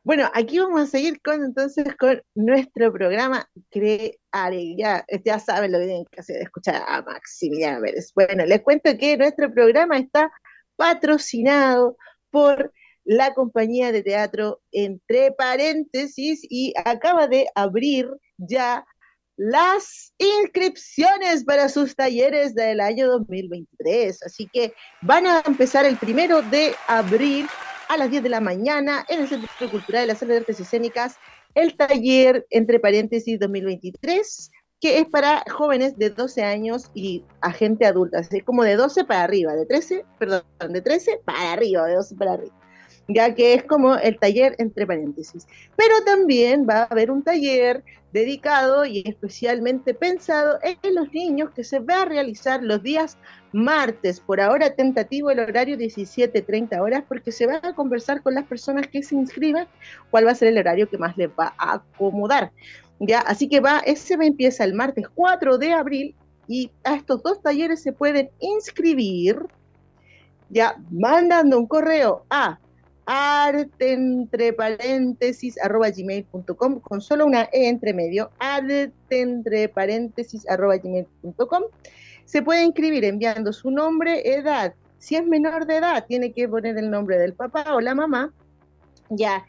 Bueno, 0.07 0.31
aquí 0.35 0.61
vamos 0.61 0.83
a 0.83 0.87
seguir 0.87 1.20
con 1.20 1.43
entonces 1.43 1.85
con 1.99 2.22
nuestro 2.35 2.93
programa 2.93 3.49
Crear. 3.70 4.53
Ya, 4.77 5.05
ya 5.24 5.41
saben 5.41 5.72
lo 5.72 5.79
que 5.79 5.87
tienen 5.87 6.07
que 6.12 6.20
hacer, 6.20 6.43
escuchar 6.43 6.83
a 6.87 7.03
Maximiliano 7.03 7.81
Pérez. 7.81 8.12
Bueno, 8.14 8.47
les 8.47 8.62
cuento 8.62 8.97
que 8.97 9.16
nuestro 9.16 9.53
programa 9.53 9.99
está 9.99 10.31
patrocinado 10.77 11.97
por 12.31 12.72
la 13.05 13.35
compañía 13.35 13.91
de 13.91 14.03
teatro 14.03 14.61
entre 14.70 15.33
paréntesis 15.33 16.41
y 16.43 16.72
acaba 16.85 17.27
de 17.27 17.49
abrir 17.55 18.09
ya 18.37 18.87
las 19.37 20.14
inscripciones 20.18 21.45
para 21.45 21.68
sus 21.68 21.95
talleres 21.95 22.55
del 22.55 22.80
año 22.80 23.07
2023. 23.09 24.22
Así 24.22 24.49
que 24.53 24.74
van 25.03 25.26
a 25.26 25.43
empezar 25.47 25.84
el 25.84 25.97
primero 25.97 26.43
de 26.43 26.74
abril 26.89 27.47
a 27.89 27.97
las 27.97 28.11
10 28.11 28.22
de 28.22 28.28
la 28.28 28.41
mañana 28.41 29.05
en 29.09 29.20
el 29.20 29.28
Centro 29.28 29.70
Cultural 29.70 30.03
de 30.03 30.07
la 30.09 30.14
Sala 30.14 30.32
de 30.32 30.41
Artes 30.41 30.61
Escénicas, 30.61 31.16
el 31.55 31.76
taller 31.76 32.47
entre 32.51 32.80
paréntesis 32.80 33.39
2023, 33.39 34.51
que 34.80 34.99
es 34.99 35.07
para 35.07 35.45
jóvenes 35.51 35.97
de 35.97 36.11
12 36.11 36.43
años 36.43 36.91
y 36.95 37.24
a 37.41 37.53
gente 37.53 37.87
adulta, 37.87 38.18
así 38.18 38.41
como 38.41 38.64
de 38.64 38.76
12 38.76 39.05
para 39.05 39.22
arriba, 39.22 39.55
de 39.55 39.66
13, 39.66 40.05
perdón, 40.18 40.43
de 40.68 40.80
13 40.82 41.20
para 41.24 41.53
arriba, 41.53 41.87
de 41.87 41.95
12 41.95 42.14
para 42.16 42.32
arriba 42.32 42.66
ya 43.09 43.34
que 43.34 43.54
es 43.54 43.64
como 43.64 43.96
el 43.96 44.18
taller 44.18 44.54
entre 44.59 44.86
paréntesis. 44.86 45.46
Pero 45.76 45.94
también 46.04 46.66
va 46.68 46.82
a 46.82 46.84
haber 46.84 47.11
un 47.11 47.22
taller 47.22 47.84
dedicado 48.12 48.84
y 48.84 49.02
especialmente 49.07 49.94
pensado 49.94 50.59
en 50.62 50.94
los 50.94 51.12
niños 51.12 51.50
que 51.50 51.64
se 51.64 51.80
va 51.80 52.02
a 52.02 52.04
realizar 52.07 52.62
los 52.62 52.82
días 52.82 53.18
martes, 53.52 54.20
por 54.20 54.40
ahora 54.40 54.74
tentativo 54.74 55.30
el 55.30 55.38
horario 55.38 55.76
17.30 55.76 56.80
horas, 56.80 57.04
porque 57.07 57.32
se 57.32 57.46
va 57.46 57.61
a 57.62 57.74
conversar 57.74 58.22
con 58.22 58.34
las 58.34 58.46
personas 58.46 58.86
que 58.88 59.02
se 59.02 59.14
inscriban 59.14 59.66
cuál 60.11 60.26
va 60.26 60.32
a 60.32 60.34
ser 60.34 60.48
el 60.48 60.59
horario 60.59 60.88
que 60.88 60.98
más 60.98 61.16
les 61.16 61.28
va 61.28 61.54
a 61.59 61.74
acomodar. 61.74 62.52
Ya, 62.98 63.20
así 63.20 63.48
que 63.48 63.61
va, 63.61 63.80
ese 63.80 64.14
empieza 64.14 64.64
el 64.64 64.74
martes 64.74 65.07
4 65.14 65.59
de 65.59 65.72
abril 65.72 66.14
y 66.48 66.70
a 66.84 66.96
estos 66.96 67.22
dos 67.22 67.42
talleres 67.42 67.82
se 67.82 67.92
pueden 67.92 68.30
inscribir 68.40 69.38
ya 70.48 70.76
mandando 70.90 71.59
un 71.59 71.66
correo 71.66 72.24
a 72.30 72.59
arte 73.07 73.92
entre 73.92 74.52
paréntesis 74.52 75.59
arroba 75.62 75.90
gmail.com 75.90 76.80
con 76.80 77.00
solo 77.00 77.24
una 77.24 77.48
E 77.52 77.68
entre 77.68 77.94
medio, 77.94 78.30
arte 78.38 78.92
entre 79.11 79.68
paréntesis 79.68 80.48
arroba 80.48 80.76
gmail.com. 80.76 81.62
Se 82.24 82.42
puede 82.42 82.64
inscribir 82.64 83.04
enviando 83.04 83.52
su 83.52 83.70
nombre, 83.70 84.28
edad. 84.34 84.74
Si 84.98 85.14
es 85.14 85.26
menor 85.26 85.66
de 85.66 85.76
edad, 85.76 86.04
tiene 86.07 86.32
que 86.32 86.48
poner 86.48 86.76
el 86.76 86.90
nombre 86.90 87.18
del 87.18 87.34
papá 87.34 87.74
o 87.74 87.80
la 87.80 87.94
mamá. 87.94 88.32
Ya, 89.09 89.46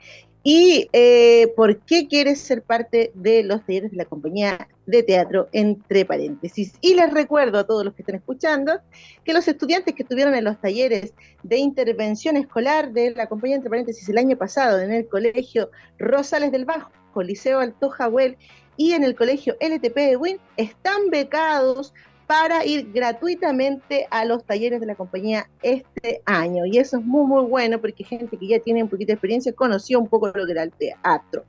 ¿Y 0.49 0.87
eh, 0.93 1.51
por 1.57 1.79
qué 1.79 2.07
quieres 2.07 2.39
ser 2.39 2.61
parte 2.61 3.11
de 3.15 3.43
los 3.43 3.65
talleres 3.65 3.91
de 3.91 3.97
la 3.97 4.05
compañía 4.05 4.69
de 4.87 5.03
teatro, 5.03 5.47
entre 5.51 6.05
paréntesis? 6.05 6.73
Y 6.81 6.95
les 6.95 7.13
recuerdo 7.13 7.59
a 7.59 7.67
todos 7.67 7.85
los 7.85 7.93
que 7.93 8.01
están 8.01 8.15
escuchando 8.15 8.79
que 9.23 9.33
los 9.33 9.47
estudiantes 9.47 9.93
que 9.93 10.01
estuvieron 10.01 10.33
en 10.33 10.45
los 10.45 10.59
talleres 10.59 11.13
de 11.43 11.57
intervención 11.57 12.37
escolar 12.37 12.91
de 12.91 13.11
la 13.11 13.27
compañía, 13.27 13.57
entre 13.57 13.69
paréntesis, 13.69 14.09
el 14.09 14.17
año 14.17 14.35
pasado 14.35 14.81
en 14.81 14.91
el 14.91 15.07
colegio 15.07 15.69
Rosales 15.99 16.51
del 16.51 16.65
Bajo, 16.65 16.91
Liceo 17.21 17.59
Alto 17.59 17.89
Jahuel 17.89 18.37
y 18.75 18.93
en 18.93 19.03
el 19.03 19.15
colegio 19.15 19.55
LTP 19.59 19.95
de 19.95 20.17
Win, 20.17 20.39
están 20.55 21.09
becados 21.09 21.93
para 22.27 22.65
ir 22.65 22.91
gratuitamente 22.91 24.05
a 24.11 24.25
los 24.25 24.43
talleres 24.43 24.81
de 24.81 24.85
la 24.85 24.95
compañía 24.95 25.49
este 25.63 26.21
año. 26.25 26.65
Y 26.65 26.77
eso 26.77 26.97
es 26.97 27.05
muy, 27.05 27.25
muy 27.25 27.43
bueno 27.45 27.79
porque 27.79 28.03
gente 28.03 28.37
que 28.37 28.47
ya 28.47 28.59
tiene 28.59 28.83
un 28.83 28.89
poquito 28.89 29.07
de 29.07 29.13
experiencia 29.13 29.53
conoció 29.53 29.97
un 29.97 30.09
poco 30.09 30.27
lo 30.27 30.45
que 30.45 30.51
era 30.51 30.63
el 30.63 30.73
teatro. 30.73 31.45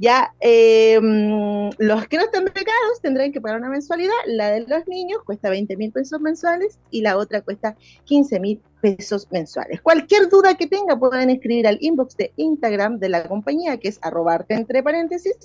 Ya 0.00 0.32
em, 0.38 1.70
los 1.78 2.06
que 2.06 2.18
no 2.18 2.24
están 2.24 2.44
becados 2.44 3.00
tendrán 3.02 3.32
que 3.32 3.40
pagar 3.40 3.58
una 3.58 3.68
mensualidad. 3.68 4.12
La 4.26 4.50
de 4.50 4.60
los 4.60 4.86
niños 4.86 5.22
cuesta 5.24 5.50
20 5.50 5.76
mil 5.76 5.90
pesos 5.90 6.20
mensuales 6.20 6.78
y 6.90 7.02
la 7.02 7.16
otra 7.16 7.42
cuesta 7.42 7.76
15 8.04 8.38
mil 8.38 8.60
pesos 8.80 9.26
mensuales. 9.30 9.80
Cualquier 9.80 10.28
duda 10.28 10.54
que 10.54 10.68
tenga 10.68 10.96
pueden 10.96 11.30
escribir 11.30 11.66
al 11.66 11.78
inbox 11.80 12.16
de 12.16 12.32
Instagram 12.36 12.98
de 13.00 13.08
la 13.08 13.26
compañía 13.26 13.78
que 13.78 13.88
es 13.88 13.98
arrobarte 14.02 14.54
entre 14.54 14.84
paréntesis 14.84 15.36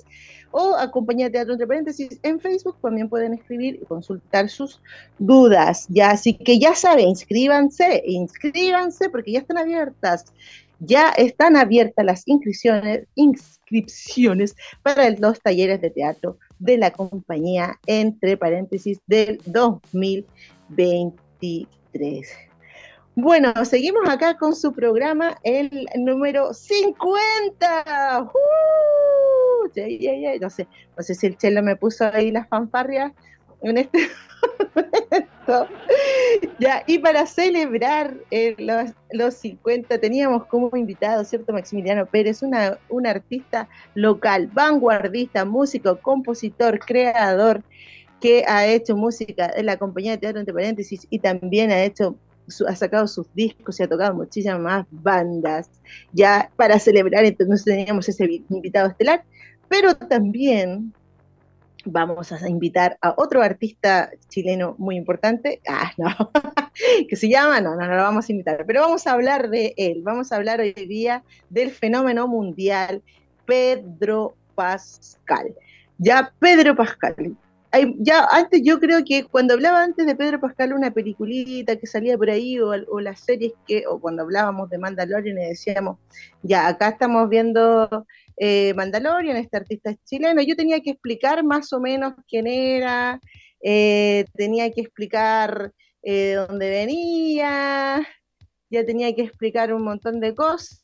o 0.53 0.75
acompañar 0.75 1.31
Teatro 1.31 1.53
entre 1.53 1.65
paréntesis 1.65 2.19
en 2.21 2.39
Facebook, 2.39 2.77
también 2.79 3.09
pueden 3.09 3.33
escribir 3.33 3.79
y 3.81 3.85
consultar 3.85 4.49
sus 4.49 4.79
dudas. 5.17 5.87
Ya, 5.89 6.11
así 6.11 6.35
que 6.35 6.59
ya 6.59 6.75
saben, 6.75 7.09
inscríbanse, 7.09 8.03
inscríbanse 8.05 9.09
porque 9.09 9.31
ya 9.31 9.39
están 9.39 9.57
abiertas, 9.57 10.25
ya 10.85 11.09
están 11.09 11.55
abiertas 11.55 12.05
las 12.05 12.27
inscripciones, 12.27 13.07
inscripciones 13.15 14.55
para 14.81 15.09
los 15.11 15.39
talleres 15.41 15.79
de 15.81 15.89
teatro 15.89 16.37
de 16.59 16.77
la 16.77 16.91
compañía 16.91 17.79
entre 17.85 18.35
paréntesis 18.37 18.99
del 19.07 19.41
2023. 19.45 22.29
Bueno, 23.15 23.53
seguimos 23.65 24.09
acá 24.09 24.37
con 24.37 24.55
su 24.55 24.73
programa, 24.73 25.37
el 25.43 25.87
número 25.97 26.53
50. 26.53 28.23
¡Uh! 28.23 28.29
no 30.41 30.49
sé, 30.49 30.67
no 30.97 31.03
sé 31.03 31.15
si 31.15 31.27
el 31.27 31.37
chelo 31.37 31.63
me 31.63 31.75
puso 31.75 32.05
ahí 32.11 32.31
las 32.31 32.47
fanfarrias 32.49 33.13
en 33.63 33.77
este 33.77 33.99
momento. 34.75 35.67
Ya, 36.59 36.83
y 36.87 36.99
para 36.99 37.25
celebrar 37.25 38.15
eh, 38.31 38.55
los, 38.57 38.91
los, 39.11 39.33
50 39.35 39.97
teníamos 39.99 40.45
como 40.45 40.75
invitado, 40.75 41.23
¿cierto? 41.25 41.53
Maximiliano 41.53 42.05
Pérez, 42.05 42.41
una, 42.41 42.77
un 42.89 43.05
artista 43.07 43.67
local, 43.93 44.49
vanguardista, 44.53 45.45
músico, 45.45 45.99
compositor, 45.99 46.79
creador, 46.79 47.61
que 48.21 48.45
ha 48.47 48.65
hecho 48.65 48.95
música 48.95 49.51
en 49.55 49.65
la 49.65 49.77
compañía 49.77 50.11
de 50.11 50.17
teatro 50.19 50.39
entre 50.39 50.53
paréntesis 50.53 51.05
y 51.09 51.19
también 51.19 51.71
ha 51.71 51.83
hecho 51.83 52.15
ha 52.67 52.75
sacado 52.75 53.07
sus 53.07 53.33
discos 53.33 53.79
y 53.79 53.83
ha 53.83 53.87
tocado 53.87 54.13
muchísimas 54.15 54.59
más 54.59 54.85
bandas. 54.91 55.69
Ya 56.11 56.51
para 56.57 56.77
celebrar, 56.77 57.23
entonces 57.23 57.63
teníamos 57.63 58.07
ese 58.09 58.43
invitado 58.49 58.89
estelar 58.89 59.23
pero 59.73 59.95
también 59.95 60.93
vamos 61.85 62.31
a 62.31 62.49
invitar 62.49 62.97
a 63.01 63.13
otro 63.17 63.41
artista 63.41 64.11
chileno 64.29 64.75
muy 64.77 64.95
importante, 64.95 65.61
ah, 65.67 65.91
no, 65.97 66.31
que 67.09 67.15
se 67.15 67.29
llama, 67.29 67.61
no, 67.61 67.75
no, 67.75 67.87
no 67.87 67.95
lo 67.95 68.03
vamos 68.03 68.27
a 68.27 68.31
invitar, 68.31 68.63
pero 68.65 68.81
vamos 68.81 69.07
a 69.07 69.11
hablar 69.11 69.49
de 69.49 69.73
él, 69.77 70.01
vamos 70.03 70.31
a 70.31 70.37
hablar 70.37 70.59
hoy 70.59 70.73
día 70.73 71.23
del 71.49 71.71
fenómeno 71.71 72.27
mundial 72.27 73.01
Pedro 73.45 74.35
Pascal. 74.55 75.53
Ya 75.97 76.33
Pedro 76.39 76.75
Pascal, 76.75 77.35
ya 77.97 78.27
antes 78.31 78.61
yo 78.63 78.79
creo 78.79 79.03
que 79.03 79.23
cuando 79.23 79.55
hablaba 79.55 79.83
antes 79.83 80.05
de 80.05 80.15
Pedro 80.15 80.39
Pascal 80.39 80.73
una 80.73 80.91
peliculita 80.91 81.75
que 81.75 81.87
salía 81.87 82.17
por 82.17 82.29
ahí 82.29 82.59
o, 82.59 82.69
o 82.69 82.99
las 82.99 83.19
series 83.19 83.53
que, 83.67 83.85
o 83.87 83.99
cuando 83.99 84.21
hablábamos 84.21 84.69
de 84.69 84.77
Mandalorian 84.77 85.39
y 85.39 85.47
decíamos, 85.47 85.97
ya 86.43 86.67
acá 86.67 86.89
estamos 86.89 87.29
viendo 87.29 88.05
eh, 88.37 88.73
Mandalorian, 88.73 89.37
este 89.37 89.57
artista 89.57 89.93
chileno. 90.05 90.41
Yo 90.41 90.55
tenía 90.55 90.81
que 90.81 90.91
explicar 90.91 91.43
más 91.43 91.71
o 91.73 91.79
menos 91.79 92.13
quién 92.27 92.47
era, 92.47 93.19
eh, 93.61 94.25
tenía 94.33 94.71
que 94.71 94.81
explicar 94.81 95.71
eh, 96.01 96.33
dónde 96.33 96.69
venía, 96.69 98.07
ya 98.69 98.85
tenía 98.85 99.13
que 99.15 99.23
explicar 99.23 99.73
un 99.73 99.83
montón 99.83 100.19
de 100.19 100.35
cosas. 100.35 100.83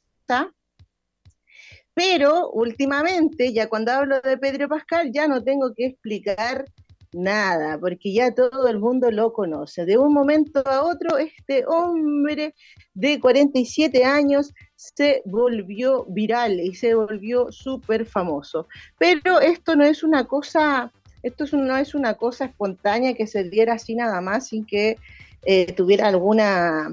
Pero 1.93 2.49
últimamente, 2.51 3.51
ya 3.51 3.67
cuando 3.67 3.91
hablo 3.91 4.21
de 4.21 4.37
Pedro 4.37 4.69
Pascal, 4.69 5.11
ya 5.11 5.27
no 5.27 5.43
tengo 5.43 5.73
que 5.75 5.87
explicar 5.87 6.65
nada, 7.11 7.77
porque 7.79 8.13
ya 8.13 8.33
todo 8.33 8.67
el 8.67 8.79
mundo 8.79 9.11
lo 9.11 9.33
conoce. 9.33 9.85
De 9.85 9.97
un 9.97 10.13
momento 10.13 10.63
a 10.65 10.83
otro, 10.83 11.17
este 11.17 11.65
hombre 11.67 12.55
de 12.93 13.19
47 13.19 14.05
años 14.05 14.53
se 14.79 15.21
volvió 15.25 16.05
viral 16.05 16.61
y 16.61 16.73
se 16.73 16.95
volvió 16.95 17.51
súper 17.51 18.05
famoso. 18.05 18.65
Pero 18.97 19.41
esto 19.41 19.75
no 19.75 19.83
es 19.83 20.03
una 20.03 20.23
cosa, 20.23 20.89
esto 21.21 21.45
no 21.57 21.75
es 21.75 21.93
una 21.93 22.13
cosa 22.13 22.45
espontánea 22.45 23.13
que 23.13 23.27
se 23.27 23.43
diera 23.43 23.73
así 23.73 23.93
nada 23.93 24.21
más, 24.21 24.47
sin 24.47 24.65
que 24.65 24.97
eh, 25.43 25.73
tuviera 25.73 26.07
alguna, 26.07 26.89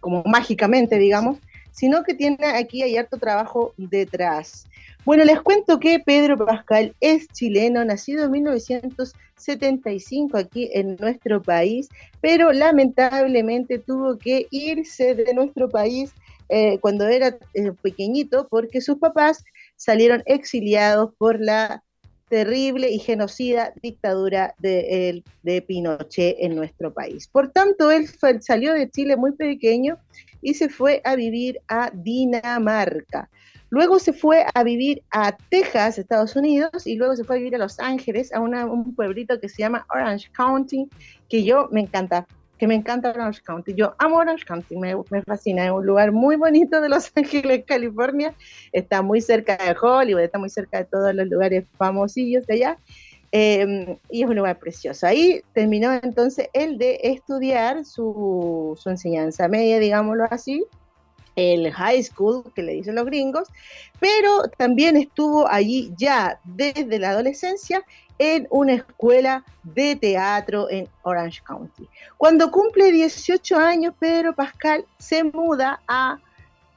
como 0.00 0.24
mágicamente, 0.24 0.98
digamos, 0.98 1.38
sino 1.70 2.02
que 2.02 2.14
tiene 2.14 2.44
aquí 2.44 2.82
hay 2.82 2.96
harto 2.96 3.18
trabajo 3.18 3.72
detrás. 3.76 4.66
Bueno, 5.04 5.24
les 5.24 5.40
cuento 5.40 5.78
que 5.78 6.00
Pedro 6.00 6.44
Pascal 6.44 6.96
es 7.00 7.28
chileno, 7.28 7.84
nacido 7.84 8.24
en 8.24 8.32
1975 8.32 10.38
aquí 10.38 10.70
en 10.72 10.96
nuestro 10.96 11.40
país, 11.40 11.88
pero 12.20 12.52
lamentablemente 12.52 13.78
tuvo 13.78 14.18
que 14.18 14.48
irse 14.50 15.14
de 15.14 15.32
nuestro 15.34 15.68
país 15.68 16.12
eh, 16.52 16.78
cuando 16.80 17.08
era 17.08 17.38
eh, 17.54 17.72
pequeñito 17.80 18.46
porque 18.50 18.82
sus 18.82 18.98
papás 18.98 19.42
salieron 19.76 20.22
exiliados 20.26 21.14
por 21.16 21.40
la 21.40 21.82
terrible 22.28 22.90
y 22.90 22.98
genocida 22.98 23.72
dictadura 23.82 24.54
de, 24.58 25.22
de 25.42 25.62
Pinochet 25.62 26.36
en 26.38 26.54
nuestro 26.54 26.92
país. 26.92 27.26
Por 27.26 27.50
tanto, 27.52 27.90
él 27.90 28.06
salió 28.40 28.74
de 28.74 28.90
Chile 28.90 29.16
muy 29.16 29.32
pequeño 29.32 29.98
y 30.42 30.52
se 30.54 30.68
fue 30.68 31.00
a 31.04 31.16
vivir 31.16 31.58
a 31.68 31.90
Dinamarca. 31.94 33.30
Luego 33.70 33.98
se 33.98 34.12
fue 34.12 34.44
a 34.52 34.62
vivir 34.64 35.02
a 35.10 35.34
Texas, 35.48 35.96
Estados 35.96 36.36
Unidos, 36.36 36.86
y 36.86 36.96
luego 36.96 37.16
se 37.16 37.24
fue 37.24 37.36
a 37.36 37.38
vivir 37.38 37.54
a 37.54 37.58
Los 37.58 37.80
Ángeles, 37.80 38.30
a 38.34 38.40
un 38.40 38.94
pueblito 38.94 39.40
que 39.40 39.48
se 39.48 39.62
llama 39.62 39.86
Orange 39.88 40.30
County, 40.32 40.90
que 41.30 41.42
yo 41.42 41.70
me 41.72 41.80
encanta, 41.80 42.26
que 42.62 42.68
me 42.68 42.76
encanta 42.76 43.10
Orange 43.10 43.42
County. 43.42 43.74
Yo 43.74 43.96
amo 43.98 44.18
Orange 44.18 44.44
County, 44.44 44.76
me, 44.76 44.94
me 45.10 45.20
fascina, 45.22 45.64
es 45.64 45.72
un 45.72 45.84
lugar 45.84 46.12
muy 46.12 46.36
bonito 46.36 46.80
de 46.80 46.88
Los 46.88 47.10
Ángeles, 47.16 47.64
California. 47.66 48.36
Está 48.70 49.02
muy 49.02 49.20
cerca 49.20 49.56
de 49.56 49.74
Hollywood, 49.76 50.22
está 50.22 50.38
muy 50.38 50.48
cerca 50.48 50.78
de 50.78 50.84
todos 50.84 51.12
los 51.12 51.26
lugares 51.26 51.64
famosillos 51.76 52.46
de 52.46 52.54
allá. 52.54 52.78
Em, 53.32 53.96
y 54.08 54.22
es 54.22 54.28
un 54.28 54.36
lugar 54.36 54.60
precioso. 54.60 55.08
Ahí 55.08 55.42
terminó 55.52 55.92
entonces 55.92 56.50
él 56.52 56.78
de 56.78 57.00
estudiar 57.02 57.84
su, 57.84 58.78
su 58.80 58.90
enseñanza 58.90 59.48
media, 59.48 59.80
digámoslo 59.80 60.26
así, 60.30 60.64
el 61.34 61.68
high 61.72 62.00
school, 62.04 62.44
que 62.54 62.62
le 62.62 62.74
dicen 62.74 62.94
los 62.94 63.06
gringos, 63.06 63.48
pero 63.98 64.48
también 64.56 64.96
estuvo 64.96 65.48
allí 65.48 65.92
ya 65.98 66.38
desde 66.44 67.00
la 67.00 67.10
adolescencia 67.10 67.82
en 68.22 68.46
una 68.50 68.74
escuela 68.74 69.44
de 69.64 69.96
teatro 69.96 70.70
en 70.70 70.88
Orange 71.02 71.42
County. 71.44 71.88
Cuando 72.16 72.50
cumple 72.52 72.92
18 72.92 73.56
años, 73.56 73.94
Pedro 73.98 74.32
Pascal 74.32 74.84
se 74.98 75.24
muda 75.24 75.80
a 75.88 76.20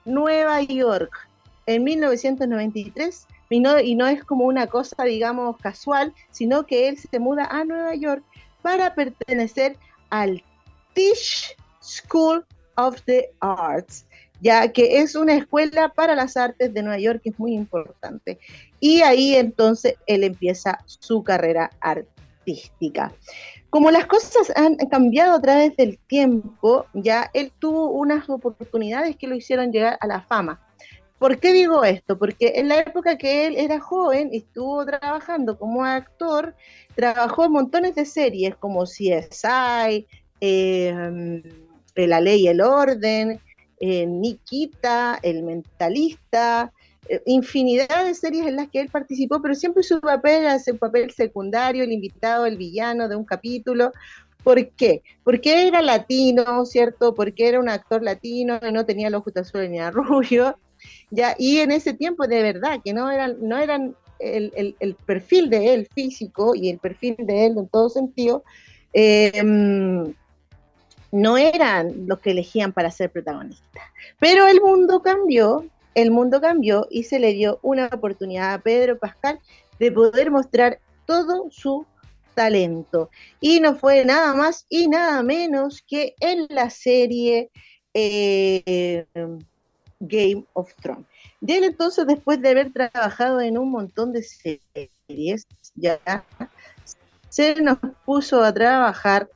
Nueva 0.06 0.62
York 0.64 1.12
en 1.68 1.84
1993 1.84 3.28
y 3.50 3.60
no, 3.60 4.08
es 4.08 4.24
como 4.24 4.46
una 4.46 4.68
cosa, 4.68 5.04
digamos, 5.04 5.58
casual, 5.58 6.14
sino 6.32 6.66
que 6.66 6.88
él 6.88 6.98
se 6.98 7.20
muda 7.20 7.46
a 7.46 7.64
Nueva 7.64 7.93
York 7.93 8.24
para 8.62 8.96
pertenecer 8.96 9.78
al 10.10 10.43
Tisch 10.93 11.56
School 11.80 12.43
of 12.76 13.02
the 13.06 13.30
Arts, 13.39 14.06
ya 14.41 14.72
que 14.72 15.00
es 15.00 15.16
una 15.16 15.36
escuela 15.36 15.89
para 15.89 16.16
las 16.16 16.36
artes 16.38 16.74
de 16.74 16.82
Nueva 16.82 17.00
York 17.00 17.22
que 17.24 17.30
es 17.30 17.39
muy 17.39 17.54
importante. 17.54 18.39
Y 18.86 19.01
ahí 19.01 19.33
entonces 19.33 19.95
él 20.05 20.23
empieza 20.23 20.77
su 20.86 21.23
carrera 21.23 21.71
artística. 21.79 23.11
Como 23.71 23.89
las 23.89 24.05
cosas 24.05 24.53
han 24.55 24.75
cambiado 24.75 25.38
a 25.38 25.41
través 25.41 25.75
del 25.75 25.97
tiempo, 25.97 26.86
ya 26.93 27.31
él 27.33 27.51
tuvo 27.57 27.89
unas 27.89 28.29
oportunidades 28.29 29.15
que 29.15 29.25
lo 29.25 29.33
hicieron 29.33 29.71
llegar 29.71 29.97
a 29.99 30.05
la 30.05 30.21
fama. 30.21 30.61
¿Por 31.17 31.39
qué 31.39 31.51
digo 31.51 31.83
esto? 31.83 32.19
Porque 32.19 32.53
en 32.57 32.67
la 32.67 32.77
época 32.77 33.17
que 33.17 33.47
él 33.47 33.55
era 33.57 33.79
joven 33.79 34.29
y 34.31 34.38
estuvo 34.38 34.86
trabajando 34.86 35.57
como 35.57 35.83
actor, 35.83 36.53
trabajó 36.93 37.45
en 37.45 37.53
montones 37.53 37.95
de 37.95 38.05
series 38.05 38.55
como 38.55 38.83
CSI, 38.83 40.05
eh, 40.41 41.41
La 41.95 42.21
Ley 42.21 42.43
y 42.43 42.47
el 42.49 42.61
Orden, 42.61 43.41
eh, 43.79 44.05
Nikita, 44.05 45.17
El 45.23 45.41
Mentalista, 45.41 46.71
infinidad 47.26 48.06
de 48.06 48.14
series 48.16 48.47
en 48.47 48.56
las 48.56 48.70
que 48.70 48.80
él 48.80 48.89
participó, 48.89 49.41
pero 49.41 49.56
siempre 49.56 49.84
su 49.84 49.99
papel 49.99 50.41
era 50.41 50.56
ese 50.56 50.74
papel 50.74 51.12
secundario, 51.12 51.84
el 51.84 51.91
invitado, 51.91 52.45
el 52.45 52.58
villano 52.58 53.08
de 53.08 53.16
un 53.16 53.26
capítulo. 53.26 53.91
¿Por 54.43 54.70
qué? 54.70 55.01
Porque 55.24 55.68
era 55.68 55.82
latino, 55.82 56.66
¿cierto? 56.66 57.16
Porque 57.16 57.47
era 57.47 57.60
un 57.60 57.70
actor 57.70 58.03
latino 58.03 58.60
no 58.72 58.86
tenía 58.86 59.10
los 59.10 59.24
azules 59.36 59.70
ni 59.70 59.80
rubio. 59.91 60.58
Ya, 61.10 61.36
y 61.38 61.60
en 61.60 61.72
ese 61.72 61.93
tiempo 61.93 62.28
de 62.28 62.43
verdad 62.43 62.80
que 62.84 62.93
no 62.93 63.10
eran, 63.10 63.38
no 63.41 63.58
eran 63.58 63.95
el, 64.20 64.95
perfil 65.06 65.49
de 65.49 65.74
él 65.74 65.88
físico 65.93 66.56
y 66.56 66.70
el 66.70 66.80
perfil 66.80 67.16
de 67.20 67.47
él 67.47 67.56
en 67.58 67.68
todo 67.68 67.89
sentido, 67.89 68.43
eh, 68.93 69.43
no 71.12 71.38
eran 71.38 72.08
los 72.08 72.20
que 72.20 72.32
elegían 72.32 72.74
para 72.74 72.91
ser 72.91 73.10
protagonistas. 73.10 73.84
Pero 74.20 74.47
el 74.47 74.62
mundo 74.62 75.01
cambió, 75.01 75.66
el 75.96 76.12
mundo 76.12 76.39
cambió 76.41 76.88
y 76.89 77.04
se 77.04 77.20
le 77.20 77.34
dio 77.34 77.60
una 77.62 77.88
oportunidad 77.88 78.54
a 78.54 78.60
Pedro 78.60 79.00
Pascal 79.00 79.39
de 79.80 79.91
poder 79.91 80.30
mostrar 80.30 80.80
todo 81.06 81.50
su 81.50 81.86
talento. 82.36 83.10
Y 83.39 83.60
no 83.60 83.76
fue 83.76 84.06
nada 84.06 84.36
más 84.36 84.66
y 84.70 84.88
nada 84.88 85.24
menos 85.24 85.84
que 85.88 86.16
en 86.20 86.48
la 86.50 86.70
serie 86.70 87.50
eh, 87.93 89.06
Game 90.00 90.46
of 90.54 90.74
Thrones. 90.76 91.06
Y 91.41 91.54
él 91.54 91.64
entonces, 91.64 92.06
después 92.08 92.41
de 92.41 92.50
haber 92.50 92.74
trabajado 92.74 93.39
en 93.39 93.58
un 93.58 93.72
montón 93.72 94.12
de 94.12 94.24
series, 94.24 95.48
ya 95.76 96.00
se 97.30 97.56
nos 97.62 97.78
puso 98.06 98.43
a 98.43 98.54
trabajar 98.54 99.30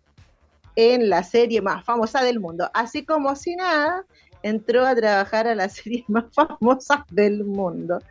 en 0.75 1.09
la 1.09 1.23
serie 1.23 1.61
más 1.61 1.83
famosa 1.83 2.23
del 2.23 2.39
mundo. 2.39 2.69
Así 2.73 3.05
como 3.05 3.35
si 3.35 3.55
nada, 3.55 4.05
entró 4.43 4.85
a 4.85 4.95
trabajar 4.95 5.47
a 5.47 5.55
la 5.55 5.69
serie 5.69 6.03
más 6.07 6.25
famosa 6.33 7.05
del 7.11 7.43
mundo. 7.43 8.01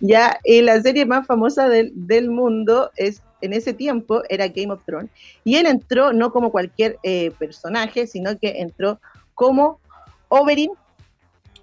Ya, 0.00 0.38
y 0.44 0.62
la 0.62 0.80
serie 0.82 1.06
más 1.06 1.26
famosa 1.26 1.68
del, 1.68 1.92
del 1.94 2.30
mundo 2.30 2.90
es 2.96 3.22
en 3.40 3.52
ese 3.52 3.72
tiempo 3.72 4.22
era 4.28 4.48
Game 4.48 4.72
of 4.72 4.84
Thrones. 4.84 5.10
Y 5.44 5.56
él 5.56 5.66
entró 5.66 6.12
no 6.12 6.32
como 6.32 6.50
cualquier 6.50 6.98
eh, 7.02 7.30
personaje, 7.38 8.06
sino 8.06 8.38
que 8.38 8.60
entró 8.60 9.00
como 9.34 9.80
Oberyn. 10.28 10.70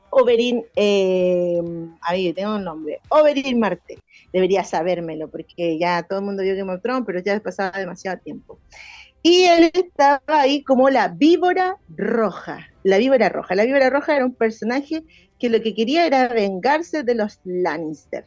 Oberyn, 0.09 0.63
eh, 0.75 1.59
ahí 2.01 2.31
tengo 2.33 2.55
un 2.55 2.63
nombre, 2.63 2.99
Oberyn 3.09 3.59
Martel. 3.59 3.99
Debería 4.31 4.63
sabérmelo 4.63 5.27
porque 5.27 5.77
ya 5.79 6.03
todo 6.03 6.19
el 6.19 6.25
mundo 6.25 6.43
vio 6.43 6.55
Game 6.55 6.71
of 6.71 6.81
Thrones, 6.81 7.03
pero 7.05 7.19
ya 7.19 7.39
pasaba 7.39 7.79
demasiado 7.79 8.19
tiempo. 8.19 8.59
Y 9.23 9.45
él 9.45 9.71
estaba 9.73 10.21
ahí 10.27 10.63
como 10.63 10.89
la 10.89 11.07
víbora 11.07 11.77
roja. 11.95 12.67
La 12.83 12.97
víbora 12.97 13.29
roja. 13.29 13.55
La 13.55 13.63
víbora 13.63 13.89
roja 13.89 14.17
era 14.17 14.25
un 14.25 14.35
personaje 14.35 15.03
que 15.39 15.49
lo 15.49 15.61
que 15.61 15.73
quería 15.73 16.05
era 16.05 16.27
vengarse 16.27 17.03
de 17.03 17.15
los 17.15 17.39
Lannister. 17.45 18.25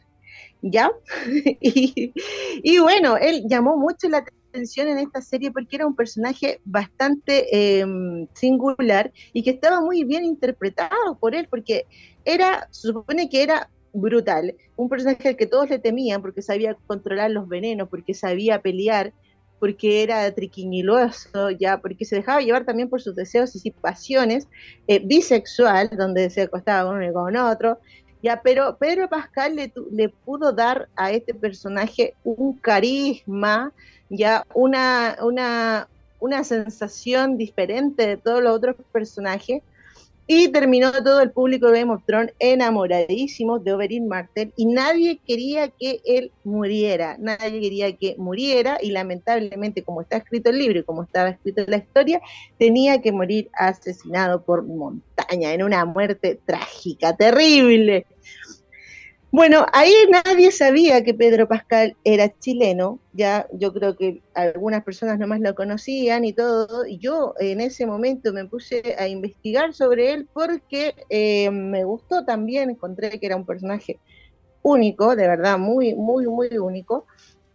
¿Ya? 0.63 0.91
y, 1.61 2.79
bueno, 2.79 3.15
él 3.17 3.43
llamó 3.47 3.77
mucho 3.77 4.09
la 4.09 4.25
atención 4.49 4.87
en 4.87 4.97
esta 4.97 5.21
serie 5.21 5.51
porque 5.51 5.75
era 5.75 5.85
un 5.85 5.95
personaje 5.95 6.61
bastante 6.65 7.79
em, 7.79 8.27
singular 8.33 9.11
y 9.33 9.43
que 9.43 9.51
estaba 9.51 9.81
muy 9.81 10.03
bien 10.03 10.25
interpretado 10.25 11.17
por 11.19 11.35
él, 11.35 11.47
porque 11.47 11.85
era, 12.25 12.67
se 12.71 12.87
supone 12.87 13.29
que 13.29 13.43
era 13.43 13.69
brutal, 13.93 14.55
un 14.75 14.89
personaje 14.89 15.29
al 15.29 15.37
que 15.37 15.45
todos 15.45 15.69
le 15.69 15.77
temían 15.77 16.21
porque 16.21 16.41
sabía 16.41 16.75
controlar 16.87 17.29
los 17.31 17.47
venenos, 17.47 17.87
porque 17.87 18.15
sabía 18.15 18.61
pelear, 18.61 19.13
porque 19.59 20.03
era 20.03 20.31
triquiñuloso, 20.31 21.49
ya, 21.51 21.79
porque 21.79 22.05
se 22.05 22.17
dejaba 22.17 22.41
llevar 22.41 22.65
también 22.65 22.89
por 22.89 23.01
sus 23.01 23.15
deseos 23.15 23.55
y 23.65 23.71
pasiones, 23.71 24.47
eh, 24.87 24.99
bisexual, 25.03 25.89
donde 25.97 26.29
se 26.29 26.43
acostaba 26.43 26.89
uno 26.89 27.11
con 27.13 27.35
otro, 27.35 27.79
ya, 28.21 28.41
pero 28.41 28.77
Pedro 28.77 29.07
Pascal 29.09 29.55
le, 29.55 29.71
le, 29.91 30.09
pudo 30.09 30.51
dar 30.51 30.89
a 30.95 31.11
este 31.11 31.33
personaje 31.33 32.15
un 32.23 32.53
carisma, 32.53 33.71
ya, 34.09 34.43
una, 34.53 35.17
una, 35.21 35.87
una 36.19 36.43
sensación 36.43 37.37
diferente 37.37 38.07
de 38.07 38.17
todos 38.17 38.41
los 38.41 38.55
otros 38.55 38.75
personajes, 38.91 39.61
y 40.27 40.49
terminó 40.49 40.91
todo 40.91 41.21
el 41.21 41.31
público 41.31 41.71
de 41.71 41.79
Game 41.79 41.93
of 41.93 42.03
Thrones 42.05 42.33
enamoradísimo 42.39 43.59
de 43.59 43.73
Oberyn 43.73 44.07
Martell 44.07 44.53
y 44.57 44.65
nadie 44.65 45.19
quería 45.25 45.69
que 45.69 46.01
él 46.05 46.31
muriera, 46.43 47.15
nadie 47.17 47.61
quería 47.61 47.95
que 47.95 48.15
muriera 48.17 48.77
y 48.81 48.91
lamentablemente 48.91 49.83
como 49.83 50.01
está 50.01 50.17
escrito 50.17 50.49
el 50.49 50.59
libro 50.59 50.79
y 50.79 50.83
como 50.83 51.03
estaba 51.03 51.29
escrito 51.29 51.63
la 51.67 51.77
historia, 51.77 52.21
tenía 52.59 53.01
que 53.01 53.13
morir 53.13 53.49
asesinado 53.53 54.43
por 54.43 54.63
montaña 54.63 55.53
en 55.53 55.63
una 55.63 55.85
muerte 55.85 56.39
trágica, 56.45 57.15
terrible. 57.15 58.05
Bueno, 59.29 59.65
ahí 59.73 59.93
nadie 60.09 60.51
sabía 60.51 61.03
que 61.03 61.13
Pedro 61.13 61.49
Pascal 61.49 61.97
era 62.05 62.33
chileno, 62.39 62.99
ya 63.11 63.45
yo 63.51 63.73
creo 63.73 63.97
que 63.97 64.21
algunas 64.33 64.85
personas 64.85 65.19
nomás 65.19 65.41
lo 65.41 65.53
conocían 65.53 66.23
y 66.23 66.31
todo, 66.31 66.87
y 66.87 66.97
yo 66.97 67.33
en 67.39 67.59
ese 67.59 67.85
momento 67.85 68.31
me 68.31 68.45
puse 68.45 68.95
a 68.97 69.07
investigar 69.09 69.73
sobre 69.73 70.13
él 70.13 70.29
porque 70.33 70.95
eh, 71.09 71.51
me 71.51 71.83
gustó 71.83 72.23
también, 72.23 72.69
encontré 72.69 73.19
que 73.19 73.25
era 73.25 73.35
un 73.35 73.45
personaje 73.45 73.99
único, 74.63 75.15
de 75.15 75.27
verdad, 75.27 75.57
muy, 75.59 75.93
muy, 75.93 76.25
muy 76.27 76.57
único, 76.57 77.05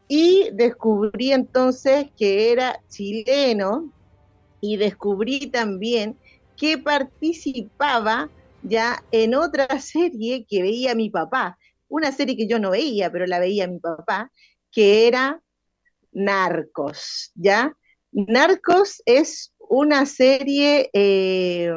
y 0.09 0.51
descubrí 0.53 1.33
entonces 1.33 2.07
que 2.19 2.53
era 2.53 2.79
chileno 2.91 3.91
y 4.61 4.77
descubrí 4.77 5.47
también 5.47 6.19
que 6.55 6.77
participaba 6.77 8.29
ya 8.63 9.03
en 9.11 9.35
otra 9.35 9.67
serie 9.81 10.45
que 10.45 10.63
veía 10.63 10.95
mi 10.95 11.09
papá, 11.09 11.59
una 11.93 12.11
serie 12.11 12.37
que 12.37 12.47
yo 12.47 12.59
no 12.59 12.71
veía, 12.71 13.13
pero 13.13 13.27
la 13.27 13.39
veía 13.39 13.69
mi 13.69 13.79
papá, 13.79 14.33
que 14.71 15.07
era 15.07 15.43
Narcos, 16.11 17.33
¿ya? 17.35 17.77
Narcos 18.13 19.03
es 19.05 19.53
una 19.59 20.07
serie 20.07 20.89
eh, 20.95 21.71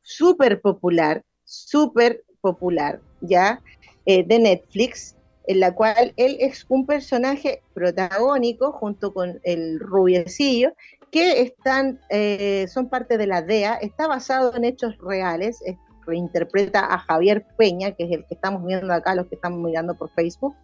súper 0.00 0.62
popular, 0.62 1.22
súper 1.44 2.24
popular, 2.40 3.02
¿ya? 3.20 3.62
Eh, 4.06 4.24
de 4.26 4.38
Netflix, 4.38 5.16
en 5.46 5.60
la 5.60 5.74
cual 5.74 6.14
él 6.16 6.38
es 6.40 6.64
un 6.70 6.86
personaje 6.86 7.62
protagónico 7.74 8.72
junto 8.72 9.12
con 9.12 9.38
el 9.44 9.80
rubiecillo, 9.80 10.72
que 11.10 11.42
están, 11.42 12.00
eh, 12.08 12.66
son 12.68 12.88
parte 12.88 13.18
de 13.18 13.26
la 13.26 13.42
DEA, 13.42 13.74
está 13.74 14.06
basado 14.06 14.56
en 14.56 14.64
hechos 14.64 14.96
reales, 14.98 15.60
reinterpreta 16.08 16.92
a 16.92 16.98
Javier 16.98 17.44
Peña, 17.56 17.92
que 17.92 18.04
es 18.04 18.10
el 18.10 18.24
que 18.26 18.34
estamos 18.34 18.64
viendo 18.66 18.92
acá, 18.92 19.14
los 19.14 19.26
que 19.26 19.36
estamos 19.36 19.60
mirando 19.60 19.94
por 19.94 20.10
Facebook, 20.10 20.54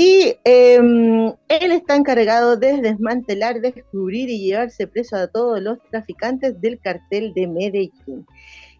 y 0.00 0.36
em, 0.44 1.26
él 1.48 1.72
está 1.72 1.96
encargado 1.96 2.56
de 2.56 2.80
desmantelar, 2.80 3.60
descubrir 3.60 4.30
y 4.30 4.38
llevarse 4.38 4.86
preso 4.86 5.16
a 5.16 5.26
todos 5.26 5.60
los 5.60 5.78
traficantes 5.90 6.60
del 6.60 6.78
cartel 6.78 7.34
de 7.34 7.48
Medellín. 7.48 8.24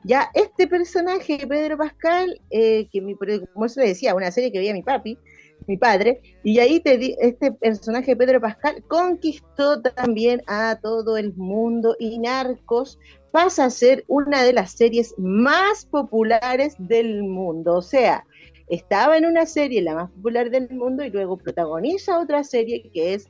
Ya 0.05 0.31
este 0.33 0.69
personaje, 0.69 1.45
Pedro 1.45 1.77
Pascal, 1.77 2.41
eh, 2.51 2.87
que 2.93 3.01
mi, 3.01 3.17
como 3.53 3.69
se 3.69 3.81
le 3.81 3.89
decía, 3.89 4.15
una 4.15 4.31
serie 4.31 4.53
que 4.53 4.61
veía 4.61 4.73
mi 4.73 4.85
papi, 4.85 5.19
mi 5.67 5.77
padre, 5.77 6.21
y 6.45 6.61
ahí 6.61 6.79
te 6.79 7.17
este 7.21 7.51
personaje 7.51 8.15
Pedro 8.15 8.41
Pascal 8.41 8.83
conquistó 8.87 9.83
también 9.83 10.41
a 10.47 10.79
todo 10.81 11.17
el 11.17 11.35
mundo 11.35 11.97
y 11.99 12.21
Narcos 12.21 12.99
pasa 13.39 13.67
a 13.67 13.71
ser 13.71 14.05
una 14.09 14.43
de 14.43 14.53
las 14.53 14.73
series 14.73 15.15
más 15.17 15.87
populares 15.87 16.75
del 16.77 17.23
mundo. 17.23 17.77
O 17.77 17.83
sea, 17.83 18.25
estaba 18.69 19.17
en 19.17 19.27
una 19.27 19.47
serie, 19.47 19.81
la 19.81 19.95
más 19.95 20.11
popular 20.11 20.51
del 20.51 20.69
mundo, 20.71 21.05
y 21.05 21.11
luego 21.11 21.37
protagoniza 21.37 22.19
otra 22.19 22.43
serie 22.43 22.91
que 22.93 23.15
es 23.15 23.29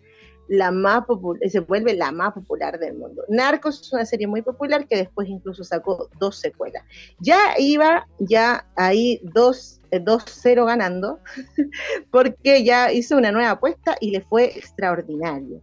la 0.49 0.71
más 0.71 1.05
popular, 1.05 1.43
se 1.51 1.61
vuelve 1.61 1.93
la 1.93 2.11
más 2.11 2.33
popular 2.33 2.79
del 2.79 2.95
mundo. 2.97 3.23
Narcos 3.29 3.83
es 3.83 3.93
una 3.93 4.07
serie 4.07 4.27
muy 4.27 4.41
popular 4.41 4.89
que 4.89 4.97
después 4.97 5.29
incluso 5.29 5.63
sacó 5.63 6.09
dos 6.19 6.39
secuelas. 6.39 6.85
Ya 7.21 7.39
iba 7.59 8.09
ya 8.19 8.67
ahí 8.77 9.21
dos 9.35 9.83
2-0 9.91 10.65
ganando, 10.65 11.19
porque 12.11 12.65
ya 12.65 12.91
hizo 12.91 13.19
una 13.19 13.31
nueva 13.31 13.51
apuesta 13.51 13.99
y 14.01 14.11
le 14.13 14.23
fue 14.23 14.47
extraordinario. 14.57 15.61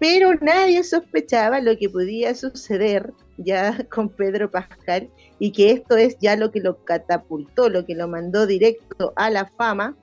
Pero 0.00 0.34
nadie 0.34 0.82
sospechaba 0.82 1.60
lo 1.60 1.76
que 1.76 1.88
podía 1.88 2.34
suceder 2.34 3.12
ya 3.38 3.86
con 3.90 4.08
Pedro 4.08 4.50
Pascal 4.50 5.10
y 5.38 5.52
que 5.52 5.70
esto 5.70 5.96
es 5.96 6.18
ya 6.20 6.36
lo 6.36 6.50
que 6.50 6.60
lo 6.60 6.84
catapultó, 6.84 7.68
lo 7.68 7.84
que 7.86 7.94
lo 7.94 8.08
mandó 8.08 8.46
directo 8.46 9.12
a 9.16 9.30
la 9.30 9.46
fama, 9.46 9.96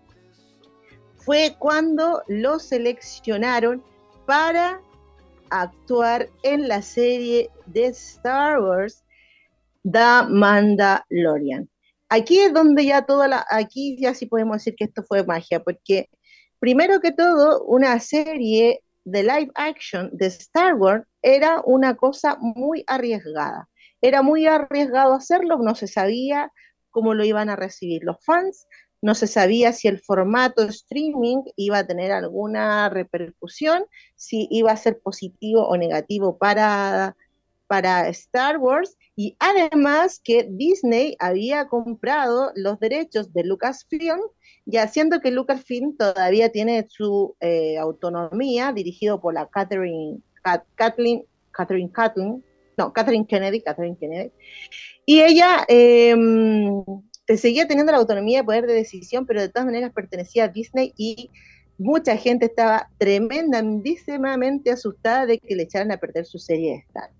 fue 1.18 1.56
cuando 1.60 2.22
lo 2.28 2.60
seleccionaron 2.60 3.84
para 4.26 4.82
actuar 5.50 6.30
en 6.44 6.68
la 6.68 6.82
serie 6.82 7.50
de 7.66 7.88
Star 7.88 8.62
Wars 8.62 9.04
The 9.84 10.28
Mandalorian. 10.30 11.70
Aquí 12.10 12.40
es 12.40 12.54
donde 12.54 12.86
ya 12.86 13.06
toda 13.06 13.28
la, 13.28 13.46
aquí 13.50 13.98
ya 14.00 14.14
sí 14.14 14.28
podemos 14.28 14.58
decir 14.58 14.76
que 14.76 14.86
esto 14.86 15.04
fue 15.04 15.26
magia, 15.26 15.64
porque 15.64 16.10
primero 16.60 17.00
que 17.00 17.12
todo, 17.12 17.64
una 17.64 18.00
serie 18.00 18.82
de 19.06 19.24
live 19.24 19.52
action 19.56 20.10
de 20.12 20.26
Star 20.28 20.76
Wars 20.76 21.06
era 21.22 21.62
una 21.66 21.96
cosa 21.96 22.38
muy 22.42 22.84
arriesgada. 22.88 23.70
Era 24.02 24.22
muy 24.22 24.46
arriesgado 24.48 25.14
hacerlo, 25.14 25.58
no 25.60 25.76
se 25.76 25.88
sabía 25.88 26.52
cómo 26.90 27.14
lo 27.14 27.24
iban 27.24 27.50
a 27.50 27.56
recibir 27.56 28.04
los 28.04 28.18
fans, 28.26 28.68
no 29.02 29.16
se 29.16 29.28
sabía 29.28 29.72
si 29.74 29.88
el 29.88 30.00
formato 30.00 30.64
streaming 30.64 31.44
iba 31.56 31.80
a 31.80 31.88
tener 31.88 32.12
alguna 32.12 32.90
repercusión, 32.90 33.86
si 34.16 34.48
iba 34.50 34.72
a 34.72 34.78
ser 34.78 35.00
positivo 35.00 35.68
o 35.68 35.78
negativo 35.78 36.38
para, 36.38 37.16
para 37.68 38.08
Star 38.10 38.58
Wars, 38.58 38.98
y 39.16 39.36
además 39.40 40.20
que 40.24 40.48
Disney 40.50 41.16
había 41.20 41.68
comprado 41.68 42.52
los 42.56 42.80
derechos 42.80 43.34
de 43.34 43.44
Lucasfilm, 43.44 44.20
y 44.66 44.78
haciendo 44.78 45.20
que 45.22 45.32
Lucasfilm 45.32 45.96
todavía 45.98 46.52
tiene 46.52 46.86
su 46.90 47.36
eh, 47.40 47.78
autonomía, 47.78 48.74
dirigido 48.74 49.22
por 49.22 49.34
la 49.34 49.48
Catherine, 49.48 50.20
Kathleen, 50.76 51.24
Catherine, 51.52 51.92
Kathleen, 51.92 52.44
no, 52.78 52.92
Catherine 52.92 53.26
Kennedy, 53.26 53.62
Catherine 53.62 53.98
Kennedy, 53.98 54.32
y 55.06 55.22
ella 55.22 55.66
em, 55.68 56.84
seguía 57.28 57.68
teniendo 57.68 57.92
la 57.92 58.00
autonomía 58.00 58.40
de 58.40 58.44
poder 58.44 58.66
de 58.66 58.74
decisión, 58.74 59.26
pero 59.26 59.42
de 59.42 59.50
todas 59.50 59.66
maneras 59.66 59.94
pertenecía 59.94 60.46
a 60.46 60.48
Disney 60.50 60.94
y 60.98 61.32
mucha 61.78 62.18
gente 62.18 62.46
estaba 62.48 62.90
tremendamente 62.98 64.72
asustada 64.72 65.26
de 65.26 65.40
que 65.40 65.56
le 65.56 65.64
echaran 65.64 65.92
a 65.92 65.98
perder 65.98 66.26
su 66.26 66.40
serie 66.40 66.72
de 66.72 66.78
Star 66.80 67.12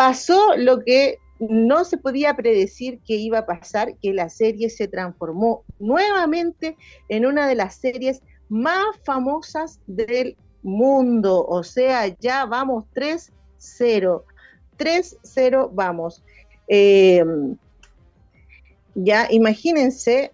Pasó 0.00 0.56
lo 0.56 0.80
que 0.80 1.18
no 1.40 1.84
se 1.84 1.98
podía 1.98 2.32
predecir 2.32 3.00
que 3.00 3.16
iba 3.16 3.40
a 3.40 3.44
pasar, 3.44 3.98
que 3.98 4.14
la 4.14 4.30
serie 4.30 4.70
se 4.70 4.88
transformó 4.88 5.62
nuevamente 5.78 6.78
en 7.10 7.26
una 7.26 7.46
de 7.46 7.54
las 7.54 7.74
series 7.74 8.22
más 8.48 8.96
famosas 9.04 9.78
del 9.86 10.38
mundo. 10.62 11.44
O 11.46 11.62
sea, 11.62 12.06
ya 12.18 12.46
vamos 12.46 12.86
3-0. 12.94 14.22
3-0 14.78 15.70
vamos. 15.70 16.24
Eh, 16.66 17.22
ya 18.94 19.28
imagínense 19.30 20.32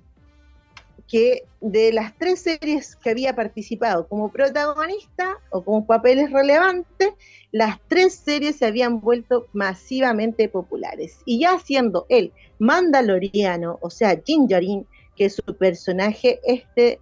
que 1.09 1.45
de 1.61 1.93
las 1.93 2.17
tres 2.19 2.41
series 2.41 2.97
que 2.97 3.11
había 3.11 3.35
participado 3.35 4.09
como 4.09 4.31
protagonista 4.31 5.39
o 5.51 5.63
como 5.63 5.87
papeles 5.87 6.31
relevantes, 6.31 7.11
las 7.53 7.79
tres 7.89 8.15
series 8.15 8.57
se 8.57 8.67
habían 8.67 9.01
vuelto 9.01 9.47
masivamente 9.53 10.49
populares. 10.49 11.19
Y 11.25 11.41
ya 11.41 11.59
siendo 11.59 12.07
el 12.09 12.33
Mandaloriano, 12.59 13.79
o 13.81 13.91
sea, 13.91 14.21
Gingerin, 14.25 14.87
que 15.15 15.31
su 15.31 15.43
personaje, 15.57 16.41
este 16.45 17.01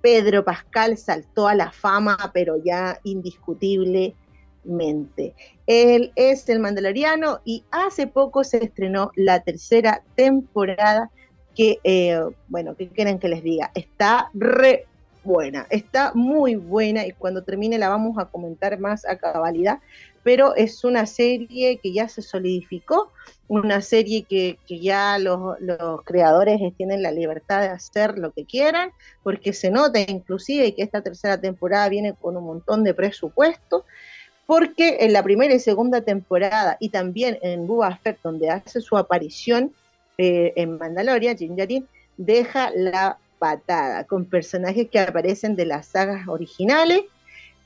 Pedro 0.00 0.44
Pascal, 0.44 0.96
saltó 0.96 1.48
a 1.48 1.54
la 1.54 1.72
fama, 1.72 2.30
pero 2.32 2.62
ya 2.62 3.00
indiscutiblemente. 3.02 4.14
Él 5.66 6.12
es 6.14 6.48
el 6.48 6.60
Mandaloriano 6.60 7.40
y 7.44 7.64
hace 7.70 8.06
poco 8.06 8.44
se 8.44 8.62
estrenó 8.64 9.10
la 9.16 9.40
tercera 9.40 10.04
temporada 10.14 11.10
que, 11.58 11.80
eh, 11.82 12.20
bueno, 12.46 12.76
¿qué 12.76 12.88
quieren 12.88 13.18
que 13.18 13.28
les 13.28 13.42
diga? 13.42 13.72
Está 13.74 14.30
re 14.32 14.86
buena, 15.24 15.66
está 15.70 16.12
muy 16.14 16.54
buena 16.54 17.04
y 17.04 17.10
cuando 17.10 17.42
termine 17.42 17.78
la 17.78 17.88
vamos 17.88 18.16
a 18.16 18.26
comentar 18.26 18.78
más 18.78 19.04
a 19.04 19.16
cabalidad, 19.16 19.80
pero 20.22 20.54
es 20.54 20.84
una 20.84 21.04
serie 21.04 21.78
que 21.78 21.92
ya 21.92 22.08
se 22.08 22.22
solidificó, 22.22 23.10
una 23.48 23.80
serie 23.80 24.22
que, 24.22 24.56
que 24.68 24.78
ya 24.78 25.18
los, 25.18 25.60
los, 25.60 26.04
creadores 26.04 26.60
tienen 26.76 27.02
la 27.02 27.10
libertad 27.10 27.62
de 27.62 27.68
hacer 27.70 28.18
lo 28.18 28.30
que 28.30 28.44
quieran, 28.44 28.92
porque 29.24 29.52
se 29.52 29.72
nota 29.72 29.98
inclusive 29.98 30.76
que 30.76 30.84
esta 30.84 31.02
tercera 31.02 31.40
temporada 31.40 31.88
viene 31.88 32.14
con 32.14 32.36
un 32.36 32.44
montón 32.44 32.84
de 32.84 32.94
presupuesto, 32.94 33.84
porque 34.46 34.98
en 35.00 35.12
la 35.12 35.24
primera 35.24 35.52
y 35.52 35.58
segunda 35.58 36.02
temporada 36.02 36.76
y 36.78 36.90
también 36.90 37.36
en 37.42 37.66
Boba 37.66 37.96
Fett, 37.96 38.20
donde 38.22 38.48
hace 38.48 38.80
su 38.80 38.96
aparición, 38.96 39.72
eh, 40.18 40.52
en 40.56 40.78
Mandalorian, 40.78 41.36
Jin 41.36 41.86
deja 42.16 42.70
la 42.74 43.18
patada 43.38 44.04
con 44.04 44.24
personajes 44.24 44.88
que 44.90 44.98
aparecen 44.98 45.54
de 45.54 45.64
las 45.64 45.86
sagas 45.86 46.26
originales 46.26 47.02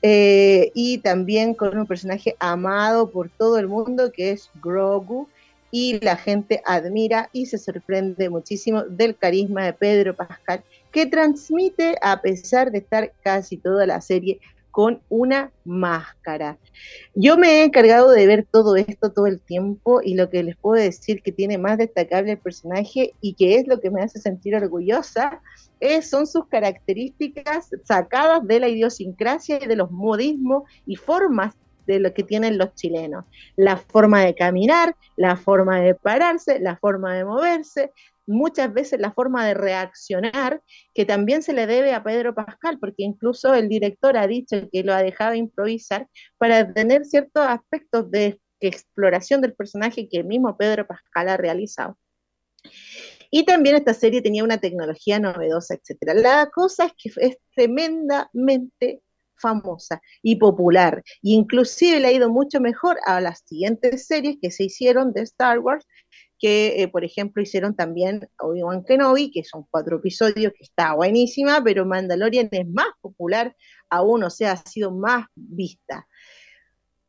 eh, 0.03 0.71
y 0.75 0.99
también 0.99 1.55
con 1.55 1.75
un 1.75 1.87
personaje 1.87 2.35
amado 2.39 3.09
por 3.09 3.29
todo 3.29 3.57
el 3.57 3.67
mundo 3.67 4.11
que 4.11 4.31
es 4.31 4.51
Grogu 4.61 5.27
y 5.71 5.99
la 6.05 6.15
gente 6.15 6.61
admira 6.65 7.29
y 7.33 7.47
se 7.47 7.57
sorprende 7.57 8.29
muchísimo 8.29 8.83
del 8.83 9.17
carisma 9.17 9.65
de 9.65 9.73
Pedro 9.73 10.15
Pascal 10.15 10.63
que 10.91 11.07
transmite 11.07 11.97
a 12.03 12.21
pesar 12.21 12.71
de 12.71 12.77
estar 12.77 13.11
casi 13.23 13.57
toda 13.57 13.87
la 13.87 13.99
serie 13.99 14.39
con 14.73 15.03
una 15.07 15.51
máscara. 15.65 16.57
Yo 17.13 17.37
me 17.37 17.59
he 17.59 17.63
encargado 17.63 18.09
de 18.09 18.25
ver 18.25 18.47
todo 18.49 18.75
esto 18.75 19.11
todo 19.11 19.27
el 19.27 19.39
tiempo 19.39 20.01
y 20.01 20.15
lo 20.15 20.31
que 20.31 20.41
les 20.41 20.57
puedo 20.57 20.81
decir 20.81 21.21
que 21.21 21.31
tiene 21.31 21.59
más 21.59 21.77
destacable 21.77 22.31
el 22.31 22.39
personaje 22.39 23.13
y 23.21 23.35
que 23.35 23.57
es 23.57 23.67
lo 23.67 23.79
que 23.79 23.91
me 23.91 24.01
hace 24.01 24.19
sentir 24.19 24.55
orgullosa 24.55 25.43
es, 25.79 26.09
son 26.09 26.25
sus 26.25 26.47
características 26.47 27.69
sacadas 27.83 28.47
de 28.47 28.59
la 28.59 28.67
idiosincrasia 28.67 29.63
y 29.63 29.67
de 29.67 29.75
los 29.75 29.91
modismos 29.91 30.63
y 30.87 30.95
formas 30.95 31.53
de 31.85 31.99
lo 31.99 32.11
que 32.15 32.23
tienen 32.23 32.57
los 32.57 32.73
chilenos. 32.73 33.25
La 33.55 33.77
forma 33.77 34.21
de 34.21 34.33
caminar, 34.33 34.95
la 35.17 35.35
forma 35.35 35.81
de 35.81 35.93
pararse, 35.93 36.59
la 36.59 36.77
forma 36.77 37.13
de 37.13 37.25
moverse, 37.25 37.91
muchas 38.25 38.73
veces 38.73 38.99
la 38.99 39.13
forma 39.13 39.45
de 39.45 39.53
reaccionar, 39.53 40.61
que 40.93 41.05
también 41.05 41.43
se 41.43 41.53
le 41.53 41.67
debe 41.67 41.93
a 41.93 42.03
Pedro 42.03 42.33
Pascal, 42.35 42.79
porque 42.79 43.03
incluso 43.03 43.53
el 43.53 43.69
director 43.69 44.17
ha 44.17 44.27
dicho 44.27 44.57
que 44.71 44.83
lo 44.83 44.93
ha 44.93 45.03
dejado 45.03 45.33
improvisar 45.35 46.07
para 46.37 46.73
tener 46.73 47.05
ciertos 47.05 47.45
aspectos 47.47 48.09
de 48.11 48.39
exploración 48.59 49.41
del 49.41 49.53
personaje 49.53 50.07
que 50.07 50.17
el 50.17 50.25
mismo 50.25 50.55
Pedro 50.57 50.87
Pascal 50.87 51.29
ha 51.29 51.37
realizado. 51.37 51.97
Y 53.29 53.45
también 53.45 53.75
esta 53.75 53.93
serie 53.93 54.21
tenía 54.21 54.43
una 54.43 54.59
tecnología 54.59 55.19
novedosa, 55.19 55.73
etc. 55.73 56.13
La 56.13 56.49
cosa 56.53 56.85
es 56.85 56.93
que 56.97 57.11
es 57.25 57.37
tremendamente 57.55 59.01
famosa 59.43 60.01
y 60.21 60.37
popular. 60.37 61.03
Y 61.21 61.33
inclusive 61.33 61.99
le 61.99 62.07
ha 62.07 62.11
ido 62.11 62.29
mucho 62.29 62.61
mejor 62.61 62.97
a 63.05 63.19
las 63.19 63.43
siguientes 63.45 64.07
series 64.07 64.37
que 64.41 64.51
se 64.51 64.65
hicieron 64.65 65.13
de 65.13 65.21
Star 65.23 65.59
Wars, 65.59 65.85
que 66.43 66.83
eh, 66.83 66.89
por 66.89 67.05
ejemplo 67.05 67.41
hicieron 67.41 67.73
también 67.73 68.27
Obi-Wan 68.37 68.83
Kenobi, 68.83 69.31
que 69.31 69.45
son 69.45 69.65
cuatro 69.71 69.95
episodios, 69.95 70.51
que 70.51 70.65
está 70.65 70.93
buenísima, 70.93 71.63
pero 71.63 71.85
Mandalorian 71.85 72.49
es 72.51 72.67
más 72.67 72.89
popular 72.99 73.55
aún, 73.89 74.25
o 74.25 74.29
sea, 74.29 74.51
ha 74.51 74.57
sido 74.57 74.91
más 74.91 75.27
vista. 75.35 76.05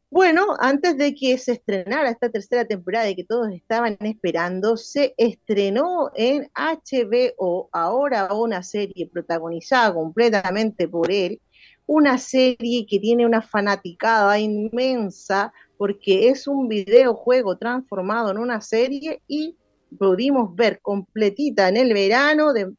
Bueno, 0.08 0.54
antes 0.60 0.96
de 0.96 1.16
que 1.16 1.36
se 1.38 1.54
estrenara 1.54 2.10
esta 2.10 2.28
tercera 2.28 2.64
temporada 2.64 3.10
y 3.10 3.16
que 3.16 3.24
todos 3.24 3.50
estaban 3.50 3.96
esperando, 4.02 4.76
se 4.76 5.14
estrenó 5.16 6.12
en 6.14 6.48
HBO, 6.54 7.68
ahora 7.72 8.32
una 8.32 8.62
serie 8.62 9.10
protagonizada 9.12 9.92
completamente 9.92 10.86
por 10.86 11.10
él, 11.10 11.40
una 11.86 12.18
serie 12.18 12.86
que 12.88 13.00
tiene 13.00 13.26
una 13.26 13.42
fanaticada 13.42 14.38
inmensa 14.38 15.52
porque 15.76 16.28
es 16.28 16.46
un 16.46 16.68
videojuego 16.68 17.56
transformado 17.56 18.30
en 18.30 18.38
una 18.38 18.60
serie 18.60 19.22
y 19.26 19.56
pudimos 19.98 20.54
ver 20.54 20.80
completita 20.80 21.68
en 21.68 21.76
el 21.76 21.92
verano 21.92 22.52
de, 22.52 22.72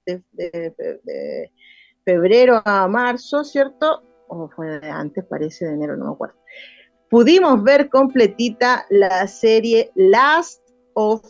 febrero 2.04 2.62
a 2.66 2.88
marzo, 2.88 3.44
¿cierto? 3.44 4.04
O 4.28 4.48
fue 4.50 4.80
de 4.80 4.90
antes, 4.90 5.24
parece 5.26 5.66
de 5.66 5.74
enero, 5.74 5.98
no 5.98 6.06
me 6.06 6.12
acuerdo. 6.12 6.36
Pudimos 7.10 7.64
ver 7.64 7.90
completita 7.90 8.86
la 8.90 9.28
serie 9.28 9.92
Last 9.96 10.62
of 10.94 11.24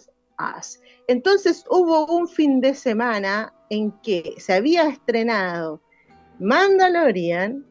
Us. 0.57 0.80
Entonces 1.07 1.63
hubo 1.70 2.05
un 2.07 2.28
fin 2.28 2.59
de 2.59 2.74
semana 2.74 3.53
en 3.70 3.91
que 4.01 4.36
se 4.38 4.53
había 4.53 4.89
estrenado 4.89 5.82
Mandalorian, 6.39 7.66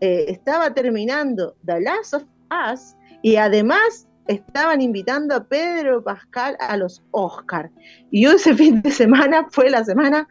eh, 0.00 0.24
estaba 0.28 0.72
terminando 0.74 1.54
The 1.64 1.80
Last 1.80 2.14
of 2.14 2.24
Us 2.50 2.96
y 3.22 3.36
además 3.36 4.08
estaban 4.26 4.80
invitando 4.80 5.34
a 5.34 5.44
Pedro 5.44 6.02
Pascal 6.02 6.56
a 6.60 6.76
los 6.76 7.02
Oscars. 7.10 7.70
Y 8.10 8.26
ese 8.26 8.54
fin 8.56 8.80
de 8.82 8.90
semana 8.90 9.46
fue 9.50 9.70
la 9.70 9.84
semana 9.84 10.28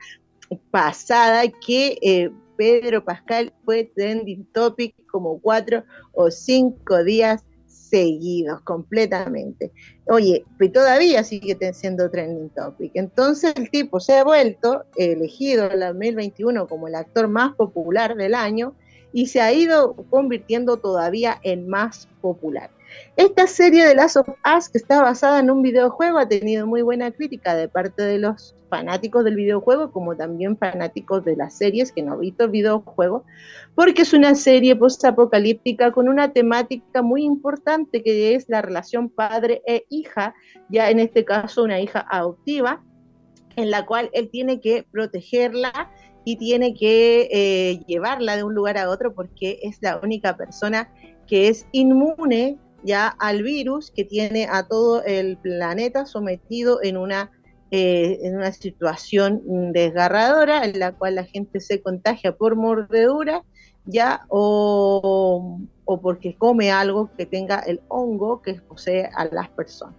pasada 0.72 1.44
que 1.66 1.98
eh, 2.02 2.32
Pedro 2.58 3.04
Pascal 3.04 3.54
fue 3.64 3.92
trending 3.96 4.46
topic 4.54 4.96
como 5.08 5.40
cuatro 5.40 5.84
o 6.14 6.32
cinco 6.32 7.04
días 7.04 7.44
seguidos 7.66 8.62
completamente. 8.62 9.72
Oye, 10.08 10.46
y 10.60 10.70
todavía 10.70 11.24
sigue 11.24 11.58
siendo 11.74 12.10
trending 12.10 12.50
topic. 12.50 12.92
Entonces 12.96 13.54
el 13.56 13.70
tipo 13.70 14.00
se 14.00 14.18
ha 14.18 14.24
vuelto 14.24 14.84
elegido 14.96 15.66
en 15.66 15.72
el 15.72 15.80
2021 15.80 16.68
como 16.68 16.88
el 16.88 16.96
actor 16.96 17.28
más 17.28 17.56
popular 17.56 18.16
del 18.16 18.36
año 18.36 18.76
y 19.12 19.28
se 19.28 19.42
ha 19.42 19.52
ido 19.52 19.96
convirtiendo 20.10 20.78
todavía 20.78 21.40
en 21.44 21.68
más 21.68 22.08
popular. 22.22 22.70
Esta 23.16 23.48
serie 23.48 23.86
de 23.86 23.96
Last 23.96 24.18
of 24.18 24.30
Us, 24.30 24.70
que 24.70 24.78
está 24.78 25.02
basada 25.02 25.40
en 25.40 25.52
un 25.52 25.62
videojuego, 25.62 26.18
ha 26.18 26.28
tenido 26.28 26.66
muy 26.66 26.82
buena 26.82 27.12
crítica 27.12 27.56
de 27.56 27.68
parte 27.68 28.04
de 28.04 28.18
los 28.18 28.56
fanáticos 28.70 29.24
del 29.26 29.36
videojuego, 29.36 29.92
como 29.92 30.16
también 30.16 30.58
fanáticos 30.58 31.26
de 31.26 31.36
las 31.36 31.58
series 31.58 31.92
que 31.92 32.02
no 32.02 32.14
han 32.14 32.22
visto 32.22 32.46
el 32.46 32.52
videojuego, 32.52 33.26
porque 33.76 34.04
es 34.04 34.14
una 34.14 34.36
serie 34.36 34.76
post-apocalíptica 34.76 35.92
con 35.92 36.08
una 36.08 36.32
temática 36.32 37.02
muy 37.02 37.24
importante 37.24 38.04
que 38.04 38.36
es 38.36 38.48
la 38.48 38.62
relación 38.62 39.10
padre 39.10 39.62
e 39.66 39.86
hija, 39.90 40.34
ya 40.70 40.90
en 40.90 41.00
este 41.00 41.26
caso 41.26 41.64
una 41.64 41.82
hija 41.82 42.06
adoptiva, 42.10 42.84
en 43.56 43.72
la 43.72 43.86
cual 43.86 44.10
él 44.14 44.30
tiene 44.30 44.62
que 44.62 44.86
protegerla 44.90 45.92
y 46.24 46.38
tiene 46.38 46.74
que 46.74 47.28
eh, 47.32 47.84
llevarla 47.88 48.38
de 48.38 48.44
un 48.44 48.54
lugar 48.54 48.78
a 48.78 48.90
otro 48.90 49.14
porque 49.14 49.60
es 49.64 49.80
la 49.82 50.00
única 50.02 50.38
persona 50.38 50.92
que 51.28 51.48
es 51.48 51.66
inmune 51.72 52.58
ya 52.84 53.08
al 53.08 53.44
virus 53.44 53.92
que 53.92 54.06
tiene 54.06 54.48
a 54.50 54.68
todo 54.68 55.04
el 55.04 55.38
planeta 55.38 56.06
sometido 56.06 56.82
en 56.84 56.98
una, 56.98 57.32
eh, 57.72 58.20
en 58.24 58.38
una 58.38 58.52
situación 58.52 59.42
desgarradora 59.74 60.66
en 60.66 60.80
la 60.80 60.94
cual 60.94 61.16
la 61.16 61.24
gente 61.24 61.60
se 61.60 61.82
contagia 61.82 62.36
por 62.36 62.56
mordedura 62.56 63.44
ya 63.86 64.26
o, 64.30 65.60
o 65.86 66.02
porque 66.02 66.36
come 66.38 66.72
algo 66.72 67.10
que 67.18 67.26
tenga 67.26 67.60
el 67.60 67.82
hongo 67.88 68.42
que 68.42 68.54
posee 68.56 69.10
a 69.16 69.26
las 69.26 69.50
personas. 69.50 69.96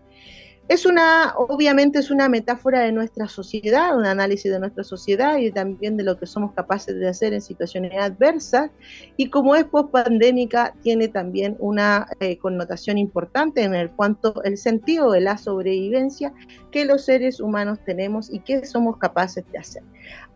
Es 0.70 0.86
una, 0.86 1.34
obviamente 1.36 1.98
es 1.98 2.12
una 2.12 2.28
metáfora 2.28 2.82
de 2.82 2.92
nuestra 2.92 3.26
sociedad, 3.26 3.98
un 3.98 4.06
análisis 4.06 4.52
de 4.52 4.60
nuestra 4.60 4.84
sociedad 4.84 5.36
y 5.38 5.50
también 5.50 5.96
de 5.96 6.04
lo 6.04 6.16
que 6.16 6.26
somos 6.26 6.52
capaces 6.52 6.94
de 6.94 7.08
hacer 7.08 7.34
en 7.34 7.42
situaciones 7.42 7.92
adversas. 7.98 8.70
Y 9.16 9.30
como 9.30 9.56
es 9.56 9.64
post-pandémica, 9.64 10.72
tiene 10.80 11.08
también 11.08 11.56
una 11.58 12.06
eh, 12.20 12.38
connotación 12.38 12.98
importante 12.98 13.64
en 13.64 13.74
el 13.74 13.90
cuanto 13.90 14.44
el 14.44 14.56
sentido 14.56 15.10
de 15.10 15.22
la 15.22 15.38
sobrevivencia 15.38 16.32
que 16.70 16.84
los 16.84 17.04
seres 17.04 17.40
humanos 17.40 17.80
tenemos 17.84 18.32
y 18.32 18.38
que 18.38 18.64
somos 18.64 18.96
capaces 18.98 19.44
de 19.50 19.58
hacer. 19.58 19.82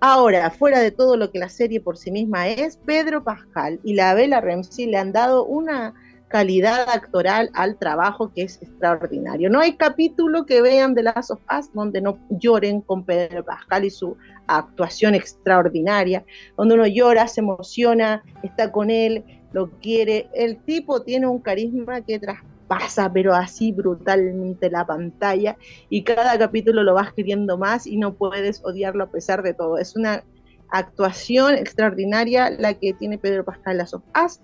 Ahora, 0.01 0.51
fuera 0.51 0.81
de 0.81 0.91
todo 0.91 1.17
lo 1.17 1.31
que 1.31 1.39
la 1.39 1.49
serie 1.49 1.81
por 1.81 1.97
sí 1.97 2.11
misma 2.11 2.49
es, 2.49 2.77
Pedro 2.79 3.23
Pascal 3.23 3.79
y 3.85 3.95
la 3.95 4.15
Bella 4.15 4.41
Ramsey 4.41 4.87
le 4.87 4.97
han 4.97 5.13
dado 5.13 5.45
una 5.45 5.95
calidad 6.35 6.89
actoral 6.89 7.49
al 7.55 7.77
trabajo 7.79 8.33
que 8.35 8.43
es 8.43 8.61
extraordinario. 8.61 9.49
No 9.49 9.61
hay 9.61 9.75
capítulo 9.77 10.47
que 10.47 10.63
vean 10.63 10.93
de 10.93 11.05
Last 11.05 11.31
of 11.31 11.41
Us 11.57 11.73
donde 11.73 12.01
no 12.01 12.19
lloren 12.29 12.81
con 12.81 13.05
Pedro 13.05 13.45
Pascal 13.45 13.85
y 13.85 13.91
su 13.91 14.17
actuación 14.49 15.15
extraordinaria, 15.15 16.25
donde 16.57 16.75
uno 16.75 16.89
llora, 16.89 17.29
se 17.29 17.41
emociona, 17.41 18.25
está 18.43 18.73
con 18.73 18.91
él, 18.91 19.23
lo 19.53 19.71
quiere. 19.79 20.29
El 20.35 20.57
tipo 20.57 21.03
tiene 21.03 21.29
un 21.29 21.39
carisma 21.39 22.01
que 22.01 22.19
traspasa, 22.19 23.13
pero 23.13 23.33
así 23.33 23.71
brutalmente 23.71 24.69
la 24.71 24.85
pantalla 24.85 25.57
y 25.89 26.03
cada 26.03 26.37
capítulo 26.37 26.83
lo 26.83 26.95
vas 26.95 27.13
queriendo 27.13 27.59
más 27.59 27.87
y 27.87 27.97
no 27.97 28.15
puedes 28.15 28.61
odiarlo 28.65 29.05
a 29.05 29.11
pesar 29.13 29.45
de 29.45 29.55
todo. 29.55 29.79
Es 29.79 29.95
una 29.95 30.25
actuación 30.71 31.55
extraordinaria 31.55 32.51
la 32.51 32.75
que 32.75 32.93
tiene 32.93 33.19
Pedro 33.19 33.45
Pascal 33.45 33.79
Last 33.79 33.95
of 33.95 34.03
Us. 34.21 34.41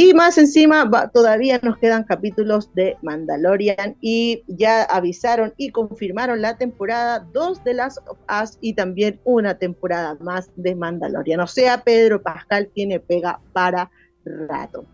Y 0.00 0.14
más 0.14 0.38
encima, 0.38 0.88
todavía 1.12 1.58
nos 1.60 1.76
quedan 1.76 2.04
capítulos 2.04 2.72
de 2.72 2.96
Mandalorian 3.02 3.96
y 4.00 4.44
ya 4.46 4.84
avisaron 4.84 5.52
y 5.56 5.70
confirmaron 5.70 6.40
la 6.40 6.56
temporada 6.56 7.26
2 7.32 7.64
de 7.64 7.74
Last 7.74 7.98
of 8.06 8.16
Us 8.30 8.58
y 8.60 8.74
también 8.74 9.20
una 9.24 9.58
temporada 9.58 10.16
más 10.20 10.52
de 10.54 10.76
Mandalorian. 10.76 11.40
O 11.40 11.48
sea, 11.48 11.82
Pedro 11.82 12.22
Pascal 12.22 12.70
tiene 12.72 13.00
pega 13.00 13.40
para 13.52 13.90
rato. 14.24 14.86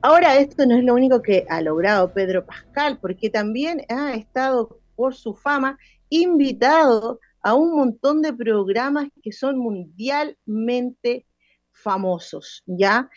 Ahora, 0.00 0.38
esto 0.38 0.64
no 0.64 0.74
es 0.74 0.84
lo 0.84 0.94
único 0.94 1.20
que 1.20 1.44
ha 1.50 1.60
logrado 1.60 2.14
Pedro 2.14 2.46
Pascal, 2.46 2.98
porque 2.98 3.28
también 3.28 3.82
ha 3.90 4.14
estado 4.14 4.80
por 4.96 5.14
su 5.14 5.34
fama 5.34 5.76
invitado 6.08 7.20
a 7.42 7.52
un 7.52 7.76
montón 7.76 8.22
de 8.22 8.32
programas 8.32 9.08
que 9.22 9.32
son 9.32 9.58
mundialmente 9.58 11.26
famosos, 11.72 12.62
¿ya? 12.64 13.10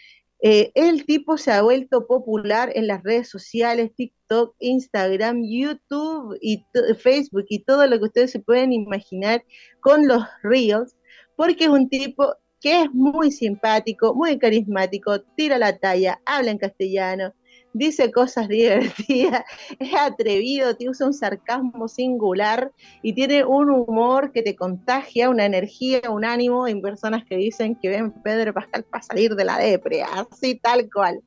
Eh, 0.47 0.71
el 0.75 1.07
tipo 1.07 1.39
se 1.39 1.51
ha 1.51 1.63
vuelto 1.63 2.05
popular 2.05 2.71
en 2.75 2.85
las 2.85 3.01
redes 3.01 3.29
sociales, 3.29 3.89
TikTok, 3.95 4.55
Instagram, 4.59 5.41
YouTube 5.43 6.37
y 6.39 6.63
Facebook 6.99 7.45
y 7.49 7.63
todo 7.63 7.87
lo 7.87 7.97
que 7.97 8.05
ustedes 8.05 8.29
se 8.29 8.39
pueden 8.39 8.71
imaginar 8.71 9.43
con 9.79 10.07
los 10.07 10.21
Reels, 10.43 10.95
porque 11.35 11.63
es 11.63 11.71
un 11.71 11.89
tipo 11.89 12.35
que 12.61 12.83
es 12.83 12.91
muy 12.93 13.31
simpático, 13.31 14.13
muy 14.13 14.37
carismático, 14.37 15.19
tira 15.35 15.57
la 15.57 15.79
talla, 15.79 16.21
habla 16.27 16.51
en 16.51 16.59
castellano, 16.59 17.33
dice 17.75 18.11
cosas 18.11 18.47
divertidas, 18.49 19.43
es 19.79 19.93
atrevido, 19.93 20.75
te 20.75 20.89
usa 20.89 21.07
un 21.07 21.13
sarcasmo 21.13 21.87
singular 21.87 22.71
y 23.01 23.13
tiene 23.13 23.43
un 23.43 23.69
humor 23.69 24.31
que 24.31 24.41
te 24.41 24.55
contagia, 24.55 25.29
una 25.29 25.45
energía, 25.45 26.01
un 26.09 26.25
ánimo 26.25 26.67
en 26.67 26.81
personas 26.81 27.25
que 27.25 27.35
dicen 27.35 27.75
que 27.75 27.89
ven 27.89 28.11
Pedro 28.23 28.53
Pascal 28.53 28.83
para 28.85 29.03
salir 29.03 29.35
de 29.35 29.43
la 29.43 29.57
depre, 29.57 30.03
así 30.03 30.55
tal 30.55 30.89
cual. 30.91 31.21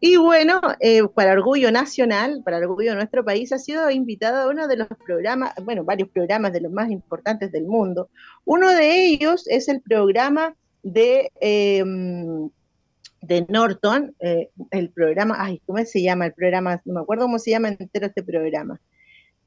Y 0.00 0.16
bueno, 0.16 0.60
eh, 0.80 1.02
para 1.14 1.32
orgullo 1.32 1.70
nacional, 1.70 2.42
para 2.44 2.58
orgullo 2.58 2.90
de 2.90 2.96
nuestro 2.96 3.24
país, 3.24 3.52
ha 3.52 3.58
sido 3.58 3.88
invitado 3.88 4.42
a 4.42 4.50
uno 4.50 4.66
de 4.66 4.76
los 4.76 4.88
programas, 5.06 5.52
bueno, 5.62 5.84
varios 5.84 6.08
programas 6.08 6.52
de 6.52 6.62
los 6.62 6.72
más 6.72 6.90
importantes 6.90 7.52
del 7.52 7.66
mundo. 7.66 8.08
Uno 8.44 8.68
de 8.72 9.04
ellos 9.04 9.46
es 9.46 9.68
el 9.68 9.80
programa 9.80 10.56
de, 10.82 11.30
em, 11.40 12.50
de 13.22 13.46
Norton, 13.48 14.14
eh, 14.20 14.50
el 14.70 14.90
programa, 14.90 15.36
ay, 15.38 15.62
¿cómo 15.64 15.82
se 15.84 16.02
llama 16.02 16.26
el 16.26 16.34
programa? 16.34 16.82
No 16.84 16.94
me 16.94 17.00
acuerdo 17.00 17.24
cómo 17.24 17.38
se 17.38 17.52
llama 17.52 17.68
entero 17.68 18.06
este 18.06 18.22
programa. 18.22 18.80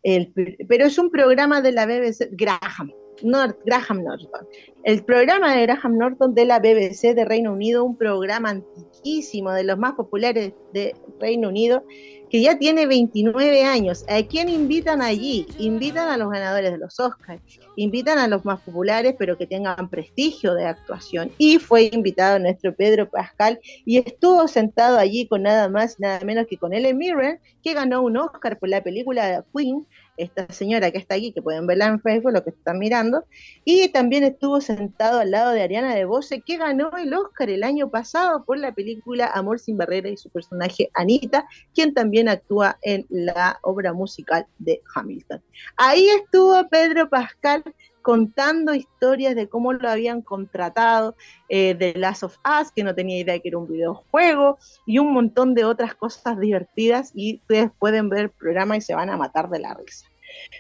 El, 0.02 0.34
pero 0.68 0.86
es 0.86 0.98
un 0.98 1.12
programa 1.12 1.62
de 1.62 1.72
la 1.72 1.86
BBC, 1.86 2.30
Graham, 2.32 2.92
Graham 3.22 4.04
Norton. 4.04 4.48
El 4.84 5.04
programa 5.04 5.56
de 5.56 5.64
Graham 5.64 5.98
Norton 5.98 6.36
de 6.36 6.46
la 6.46 6.60
BBC 6.60 7.16
de 7.16 7.26
Reino 7.26 7.54
Unido, 7.54 7.84
un 7.84 7.98
programa 7.98 8.50
antiquísimo, 8.50 9.52
de 9.52 9.64
los 9.64 9.78
más 9.78 9.94
populares 9.94 10.54
de 10.74 10.96
Reino 11.20 11.50
Unido, 11.50 11.84
que 12.30 12.42
ya 12.42 12.58
tiene 12.58 12.86
29 12.86 13.64
años. 13.64 14.04
¿A 14.10 14.22
quién 14.24 14.50
invitan 14.50 15.02
allí? 15.02 15.48
Invitan 15.58 16.10
a 16.10 16.18
los 16.18 16.30
ganadores 16.30 16.72
de 16.72 16.78
los 16.78 17.00
Oscars, 17.00 17.42
invitan 17.76 18.18
a 18.18 18.28
los 18.28 18.44
más 18.46 18.62
populares, 18.62 19.16
pero 19.18 19.38
que 19.38 19.48
tengan 19.48 19.90
prestigio 19.90 20.54
de 20.54 20.66
actuación. 20.66 21.32
Y 21.38 21.60
fue 21.60 21.90
invitado 21.92 22.40
nuestro 22.40 22.76
Pedro 22.76 23.10
Pascal 23.10 23.60
y 23.86 23.98
estuvo 23.98 24.48
sentado 24.48 24.98
allí 24.98 25.28
con 25.28 25.44
nada 25.44 25.70
más, 25.70 26.00
nada 26.00 26.20
menos 26.26 26.48
que 26.48 26.58
con 26.58 26.74
Ellen 26.74 26.98
Mirren, 26.98 27.40
que 27.64 27.74
ganó 27.74 28.02
un 28.02 28.18
Oscar 28.18 28.60
por 28.60 28.70
la 28.70 28.84
película 28.84 29.46
Queen 29.56 29.86
esta 30.18 30.52
señora 30.52 30.92
que 30.92 30.98
está 30.98 31.16
aquí, 31.16 31.32
que 31.32 31.42
pueden 31.42 31.68
verla 31.68 31.88
en 31.88 32.02
Facebook, 32.02 32.32
lo 32.32 32.44
que 32.44 32.52
están 32.52 32.80
mirando, 32.80 33.26
y 33.64 33.90
también 33.90 34.24
estuvo 34.24 34.62
sentado 34.62 35.20
al 35.20 35.32
lado 35.32 35.52
de 35.52 35.62
Ariana 35.62 35.96
de 35.96 36.06
Bose, 36.06 36.42
que 36.42 36.58
ganó 36.58 36.92
el 36.98 37.14
Oscar 37.14 37.50
el 37.50 37.64
año 37.64 37.90
pasado 37.90 38.44
por 38.44 38.58
la 38.58 38.74
película 38.74 39.28
Amor 39.28 39.60
sin 39.60 39.78
Barrera 39.78 40.10
y 40.10 40.18
su 40.18 40.30
personaje 40.30 40.90
Anita, 40.94 41.48
quien 41.74 41.94
también 41.94 42.30
actúa 42.30 42.78
en 42.82 43.06
la 43.10 43.60
obra 43.62 43.94
musical 43.94 44.46
de 44.60 44.82
Hamilton. 44.94 45.42
Ahí 45.78 46.08
estuvo 46.10 46.68
Pedro 46.70 47.10
Pascal 47.10 47.64
contando 48.06 48.76
historias 48.76 49.34
de 49.34 49.50
cómo 49.50 49.74
lo 49.74 49.90
habían 49.90 50.22
contratado, 50.22 51.16
eh, 51.50 51.74
de 51.74 51.96
Last 51.96 52.22
of 52.22 52.38
Us, 52.46 52.72
que 52.72 52.84
no 52.84 52.94
tenía 52.94 53.18
idea 53.18 53.40
que 53.40 53.48
era 53.48 53.58
un 53.58 53.68
videojuego, 53.68 54.60
y 54.86 55.00
un 55.00 55.12
montón 55.12 55.56
de 55.56 55.66
otras 55.66 55.96
cosas 55.96 56.40
divertidas, 56.40 57.12
y 57.16 57.38
ustedes 57.38 57.72
pueden 57.80 58.10
ver 58.10 58.20
el 58.20 58.30
programa 58.30 58.78
y 58.78 58.82
se 58.82 58.94
van 58.94 59.10
a 59.10 59.18
matar 59.18 59.50
de 59.50 59.58
la 59.58 59.74
risa. 59.74 60.06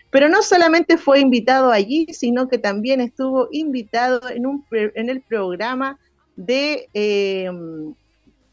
Pero 0.09 0.27
no 0.27 0.41
solamente 0.41 0.97
fue 0.97 1.19
invitado 1.19 1.69
allí, 1.69 2.07
sino 2.13 2.47
que 2.47 2.57
también 2.57 2.99
estuvo 2.99 3.47
invitado 3.51 4.27
en, 4.27 4.47
un, 4.47 4.65
en 4.71 5.11
el 5.11 5.21
programa 5.21 5.99
de, 6.35 6.89
em, 6.93 7.93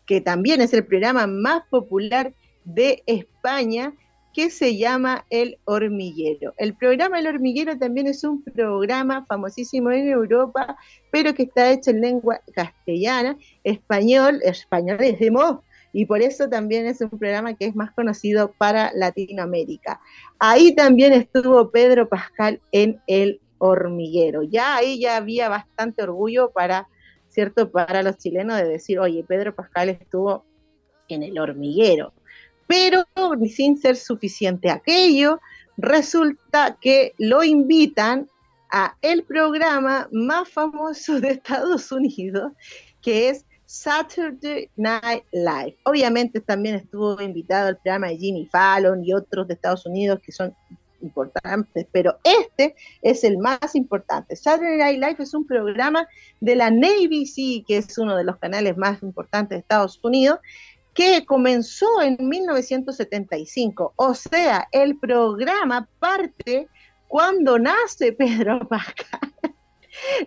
que 0.04 0.20
también 0.20 0.60
es 0.60 0.74
el 0.74 0.84
programa 0.84 1.26
más 1.26 1.62
popular 1.70 2.34
de 2.66 3.02
España, 3.06 3.94
que 4.32 4.50
se 4.50 4.76
llama 4.76 5.26
El 5.30 5.58
Hormiguero. 5.64 6.54
El 6.56 6.74
programa 6.74 7.18
El 7.18 7.26
Hormiguero 7.26 7.78
también 7.78 8.06
es 8.06 8.24
un 8.24 8.42
programa 8.42 9.26
famosísimo 9.26 9.90
en 9.90 10.08
Europa, 10.08 10.76
pero 11.10 11.34
que 11.34 11.44
está 11.44 11.70
hecho 11.70 11.90
en 11.90 12.00
lengua 12.00 12.40
castellana, 12.54 13.36
español, 13.64 14.40
español 14.42 14.98
es 15.00 15.18
de 15.18 15.30
mo, 15.30 15.62
y 15.92 16.06
por 16.06 16.22
eso 16.22 16.48
también 16.48 16.86
es 16.86 17.00
un 17.00 17.10
programa 17.10 17.54
que 17.54 17.66
es 17.66 17.76
más 17.76 17.92
conocido 17.92 18.52
para 18.52 18.92
Latinoamérica. 18.94 20.00
Ahí 20.38 20.74
también 20.74 21.12
estuvo 21.12 21.70
Pedro 21.70 22.08
Pascal 22.08 22.60
en 22.72 23.00
El 23.06 23.40
Hormiguero. 23.58 24.42
Ya 24.42 24.76
ahí 24.76 25.00
ya 25.00 25.16
había 25.16 25.48
bastante 25.50 26.02
orgullo 26.02 26.50
para, 26.50 26.88
¿cierto? 27.28 27.70
Para 27.70 28.02
los 28.02 28.16
chilenos 28.16 28.56
de 28.56 28.66
decir, 28.66 28.98
oye, 28.98 29.22
Pedro 29.22 29.54
Pascal 29.54 29.90
estuvo 29.90 30.44
en 31.08 31.22
El 31.22 31.38
Hormiguero 31.38 32.14
pero 32.72 33.04
sin 33.54 33.76
ser 33.76 33.96
suficiente 33.96 34.70
aquello, 34.70 35.40
resulta 35.76 36.78
que 36.80 37.12
lo 37.18 37.44
invitan 37.44 38.30
a 38.70 38.96
el 39.02 39.24
programa 39.24 40.08
más 40.10 40.48
famoso 40.48 41.20
de 41.20 41.32
Estados 41.32 41.92
Unidos, 41.92 42.52
que 43.02 43.28
es 43.28 43.44
Saturday 43.66 44.70
Night 44.76 45.22
Live. 45.32 45.76
Obviamente 45.84 46.40
también 46.40 46.76
estuvo 46.76 47.20
invitado 47.20 47.68
al 47.68 47.76
programa 47.76 48.06
de 48.06 48.16
Jimmy 48.16 48.46
Fallon 48.46 49.04
y 49.04 49.12
otros 49.12 49.46
de 49.48 49.52
Estados 49.52 49.84
Unidos 49.84 50.20
que 50.24 50.32
son 50.32 50.54
importantes, 51.02 51.86
pero 51.92 52.18
este 52.24 52.74
es 53.02 53.22
el 53.24 53.36
más 53.36 53.74
importante. 53.74 54.34
Saturday 54.34 54.78
Night 54.78 54.98
Live 54.98 55.16
es 55.18 55.34
un 55.34 55.46
programa 55.46 56.08
de 56.40 56.56
la 56.56 56.70
Navy 56.70 57.26
Sea, 57.26 57.62
que 57.66 57.76
es 57.76 57.98
uno 57.98 58.16
de 58.16 58.24
los 58.24 58.38
canales 58.38 58.78
más 58.78 59.02
importantes 59.02 59.50
de 59.50 59.60
Estados 59.60 60.00
Unidos, 60.02 60.38
que 60.94 61.24
comenzó 61.24 62.02
en 62.02 62.16
1975. 62.20 63.94
O 63.96 64.14
sea, 64.14 64.68
el 64.72 64.98
programa 64.98 65.88
parte 65.98 66.68
cuando 67.08 67.58
nace 67.58 68.12
Pedro 68.18 68.66
Pascal. 68.68 69.20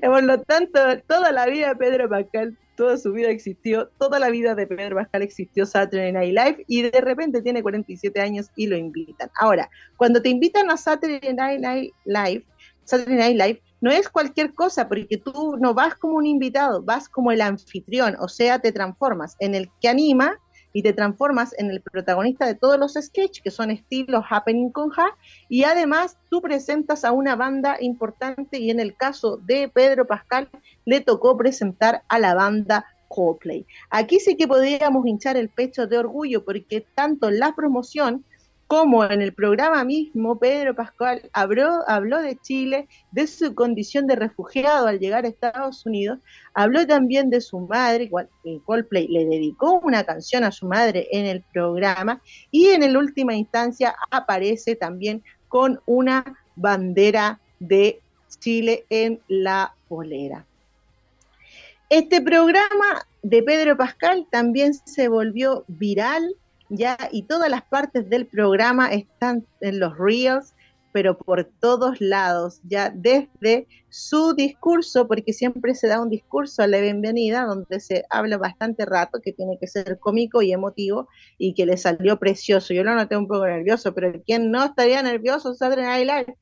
Por 0.01 0.23
lo 0.23 0.41
tanto, 0.41 0.79
toda 1.07 1.31
la 1.31 1.47
vida 1.47 1.69
de 1.69 1.75
Pedro 1.75 2.09
Pascal, 2.09 2.57
toda 2.77 2.97
su 2.97 3.11
vida 3.11 3.29
existió, 3.29 3.89
toda 3.97 4.19
la 4.19 4.29
vida 4.29 4.53
de 4.53 4.67
Pedro 4.67 4.97
Pascal 4.97 5.23
existió 5.23 5.65
Saturday 5.65 6.11
Night 6.11 6.35
Live 6.35 6.65
y 6.67 6.83
de 6.83 7.01
repente 7.01 7.41
tiene 7.41 7.63
47 7.63 8.21
años 8.21 8.51
y 8.55 8.67
lo 8.67 8.77
invitan. 8.77 9.29
Ahora, 9.39 9.69
cuando 9.97 10.21
te 10.21 10.29
invitan 10.29 10.69
a 10.69 10.77
Saturday 10.77 11.33
Night 11.33 11.93
Live, 12.05 12.45
Saturday 12.83 13.15
Night 13.15 13.41
Live 13.41 13.61
no 13.81 13.91
es 13.91 14.07
cualquier 14.07 14.53
cosa, 14.53 14.87
porque 14.87 15.17
tú 15.17 15.57
no 15.59 15.73
vas 15.73 15.95
como 15.95 16.15
un 16.15 16.25
invitado, 16.25 16.81
vas 16.83 17.09
como 17.09 17.31
el 17.31 17.41
anfitrión, 17.41 18.15
o 18.19 18.27
sea, 18.27 18.59
te 18.59 18.71
transformas 18.71 19.35
en 19.39 19.55
el 19.55 19.69
que 19.81 19.89
anima 19.89 20.39
y 20.75 20.83
te 20.83 20.91
transformas 20.91 21.57
en 21.57 21.71
el 21.71 21.79
protagonista 21.79 22.45
de 22.45 22.53
todos 22.53 22.77
los 22.77 22.95
sketches, 22.95 23.41
que 23.41 23.49
son 23.49 23.71
estilos 23.71 24.25
Happening 24.29 24.71
con 24.71 24.89
Ja, 24.89 25.07
y 25.47 25.63
además 25.63 26.17
tú 26.29 26.41
presentas 26.41 27.05
a 27.05 27.13
una 27.13 27.37
banda 27.37 27.77
importante 27.79 28.59
y 28.59 28.69
en 28.71 28.81
el 28.81 28.93
caso 28.93 29.37
de 29.37 29.69
Pedro 29.69 30.05
Pascal 30.05 30.49
le 30.83 30.99
tocó 30.99 31.37
presentar 31.37 32.03
a 32.09 32.19
la 32.19 32.35
banda 32.35 32.85
Coldplay. 33.07 33.65
Aquí 33.89 34.19
sí 34.19 34.35
que 34.35 34.49
podríamos 34.49 35.07
hinchar 35.07 35.37
el 35.37 35.47
pecho 35.47 35.87
de 35.87 35.97
orgullo 35.97 36.43
porque 36.43 36.85
tanto 36.93 37.31
la 37.31 37.55
promoción 37.55 38.25
como 38.67 39.05
en 39.05 39.21
el 39.21 39.33
programa 39.33 39.83
mismo 39.83 40.39
Pedro 40.39 40.75
Pascual 40.75 41.29
habló, 41.33 41.83
de 42.21 42.37
Chile, 42.41 42.87
de 43.11 43.27
su 43.27 43.53
condición 43.53 44.07
de 44.07 44.15
refugiado 44.15 44.87
al 44.87 44.99
llegar 44.99 45.25
a 45.25 45.27
Estados 45.27 45.85
Unidos, 45.85 46.19
habló 46.53 46.87
también 46.87 47.29
de 47.29 47.41
su 47.41 47.59
madre, 47.59 48.09
Coldplay 48.65 49.07
le 49.07 49.25
dedicó 49.25 49.79
una 49.83 50.03
canción 50.03 50.43
a 50.43 50.51
su 50.51 50.67
madre 50.67 51.07
en 51.11 51.25
el 51.25 51.43
programa 51.53 52.21
y 52.49 52.69
en 52.69 52.81
el 52.81 52.97
última 52.97 53.35
instancia 53.35 53.95
aparece 54.09 54.75
también 54.75 55.23
con 55.47 55.79
una 55.85 56.25
bandera 56.55 57.39
de 57.59 58.01
Chile 58.39 58.85
en 58.89 59.21
la 59.27 59.75
polera. 59.87 60.45
Este 61.89 62.19
programa 62.19 63.05
de 63.21 63.43
Pedro 63.43 63.77
Pascal 63.77 64.25
también 64.31 64.73
se 64.73 65.07
volvió 65.07 65.65
viral 65.67 66.35
ya, 66.69 66.97
y 67.11 67.23
todas 67.23 67.49
las 67.49 67.63
partes 67.63 68.09
del 68.09 68.27
programa 68.27 68.91
están 68.91 69.45
en 69.61 69.79
los 69.79 69.97
reels, 69.97 70.53
pero 70.91 71.17
por 71.17 71.43
todos 71.59 71.99
lados, 71.99 72.61
ya 72.63 72.89
desde 72.89 73.67
su 73.89 74.33
discurso, 74.33 75.09
porque 75.09 75.33
siempre 75.33 75.75
se 75.75 75.87
da 75.87 75.99
un 75.99 76.09
discurso 76.09 76.63
a 76.63 76.67
la 76.67 76.79
bienvenida, 76.79 77.43
donde 77.43 77.81
se 77.81 78.05
habla 78.09 78.37
bastante 78.37 78.85
rato, 78.85 79.19
que 79.21 79.33
tiene 79.33 79.57
que 79.59 79.67
ser 79.67 79.99
cómico 79.99 80.41
y 80.41 80.53
emotivo, 80.53 81.09
y 81.37 81.53
que 81.53 81.65
le 81.65 81.75
salió 81.75 82.17
precioso. 82.17 82.73
Yo 82.73 82.85
lo 82.85 82.95
noté 82.95 83.17
un 83.17 83.27
poco 83.27 83.45
nervioso, 83.45 83.93
pero 83.93 84.23
quien 84.23 84.51
no 84.51 84.63
estaría 84.63 85.03
nervioso, 85.03 85.53
Saturday 85.53 85.85
Night 85.85 86.07
Live. 86.07 86.37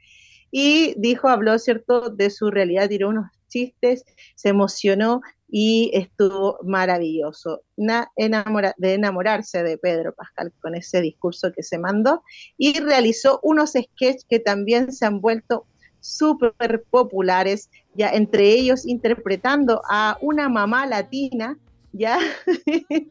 Y 0.51 0.93
dijo, 0.99 1.29
habló, 1.29 1.57
¿cierto?, 1.57 2.11
de 2.11 2.29
su 2.29 2.51
realidad, 2.51 2.89
tiró 2.89 3.09
unos 3.09 3.25
chistes, 3.47 4.05
se 4.35 4.49
emocionó 4.49 5.21
y 5.55 5.91
estuvo 5.93 6.57
maravilloso. 6.63 7.61
de 7.77 8.93
enamorarse 8.95 9.61
de 9.61 9.77
Pedro 9.77 10.11
Pascal 10.15 10.51
con 10.59 10.73
ese 10.73 10.99
discurso 10.99 11.51
que 11.55 11.61
se 11.61 11.77
mandó 11.77 12.23
y 12.57 12.79
realizó 12.79 13.39
unos 13.43 13.73
sketches 13.73 14.25
que 14.27 14.39
también 14.39 14.91
se 14.91 15.05
han 15.05 15.21
vuelto 15.21 15.67
súper 15.99 16.83
populares, 16.89 17.69
ya 17.93 18.09
entre 18.09 18.49
ellos 18.49 18.87
interpretando 18.87 19.83
a 19.91 20.17
una 20.21 20.49
mamá 20.49 20.87
latina, 20.87 21.55
ya, 21.91 22.17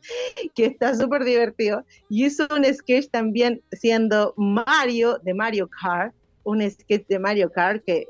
que 0.57 0.67
está 0.67 0.97
súper 0.97 1.23
divertido, 1.23 1.85
y 2.11 2.27
hizo 2.27 2.49
un 2.51 2.65
sketch 2.65 3.09
también 3.13 3.63
siendo 3.71 4.35
Mario 4.37 5.21
de 5.23 5.33
Mario 5.33 5.71
Kart, 5.81 6.13
un 6.43 6.69
sketch 6.69 7.07
de 7.07 7.21
Mario 7.21 7.53
Kart 7.53 7.85
que 7.87 8.05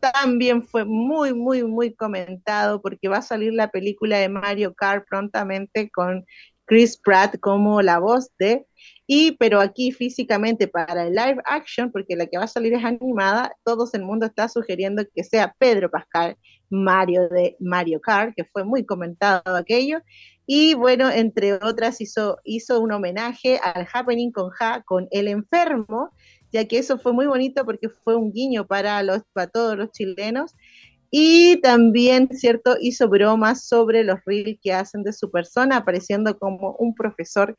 también 0.00 0.62
fue 0.62 0.84
muy, 0.84 1.32
muy, 1.34 1.64
muy 1.64 1.94
comentado 1.94 2.80
porque 2.80 3.08
va 3.08 3.18
a 3.18 3.22
salir 3.22 3.52
la 3.52 3.70
película 3.70 4.18
de 4.18 4.28
Mario 4.28 4.74
Kart 4.74 5.06
prontamente 5.08 5.90
con 5.90 6.24
Chris 6.64 6.96
Pratt 6.96 7.38
como 7.40 7.82
la 7.82 7.98
voz 7.98 8.30
de, 8.38 8.66
y 9.06 9.32
pero 9.32 9.60
aquí 9.60 9.92
físicamente 9.92 10.68
para 10.68 11.06
el 11.06 11.14
live 11.14 11.42
action, 11.44 11.90
porque 11.90 12.16
la 12.16 12.26
que 12.26 12.38
va 12.38 12.44
a 12.44 12.48
salir 12.48 12.72
es 12.74 12.84
animada, 12.84 13.54
todo 13.64 13.88
el 13.92 14.02
mundo 14.02 14.26
está 14.26 14.48
sugiriendo 14.48 15.04
que 15.14 15.24
sea 15.24 15.54
Pedro 15.58 15.90
Pascal, 15.90 16.36
Mario 16.70 17.28
de 17.28 17.56
Mario 17.60 18.00
Kart, 18.00 18.32
que 18.34 18.44
fue 18.44 18.64
muy 18.64 18.86
comentado 18.86 19.56
aquello, 19.56 20.00
y 20.46 20.74
bueno, 20.74 21.10
entre 21.10 21.54
otras 21.54 22.00
hizo, 22.00 22.38
hizo 22.44 22.80
un 22.80 22.92
homenaje 22.92 23.60
al 23.62 23.86
Happening 23.92 24.32
con 24.32 24.50
Ja, 24.50 24.82
con 24.82 25.08
El 25.10 25.28
Enfermo, 25.28 26.10
ya 26.52 26.66
que 26.66 26.78
eso 26.78 26.98
fue 26.98 27.12
muy 27.12 27.26
bonito 27.26 27.64
porque 27.64 27.88
fue 27.88 28.16
un 28.16 28.32
guiño 28.32 28.66
para, 28.66 29.02
los, 29.02 29.22
para 29.32 29.48
todos 29.48 29.76
los 29.76 29.90
chilenos. 29.90 30.54
Y 31.14 31.60
también, 31.60 32.28
¿cierto? 32.32 32.76
Hizo 32.80 33.06
bromas 33.06 33.66
sobre 33.66 34.02
los 34.02 34.18
reels 34.24 34.58
que 34.62 34.72
hacen 34.72 35.02
de 35.02 35.12
su 35.12 35.30
persona, 35.30 35.76
apareciendo 35.76 36.38
como 36.38 36.74
un 36.78 36.94
profesor 36.94 37.54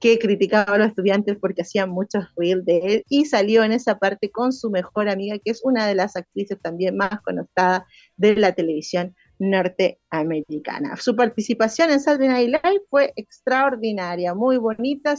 que 0.00 0.18
criticaba 0.18 0.74
a 0.74 0.78
los 0.78 0.88
estudiantes 0.88 1.36
porque 1.38 1.62
hacían 1.62 1.90
muchos 1.90 2.24
reels 2.36 2.64
de 2.64 2.78
él 2.78 3.04
y 3.08 3.26
salió 3.26 3.62
en 3.62 3.72
esa 3.72 3.98
parte 3.98 4.30
con 4.30 4.54
su 4.54 4.70
mejor 4.70 5.10
amiga, 5.10 5.38
que 5.38 5.50
es 5.50 5.60
una 5.64 5.86
de 5.86 5.94
las 5.94 6.16
actrices 6.16 6.58
también 6.62 6.96
más 6.96 7.20
conectadas 7.22 7.82
de 8.16 8.36
la 8.36 8.52
televisión 8.52 9.14
norteamericana. 9.38 10.96
Su 10.96 11.16
participación 11.16 11.90
en 11.90 12.00
Saturday 12.00 12.28
Night 12.28 12.62
Live 12.64 12.82
fue 12.88 13.12
extraordinaria, 13.16 14.34
muy 14.34 14.56
bonita, 14.56 15.14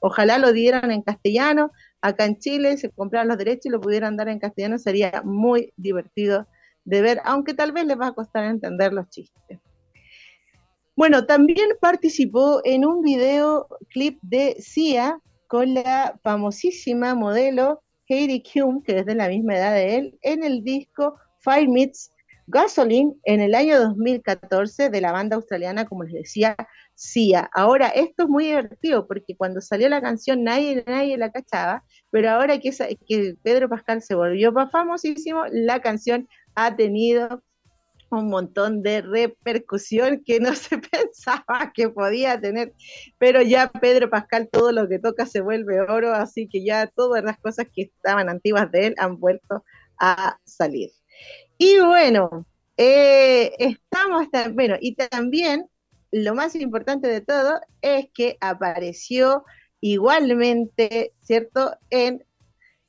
ojalá 0.00 0.38
lo 0.38 0.52
dieran 0.52 0.90
en 0.90 1.02
castellano, 1.02 1.72
acá 2.04 2.26
en 2.26 2.38
Chile, 2.38 2.76
se 2.76 2.90
compraran 2.90 3.28
los 3.28 3.38
derechos 3.38 3.66
y 3.66 3.70
lo 3.70 3.80
pudieran 3.80 4.16
dar 4.16 4.28
en 4.28 4.38
castellano, 4.38 4.78
sería 4.78 5.22
muy 5.24 5.72
divertido 5.76 6.46
de 6.84 7.00
ver, 7.00 7.20
aunque 7.24 7.54
tal 7.54 7.72
vez 7.72 7.86
les 7.86 7.98
va 7.98 8.08
a 8.08 8.12
costar 8.12 8.44
entender 8.44 8.92
los 8.92 9.08
chistes. 9.08 9.58
Bueno, 10.96 11.24
también 11.24 11.70
participó 11.80 12.60
en 12.64 12.84
un 12.84 13.00
video 13.00 13.66
clip 13.88 14.18
de 14.20 14.56
Sia 14.60 15.18
con 15.48 15.72
la 15.72 16.20
famosísima 16.22 17.14
modelo 17.14 17.82
Heidi 18.06 18.42
Klum, 18.42 18.82
que 18.82 18.98
es 18.98 19.06
de 19.06 19.14
la 19.14 19.28
misma 19.28 19.56
edad 19.56 19.74
de 19.74 19.96
él, 19.96 20.18
en 20.20 20.44
el 20.44 20.62
disco 20.62 21.16
Five 21.40 21.68
Meets 21.68 22.12
Gasoline 22.46 23.14
en 23.24 23.40
el 23.40 23.54
año 23.54 23.78
2014 23.80 24.90
de 24.90 25.00
la 25.00 25.12
banda 25.12 25.36
australiana, 25.36 25.86
como 25.86 26.04
les 26.04 26.14
decía, 26.14 26.56
Sia. 26.94 27.50
Ahora, 27.52 27.88
esto 27.88 28.24
es 28.24 28.28
muy 28.28 28.44
divertido 28.44 29.06
porque 29.06 29.36
cuando 29.36 29.60
salió 29.60 29.88
la 29.88 30.00
canción 30.00 30.44
nadie, 30.44 30.84
nadie 30.86 31.16
la 31.16 31.32
cachaba, 31.32 31.84
pero 32.10 32.30
ahora 32.30 32.58
que, 32.58 32.70
que 33.06 33.34
Pedro 33.42 33.68
Pascal 33.68 34.02
se 34.02 34.14
volvió 34.14 34.52
famosísimo, 34.70 35.44
la 35.50 35.80
canción 35.80 36.28
ha 36.54 36.76
tenido 36.76 37.42
un 38.10 38.28
montón 38.28 38.82
de 38.82 39.02
repercusión 39.02 40.22
que 40.24 40.40
no 40.40 40.54
se 40.54 40.78
pensaba 40.78 41.72
que 41.74 41.88
podía 41.88 42.40
tener, 42.40 42.72
pero 43.18 43.42
ya 43.42 43.70
Pedro 43.70 44.10
Pascal 44.10 44.48
todo 44.50 44.72
lo 44.72 44.88
que 44.88 44.98
toca 44.98 45.26
se 45.26 45.40
vuelve 45.40 45.80
oro, 45.80 46.12
así 46.12 46.48
que 46.48 46.64
ya 46.64 46.86
todas 46.86 47.24
las 47.24 47.38
cosas 47.38 47.66
que 47.74 47.82
estaban 47.82 48.28
antiguas 48.28 48.70
de 48.70 48.88
él 48.88 48.94
han 48.98 49.18
vuelto 49.18 49.64
a 49.98 50.38
salir. 50.44 50.90
Y 51.58 51.78
bueno, 51.80 52.46
eh, 52.76 53.54
estamos, 53.58 54.28
bueno, 54.52 54.76
y 54.80 54.94
también 54.96 55.68
lo 56.10 56.34
más 56.34 56.54
importante 56.54 57.08
de 57.08 57.20
todo 57.20 57.60
es 57.82 58.06
que 58.14 58.36
apareció 58.40 59.44
igualmente, 59.80 61.12
¿cierto?, 61.20 61.76
en 61.90 62.24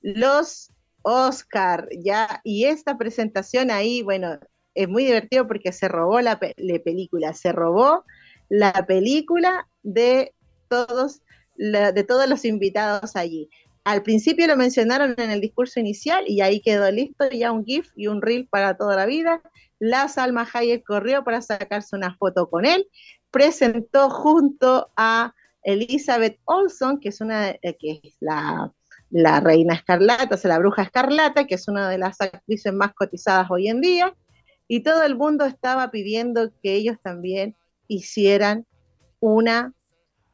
los 0.01 0.71
Oscar, 1.01 1.87
ya, 1.99 2.41
y 2.43 2.65
esta 2.65 2.97
presentación 2.97 3.69
ahí, 3.69 4.01
bueno, 4.01 4.39
es 4.73 4.89
muy 4.89 5.05
divertido 5.05 5.47
porque 5.47 5.71
se 5.71 5.87
robó 5.87 6.19
la, 6.21 6.39
película, 6.39 7.33
se 7.33 7.51
robó 7.51 8.03
la 8.49 8.73
película 8.87 9.67
de 9.83 10.33
todos, 10.67 11.21
de 11.55 12.03
todos 12.03 12.27
los 12.27 12.43
invitados 12.43 13.15
allí. 13.15 13.49
Al 13.85 14.01
principio 14.01 14.47
lo 14.47 14.57
mencionaron 14.57 15.13
en 15.17 15.29
el 15.29 15.41
discurso 15.41 15.79
inicial 15.79 16.23
y 16.27 16.41
ahí 16.41 16.59
quedó 16.59 16.89
listo 16.89 17.29
ya 17.29 17.51
un 17.51 17.63
GIF 17.63 17.87
y 17.95 18.07
un 18.07 18.19
reel 18.19 18.47
para 18.47 18.75
toda 18.75 18.95
la 18.95 19.05
vida. 19.05 19.43
La 19.77 20.07
Salma 20.07 20.47
Hayek 20.51 20.83
corrió 20.83 21.23
para 21.23 21.43
sacarse 21.43 21.95
una 21.95 22.15
foto 22.17 22.49
con 22.49 22.65
él, 22.65 22.87
presentó 23.29 24.09
junto 24.09 24.91
a 24.97 25.35
Elizabeth 25.61 26.39
Olson, 26.45 26.99
que 26.99 27.09
es 27.09 27.21
una 27.21 27.49
eh, 27.51 27.77
que 27.79 27.99
es 28.01 28.17
la, 28.21 28.73
la 29.11 29.39
reina 29.39 29.75
escarlata, 29.75 30.33
o 30.33 30.37
sea, 30.37 30.49
la 30.49 30.59
bruja 30.59 30.81
escarlata, 30.81 31.45
que 31.45 31.53
es 31.53 31.67
una 31.67 31.87
de 31.87 31.99
las 31.99 32.19
actrices 32.21 32.73
más 32.73 32.91
cotizadas 32.95 33.51
hoy 33.51 33.67
en 33.67 33.81
día, 33.81 34.15
y 34.67 34.81
todo 34.81 35.03
el 35.03 35.15
mundo 35.15 35.45
estaba 35.45 35.91
pidiendo 35.91 36.51
que 36.63 36.73
ellos 36.73 36.97
también 37.03 37.55
hicieran 37.87 38.65
una 39.19 39.73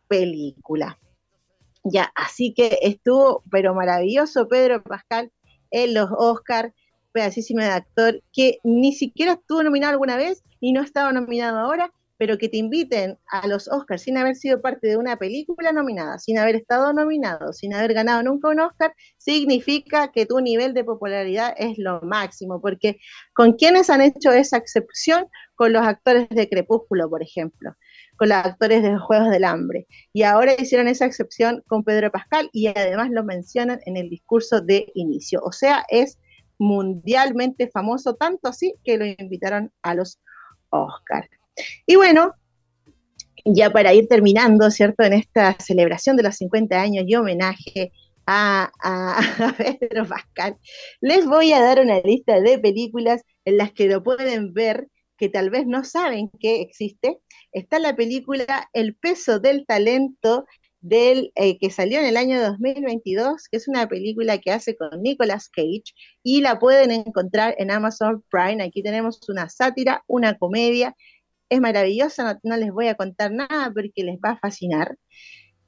película. 0.07 0.97
Ya, 1.83 2.11
así 2.15 2.53
que 2.53 2.77
estuvo, 2.81 3.43
pero 3.49 3.73
maravilloso 3.73 4.47
Pedro 4.47 4.83
Pascal 4.83 5.31
en 5.71 5.93
los 5.95 6.09
Oscars, 6.15 6.73
pedacísimo 7.11 7.61
de 7.61 7.69
actor, 7.69 8.21
que 8.31 8.59
ni 8.63 8.93
siquiera 8.93 9.33
estuvo 9.33 9.63
nominado 9.63 9.93
alguna 9.93 10.15
vez 10.15 10.43
y 10.59 10.73
no 10.73 10.81
estaba 10.81 11.11
nominado 11.11 11.57
ahora, 11.57 11.91
pero 12.17 12.37
que 12.37 12.49
te 12.49 12.57
inviten 12.57 13.17
a 13.31 13.47
los 13.47 13.67
Oscars 13.67 14.03
sin 14.03 14.15
haber 14.15 14.35
sido 14.35 14.61
parte 14.61 14.87
de 14.87 14.95
una 14.95 15.17
película 15.17 15.71
nominada, 15.71 16.19
sin 16.19 16.37
haber 16.37 16.55
estado 16.55 16.93
nominado, 16.93 17.51
sin 17.51 17.73
haber 17.73 17.95
ganado 17.95 18.21
nunca 18.21 18.49
un 18.49 18.59
Oscar, 18.59 18.93
significa 19.17 20.11
que 20.11 20.27
tu 20.27 20.39
nivel 20.39 20.75
de 20.75 20.83
popularidad 20.83 21.55
es 21.57 21.79
lo 21.79 21.99
máximo, 22.01 22.61
porque 22.61 22.99
¿con 23.33 23.53
quiénes 23.53 23.89
han 23.89 24.01
hecho 24.01 24.31
esa 24.31 24.57
excepción? 24.57 25.25
Con 25.55 25.73
los 25.73 25.81
actores 25.83 26.29
de 26.29 26.47
Crepúsculo, 26.47 27.09
por 27.09 27.23
ejemplo 27.23 27.75
con 28.21 28.29
los 28.29 28.37
actores 28.37 28.83
de 28.83 28.91
los 28.91 29.01
Juegos 29.01 29.31
del 29.31 29.43
Hambre. 29.43 29.87
Y 30.13 30.21
ahora 30.21 30.53
hicieron 30.53 30.87
esa 30.87 31.07
excepción 31.07 31.63
con 31.65 31.83
Pedro 31.83 32.11
Pascal 32.11 32.51
y 32.53 32.67
además 32.67 33.09
lo 33.09 33.23
mencionan 33.23 33.79
en 33.87 33.97
el 33.97 34.11
discurso 34.11 34.61
de 34.61 34.91
inicio. 34.93 35.41
O 35.43 35.51
sea, 35.51 35.83
es 35.89 36.19
mundialmente 36.59 37.67
famoso, 37.67 38.13
tanto 38.13 38.47
así 38.47 38.75
que 38.83 38.99
lo 38.99 39.07
invitaron 39.07 39.71
a 39.81 39.95
los 39.95 40.19
Oscars. 40.69 41.29
Y 41.87 41.95
bueno, 41.95 42.35
ya 43.43 43.71
para 43.71 43.91
ir 43.91 44.07
terminando, 44.07 44.69
¿cierto? 44.69 45.01
En 45.01 45.13
esta 45.13 45.57
celebración 45.57 46.15
de 46.15 46.21
los 46.21 46.35
50 46.35 46.79
años 46.79 47.05
y 47.07 47.15
homenaje 47.15 47.91
a, 48.27 48.69
Pedro 49.57 50.05
Pascal, 50.05 50.57
les 50.99 51.25
voy 51.25 51.53
a 51.53 51.59
dar 51.59 51.79
una 51.79 51.99
lista 52.01 52.39
de 52.39 52.59
películas 52.59 53.23
en 53.45 53.57
las 53.57 53.73
que 53.73 53.87
lo 53.87 54.03
pueden 54.03 54.53
ver 54.53 54.89
que 55.21 55.29
tal 55.29 55.51
vez 55.51 55.67
no 55.67 55.83
saben 55.83 56.31
que 56.39 56.61
existe 56.61 57.19
está 57.51 57.77
la 57.77 57.95
película 57.95 58.67
El 58.73 58.95
peso 58.95 59.39
del 59.39 59.67
talento 59.67 60.47
del 60.79 61.31
eh, 61.35 61.59
que 61.59 61.69
salió 61.69 61.99
en 61.99 62.07
el 62.07 62.17
año 62.17 62.41
2022, 62.41 63.47
que 63.51 63.57
es 63.57 63.67
una 63.67 63.87
película 63.87 64.39
que 64.39 64.49
hace 64.49 64.75
con 64.75 65.03
Nicolas 65.03 65.47
Cage 65.49 65.83
y 66.23 66.41
la 66.41 66.57
pueden 66.57 66.89
encontrar 66.89 67.53
en 67.59 67.69
Amazon 67.69 68.23
Prime. 68.31 68.63
Aquí 68.63 68.81
tenemos 68.81 69.19
una 69.29 69.47
sátira, 69.47 70.03
una 70.07 70.39
comedia. 70.39 70.95
Es 71.49 71.61
maravillosa, 71.61 72.39
no, 72.41 72.57
les 72.57 72.71
voy 72.71 72.87
a 72.87 72.95
contar 72.95 73.31
nada 73.31 73.71
porque 73.71 74.03
les 74.03 74.17
va 74.17 74.31
a 74.31 74.39
fascinar. 74.39 74.97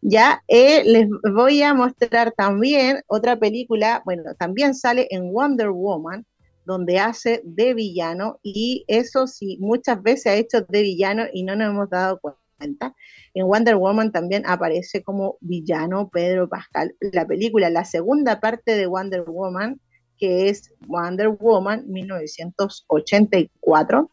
Ya 0.02 0.44
eh, 0.48 0.84
les 0.84 1.08
voy 1.32 1.62
a 1.62 1.76
mostrar 1.76 2.32
también 2.32 3.02
otra 3.06 3.38
película, 3.38 4.02
bueno, 4.04 4.34
también 4.40 4.74
sale 4.74 5.08
en 5.12 5.32
Wonder 5.32 5.70
Woman, 5.70 6.26
donde 6.66 7.00
hace 7.00 7.42
de 7.44 7.74
villano 7.74 8.40
y 8.42 8.86
eso 8.88 9.28
sí, 9.28 9.58
muchas 9.60 10.02
veces 10.02 10.28
ha 10.28 10.36
hecho 10.36 10.62
de 10.62 10.82
villano 10.82 11.24
y 11.34 11.44
no 11.44 11.56
nos 11.56 11.70
hemos 11.70 11.90
dado 11.90 12.20
cuenta. 12.20 12.96
En 13.34 13.48
Wonder 13.48 13.76
Woman 13.76 14.12
también 14.12 14.44
aparece 14.46 15.04
como 15.04 15.38
villano 15.42 16.10
Pedro 16.10 16.48
Pascal. 16.48 16.96
La 17.00 17.26
película, 17.26 17.70
la 17.70 17.86
segunda 17.86 18.40
parte 18.40 18.76
de 18.76 18.86
Wonder 18.86 19.24
Woman, 19.24 19.80
que 20.18 20.50
es 20.50 20.72
Wonder 20.88 21.30
Woman 21.30 21.86
1984, 21.88 24.10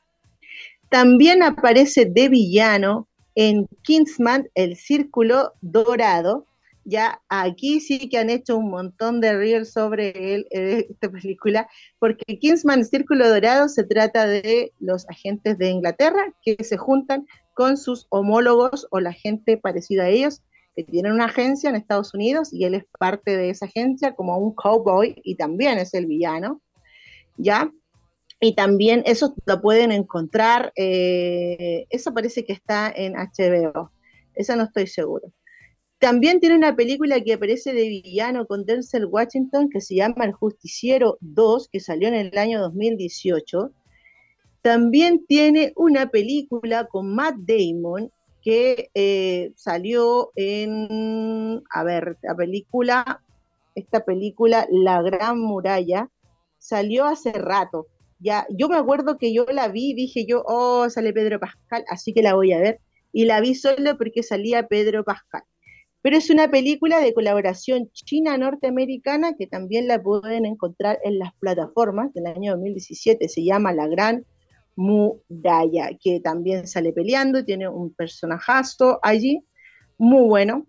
también 0.88 1.42
aparece 1.42 2.06
de 2.06 2.28
villano 2.28 3.06
en 3.36 3.68
Kingsman, 3.82 4.48
El 4.54 4.76
Círculo 4.76 5.52
Dorado, 5.60 6.46
ya 6.90 7.22
aquí 7.28 7.80
sí 7.80 8.08
que 8.08 8.18
han 8.18 8.28
hecho 8.28 8.58
un 8.58 8.70
montón 8.70 9.20
de 9.20 9.36
reels 9.36 9.72
sobre 9.72 10.34
él, 10.34 10.46
eh, 10.50 10.86
esta 10.90 11.08
película, 11.10 11.68
porque 11.98 12.38
Kingsman 12.38 12.84
Círculo 12.84 13.28
Dorado 13.28 13.68
se 13.68 13.84
trata 13.84 14.26
de 14.26 14.72
los 14.80 15.08
agentes 15.08 15.56
de 15.56 15.70
Inglaterra 15.70 16.34
que 16.42 16.62
se 16.64 16.76
juntan 16.76 17.26
con 17.54 17.76
sus 17.76 18.06
homólogos 18.10 18.88
o 18.90 19.00
la 19.00 19.12
gente 19.12 19.56
parecida 19.56 20.04
a 20.04 20.08
ellos, 20.08 20.42
que 20.74 20.84
tienen 20.84 21.12
una 21.12 21.26
agencia 21.26 21.70
en 21.70 21.76
Estados 21.76 22.12
Unidos 22.12 22.52
y 22.52 22.64
él 22.64 22.74
es 22.74 22.84
parte 22.98 23.36
de 23.36 23.50
esa 23.50 23.66
agencia 23.66 24.14
como 24.14 24.36
un 24.38 24.54
cowboy 24.54 25.14
y 25.22 25.36
también 25.36 25.78
es 25.78 25.94
el 25.94 26.06
villano, 26.06 26.60
¿ya? 27.36 27.70
Y 28.40 28.54
también 28.54 29.02
eso 29.06 29.34
lo 29.46 29.60
pueden 29.60 29.92
encontrar, 29.92 30.72
eh, 30.74 31.86
eso 31.90 32.12
parece 32.12 32.44
que 32.44 32.54
está 32.54 32.90
en 32.94 33.14
HBO, 33.14 33.92
eso 34.34 34.56
no 34.56 34.64
estoy 34.64 34.86
seguro. 34.86 35.32
También 36.00 36.40
tiene 36.40 36.56
una 36.56 36.74
película 36.74 37.20
que 37.20 37.34
aparece 37.34 37.74
de 37.74 37.86
villano 37.86 38.46
con 38.46 38.64
Denzel 38.64 39.04
Washington 39.04 39.68
que 39.68 39.82
se 39.82 39.96
llama 39.96 40.24
El 40.24 40.32
Justiciero 40.32 41.18
2, 41.20 41.68
que 41.68 41.78
salió 41.78 42.08
en 42.08 42.14
el 42.14 42.38
año 42.38 42.58
2018. 42.58 43.70
También 44.62 45.26
tiene 45.26 45.74
una 45.76 46.08
película 46.08 46.86
con 46.86 47.14
Matt 47.14 47.36
Damon 47.40 48.10
que 48.42 48.88
eh, 48.94 49.52
salió 49.56 50.32
en, 50.36 51.62
a 51.70 51.84
ver, 51.84 52.16
la 52.22 52.34
película, 52.34 53.22
esta 53.74 54.02
película, 54.02 54.66
La 54.70 55.02
Gran 55.02 55.38
Muralla, 55.38 56.08
salió 56.56 57.04
hace 57.04 57.32
rato. 57.32 57.88
Ya, 58.18 58.46
yo 58.48 58.70
me 58.70 58.76
acuerdo 58.76 59.18
que 59.18 59.34
yo 59.34 59.44
la 59.52 59.68
vi, 59.68 59.92
dije 59.92 60.24
yo, 60.26 60.44
oh, 60.46 60.88
sale 60.88 61.12
Pedro 61.12 61.38
Pascal, 61.40 61.84
así 61.90 62.14
que 62.14 62.22
la 62.22 62.34
voy 62.34 62.52
a 62.52 62.58
ver. 62.58 62.80
Y 63.12 63.26
la 63.26 63.42
vi 63.42 63.54
solo 63.54 63.98
porque 63.98 64.22
salía 64.22 64.66
Pedro 64.66 65.04
Pascal. 65.04 65.42
Pero 66.02 66.16
es 66.16 66.30
una 66.30 66.50
película 66.50 67.00
de 67.00 67.12
colaboración 67.12 67.90
china-norteamericana 67.92 69.34
que 69.34 69.46
también 69.46 69.86
la 69.86 70.02
pueden 70.02 70.46
encontrar 70.46 70.98
en 71.04 71.18
las 71.18 71.34
plataformas 71.34 72.12
del 72.14 72.26
año 72.26 72.52
2017. 72.52 73.28
Se 73.28 73.44
llama 73.44 73.72
La 73.72 73.86
Gran 73.86 74.24
Muralla, 74.76 75.90
que 76.02 76.20
también 76.20 76.66
sale 76.66 76.92
peleando, 76.92 77.44
tiene 77.44 77.68
un 77.68 77.92
personajazo 77.92 78.98
allí, 79.02 79.44
muy 79.98 80.26
bueno. 80.26 80.66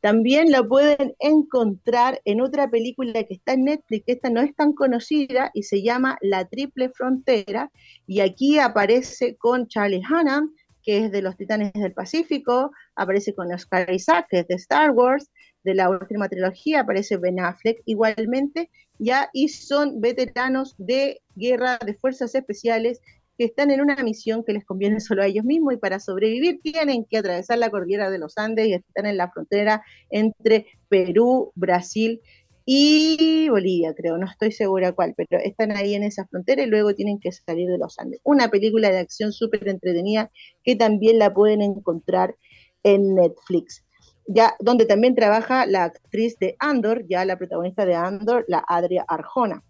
También 0.00 0.50
la 0.50 0.66
pueden 0.66 1.14
encontrar 1.20 2.20
en 2.24 2.40
otra 2.40 2.68
película 2.68 3.22
que 3.22 3.34
está 3.34 3.52
en 3.52 3.66
Netflix, 3.66 4.02
esta 4.08 4.30
no 4.30 4.40
es 4.40 4.52
tan 4.56 4.72
conocida 4.72 5.52
y 5.54 5.62
se 5.62 5.80
llama 5.80 6.18
La 6.22 6.48
Triple 6.48 6.90
Frontera. 6.90 7.70
Y 8.06 8.18
aquí 8.18 8.58
aparece 8.58 9.36
con 9.36 9.68
Charlie 9.68 10.02
Hunnam, 10.04 10.52
que 10.82 11.04
es 11.04 11.12
de 11.12 11.22
los 11.22 11.36
Titanes 11.36 11.72
del 11.72 11.92
Pacífico, 11.92 12.72
aparece 12.96 13.34
con 13.34 13.52
Oscar 13.52 13.90
Isaac, 13.92 14.26
que 14.30 14.40
es 14.40 14.48
de 14.48 14.54
Star 14.54 14.90
Wars, 14.90 15.30
de 15.64 15.74
la 15.74 15.88
última 15.88 16.28
trilogía, 16.28 16.80
aparece 16.80 17.16
Ben 17.16 17.40
Affleck 17.40 17.82
igualmente, 17.84 18.70
ya, 18.98 19.30
y 19.32 19.48
son 19.48 20.00
veteranos 20.00 20.74
de 20.78 21.20
guerra 21.34 21.78
de 21.84 21.94
fuerzas 21.94 22.34
especiales 22.34 23.00
que 23.38 23.44
están 23.44 23.70
en 23.70 23.80
una 23.80 23.96
misión 23.96 24.44
que 24.44 24.52
les 24.52 24.64
conviene 24.64 25.00
solo 25.00 25.22
a 25.22 25.26
ellos 25.26 25.44
mismos 25.44 25.74
y 25.74 25.78
para 25.78 26.00
sobrevivir 26.00 26.60
tienen 26.62 27.04
que 27.04 27.18
atravesar 27.18 27.58
la 27.58 27.70
cordillera 27.70 28.10
de 28.10 28.18
los 28.18 28.36
Andes 28.36 28.66
y 28.66 28.74
están 28.74 29.06
en 29.06 29.16
la 29.16 29.30
frontera 29.30 29.82
entre 30.10 30.66
Perú, 30.88 31.52
Brasil 31.54 32.20
Bolivia, 32.66 33.94
creo, 33.94 34.18
no 34.18 34.26
estoy 34.26 34.52
segura 34.52 34.92
cuál, 34.92 35.14
pero 35.16 35.42
están 35.42 35.72
ahí 35.72 35.94
en 35.94 36.04
esa 36.04 36.26
frontera 36.26 36.62
y 36.62 36.66
luego 36.66 36.94
tienen 36.94 37.18
que 37.18 37.32
salir 37.32 37.68
de 37.68 37.78
los 37.78 37.98
Andes. 37.98 38.20
Una 38.24 38.48
película 38.48 38.90
de 38.90 38.98
acción 38.98 39.32
súper 39.32 39.68
entretenida 39.68 40.30
que 40.62 40.76
también 40.76 41.18
la 41.18 41.32
pueden 41.32 41.62
encontrar 41.62 42.36
en 42.82 43.14
Netflix, 43.14 43.84
ya 44.26 44.54
donde 44.60 44.86
también 44.86 45.14
trabaja 45.14 45.66
la 45.66 45.84
actriz 45.84 46.38
de 46.38 46.56
Andor, 46.58 47.04
ya 47.08 47.24
la 47.24 47.36
protagonista 47.36 47.84
de 47.84 47.94
Andor, 47.94 48.44
la 48.48 48.64
Adria 48.68 49.04
Arjona. 49.08 49.62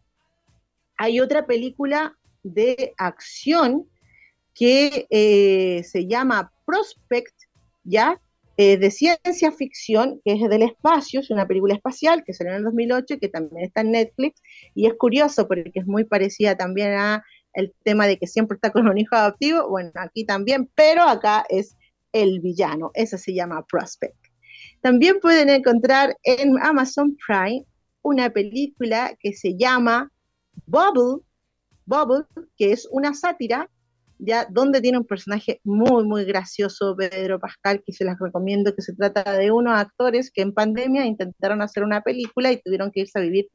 Hay 0.96 1.20
otra 1.20 1.46
película 1.46 2.16
de 2.42 2.92
acción 2.98 3.88
que 4.54 5.06
eh, 5.10 5.82
se 5.84 6.06
llama 6.06 6.52
Prospect, 6.66 7.34
ya 7.84 8.20
eh, 8.56 8.76
de 8.76 8.90
ciencia 8.90 9.50
ficción, 9.52 10.20
que 10.24 10.32
es 10.32 10.48
del 10.48 10.62
espacio, 10.62 11.20
es 11.20 11.30
una 11.30 11.46
película 11.46 11.74
espacial 11.74 12.22
que 12.24 12.34
salió 12.34 12.52
en 12.52 12.58
el 12.58 12.64
2008, 12.64 13.18
que 13.18 13.28
también 13.28 13.64
está 13.64 13.80
en 13.80 13.92
Netflix, 13.92 14.42
y 14.74 14.86
es 14.86 14.94
curioso 14.94 15.48
porque 15.48 15.72
es 15.74 15.86
muy 15.86 16.04
parecida 16.04 16.56
también 16.56 16.92
a 16.92 17.24
el 17.54 17.74
tema 17.82 18.06
de 18.06 18.18
que 18.18 18.26
siempre 18.26 18.56
está 18.56 18.70
con 18.70 18.88
un 18.88 18.98
hijo 18.98 19.14
adoptivo, 19.14 19.68
bueno, 19.68 19.90
aquí 19.94 20.24
también, 20.24 20.70
pero 20.74 21.02
acá 21.02 21.44
es 21.48 21.76
el 22.12 22.40
villano, 22.40 22.90
esa 22.94 23.18
se 23.18 23.34
llama 23.34 23.64
Prospect. 23.70 24.16
También 24.80 25.20
pueden 25.20 25.48
encontrar 25.48 26.16
en 26.22 26.58
Amazon 26.62 27.16
Prime 27.26 27.64
una 28.02 28.30
película 28.30 29.16
que 29.20 29.32
se 29.32 29.56
llama 29.56 30.10
Bubble, 30.66 31.24
Bubble, 31.86 32.24
que 32.56 32.72
es 32.72 32.86
una 32.90 33.14
sátira 33.14 33.70
ya 34.24 34.46
donde 34.48 34.80
tiene 34.80 34.98
un 34.98 35.06
personaje 35.06 35.60
muy, 35.64 36.04
muy 36.04 36.24
gracioso, 36.24 36.94
Pedro 36.96 37.40
Pascal, 37.40 37.82
que 37.84 37.92
se 37.92 38.04
las 38.04 38.18
recomiendo, 38.20 38.74
que 38.74 38.82
se 38.82 38.94
trata 38.94 39.32
de 39.32 39.50
unos 39.50 39.74
actores 39.74 40.30
que 40.30 40.42
en 40.42 40.54
pandemia 40.54 41.04
intentaron 41.06 41.60
hacer 41.60 41.82
una 41.82 42.02
película 42.02 42.52
y 42.52 42.62
tuvieron 42.62 42.92
que 42.92 43.00
irse 43.00 43.18
a 43.18 43.22
vivir 43.22 43.48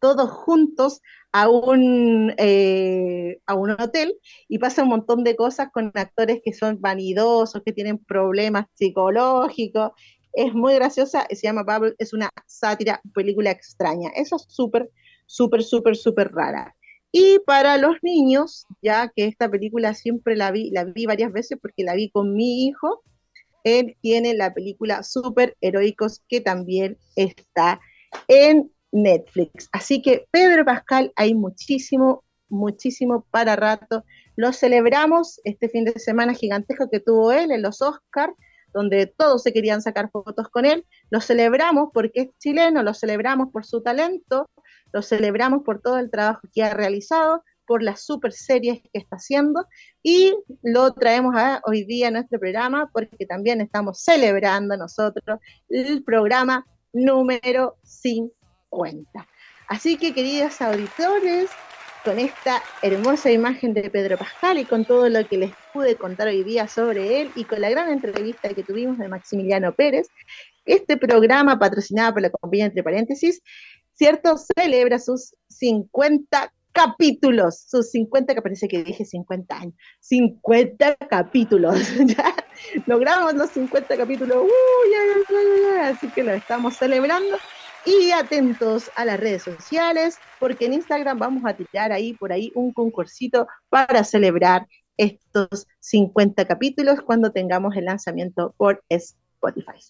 todos 0.00 0.30
juntos 0.30 1.00
a 1.32 1.48
un, 1.48 2.34
eh, 2.36 3.38
a 3.46 3.54
un 3.54 3.70
hotel 3.70 4.16
y 4.48 4.58
pasa 4.58 4.82
un 4.82 4.88
montón 4.88 5.22
de 5.24 5.36
cosas 5.36 5.68
con 5.72 5.92
actores 5.94 6.40
que 6.44 6.52
son 6.52 6.80
vanidosos, 6.80 7.62
que 7.64 7.72
tienen 7.72 7.98
problemas 7.98 8.66
psicológicos. 8.74 9.92
Es 10.32 10.52
muy 10.52 10.74
graciosa, 10.74 11.26
se 11.30 11.46
llama 11.46 11.62
Bubble, 11.62 11.94
es 11.98 12.12
una 12.12 12.30
sátira, 12.46 13.00
película 13.14 13.50
extraña. 13.50 14.10
Eso 14.16 14.36
es 14.36 14.46
súper, 14.48 14.90
súper, 15.26 15.62
súper, 15.62 15.96
súper 15.96 16.32
rara. 16.32 16.74
Y 17.10 17.38
para 17.46 17.78
los 17.78 17.96
niños, 18.02 18.66
ya 18.82 19.08
que 19.08 19.24
esta 19.24 19.50
película 19.50 19.94
siempre 19.94 20.36
la 20.36 20.50
vi, 20.50 20.70
la 20.70 20.84
vi 20.84 21.06
varias 21.06 21.32
veces 21.32 21.58
porque 21.60 21.84
la 21.84 21.94
vi 21.94 22.10
con 22.10 22.34
mi 22.34 22.66
hijo, 22.66 23.02
él 23.64 23.96
tiene 24.00 24.34
la 24.34 24.52
película 24.54 25.02
Super 25.02 25.56
Heroicos 25.60 26.22
que 26.28 26.40
también 26.40 26.98
está 27.16 27.80
en 28.28 28.70
Netflix. 28.92 29.68
Así 29.72 30.02
que 30.02 30.26
Pedro 30.30 30.64
Pascal, 30.64 31.12
hay 31.16 31.34
muchísimo, 31.34 32.24
muchísimo 32.48 33.26
para 33.30 33.56
rato. 33.56 34.04
Lo 34.36 34.52
celebramos 34.52 35.40
este 35.44 35.68
fin 35.68 35.84
de 35.84 35.98
semana 35.98 36.34
gigantesco 36.34 36.88
que 36.90 37.00
tuvo 37.00 37.32
él 37.32 37.50
en 37.50 37.62
los 37.62 37.82
Oscars, 37.82 38.34
donde 38.72 39.06
todos 39.06 39.42
se 39.42 39.52
querían 39.52 39.82
sacar 39.82 40.10
fotos 40.10 40.48
con 40.48 40.64
él. 40.64 40.86
Lo 41.10 41.20
celebramos 41.20 41.88
porque 41.92 42.20
es 42.20 42.28
chileno, 42.38 42.82
lo 42.82 42.94
celebramos 42.94 43.48
por 43.50 43.64
su 43.64 43.82
talento, 43.82 44.48
lo 44.92 45.02
celebramos 45.02 45.62
por 45.64 45.80
todo 45.80 45.98
el 45.98 46.10
trabajo 46.10 46.40
que 46.52 46.62
ha 46.62 46.74
realizado, 46.74 47.42
por 47.66 47.82
las 47.82 48.00
super 48.00 48.32
series 48.32 48.80
que 48.80 48.98
está 48.98 49.16
haciendo 49.16 49.66
y 50.02 50.34
lo 50.62 50.94
traemos 50.94 51.34
hoy 51.64 51.84
día 51.84 52.08
a 52.08 52.10
nuestro 52.10 52.40
programa 52.40 52.90
porque 52.92 53.26
también 53.26 53.60
estamos 53.60 54.00
celebrando 54.00 54.74
nosotros 54.76 55.38
el 55.68 56.02
programa 56.02 56.66
número 56.94 57.76
50. 57.82 59.28
Así 59.68 59.98
que 59.98 60.14
queridos 60.14 60.62
auditores, 60.62 61.50
con 62.04 62.18
esta 62.18 62.62
hermosa 62.80 63.30
imagen 63.30 63.74
de 63.74 63.90
Pedro 63.90 64.16
Pascal 64.16 64.58
y 64.58 64.64
con 64.64 64.86
todo 64.86 65.10
lo 65.10 65.26
que 65.28 65.36
les 65.36 65.52
pude 65.74 65.96
contar 65.96 66.28
hoy 66.28 66.42
día 66.42 66.66
sobre 66.68 67.20
él 67.20 67.30
y 67.34 67.44
con 67.44 67.60
la 67.60 67.68
gran 67.68 67.90
entrevista 67.90 68.48
que 68.54 68.62
tuvimos 68.62 68.96
de 68.96 69.08
Maximiliano 69.08 69.74
Pérez, 69.74 70.08
este 70.64 70.96
programa 70.96 71.58
patrocinado 71.58 72.14
por 72.14 72.22
la 72.22 72.30
compañía 72.30 72.66
Entre 72.66 72.82
Paréntesis 72.82 73.42
¿cierto? 73.98 74.36
Celebra 74.38 74.98
sus 74.98 75.34
50 75.48 76.52
capítulos, 76.72 77.64
sus 77.66 77.90
50, 77.90 78.34
que 78.34 78.42
parece 78.42 78.68
que 78.68 78.84
dije 78.84 79.04
50 79.04 79.56
años, 79.56 79.74
50 80.00 80.94
capítulos, 81.10 81.74
ya 82.06 82.34
logramos 82.86 83.34
los 83.34 83.50
50 83.50 83.96
capítulos, 83.96 84.44
así 85.82 86.08
que 86.08 86.22
lo 86.22 86.32
estamos 86.32 86.76
celebrando. 86.76 87.36
Y 87.84 88.10
atentos 88.10 88.90
a 88.96 89.04
las 89.04 89.18
redes 89.18 89.44
sociales, 89.44 90.18
porque 90.38 90.66
en 90.66 90.74
Instagram 90.74 91.18
vamos 91.18 91.44
a 91.46 91.54
tirar 91.54 91.90
ahí 91.90 92.12
por 92.12 92.32
ahí 92.32 92.52
un 92.54 92.72
concursito 92.72 93.46
para 93.70 94.04
celebrar 94.04 94.66
estos 94.98 95.66
50 95.80 96.44
capítulos 96.46 97.00
cuando 97.00 97.32
tengamos 97.32 97.76
el 97.76 97.86
lanzamiento 97.86 98.54
por 98.58 98.84
Spotify. 98.90 99.80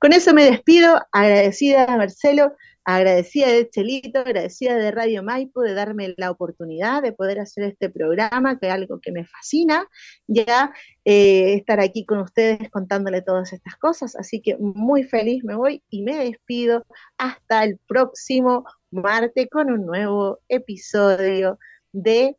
Con 0.00 0.12
eso 0.12 0.34
me 0.34 0.44
despido, 0.44 1.00
agradecida 1.12 1.84
a 1.84 1.96
Marcelo 1.96 2.56
agradecida 2.84 3.48
de 3.48 3.68
Chelito, 3.68 4.20
agradecida 4.20 4.76
de 4.76 4.90
Radio 4.90 5.22
Maipo 5.22 5.62
de 5.62 5.74
darme 5.74 6.14
la 6.16 6.30
oportunidad 6.30 7.02
de 7.02 7.12
poder 7.12 7.40
hacer 7.40 7.64
este 7.64 7.90
programa, 7.90 8.58
que 8.58 8.68
es 8.68 8.72
algo 8.72 9.00
que 9.00 9.12
me 9.12 9.24
fascina, 9.24 9.86
ya 10.26 10.72
eh, 11.04 11.54
estar 11.54 11.80
aquí 11.80 12.04
con 12.04 12.20
ustedes 12.20 12.70
contándole 12.70 13.22
todas 13.22 13.52
estas 13.52 13.76
cosas. 13.76 14.16
Así 14.16 14.40
que 14.40 14.56
muy 14.58 15.04
feliz 15.04 15.44
me 15.44 15.54
voy 15.54 15.82
y 15.90 16.02
me 16.02 16.16
despido 16.16 16.84
hasta 17.18 17.64
el 17.64 17.78
próximo 17.86 18.64
martes 18.90 19.48
con 19.50 19.70
un 19.70 19.86
nuevo 19.86 20.40
episodio 20.48 21.58
de 21.92 22.36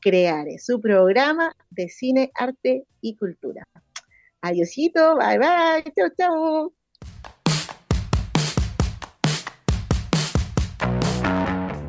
Creare, 0.00 0.58
su 0.58 0.80
programa 0.80 1.54
de 1.70 1.88
cine, 1.88 2.30
arte 2.34 2.84
y 3.00 3.16
cultura. 3.16 3.66
Adiósito, 4.40 5.16
bye 5.16 5.38
bye, 5.38 5.92
chau 5.94 6.08
chau. 6.16 6.79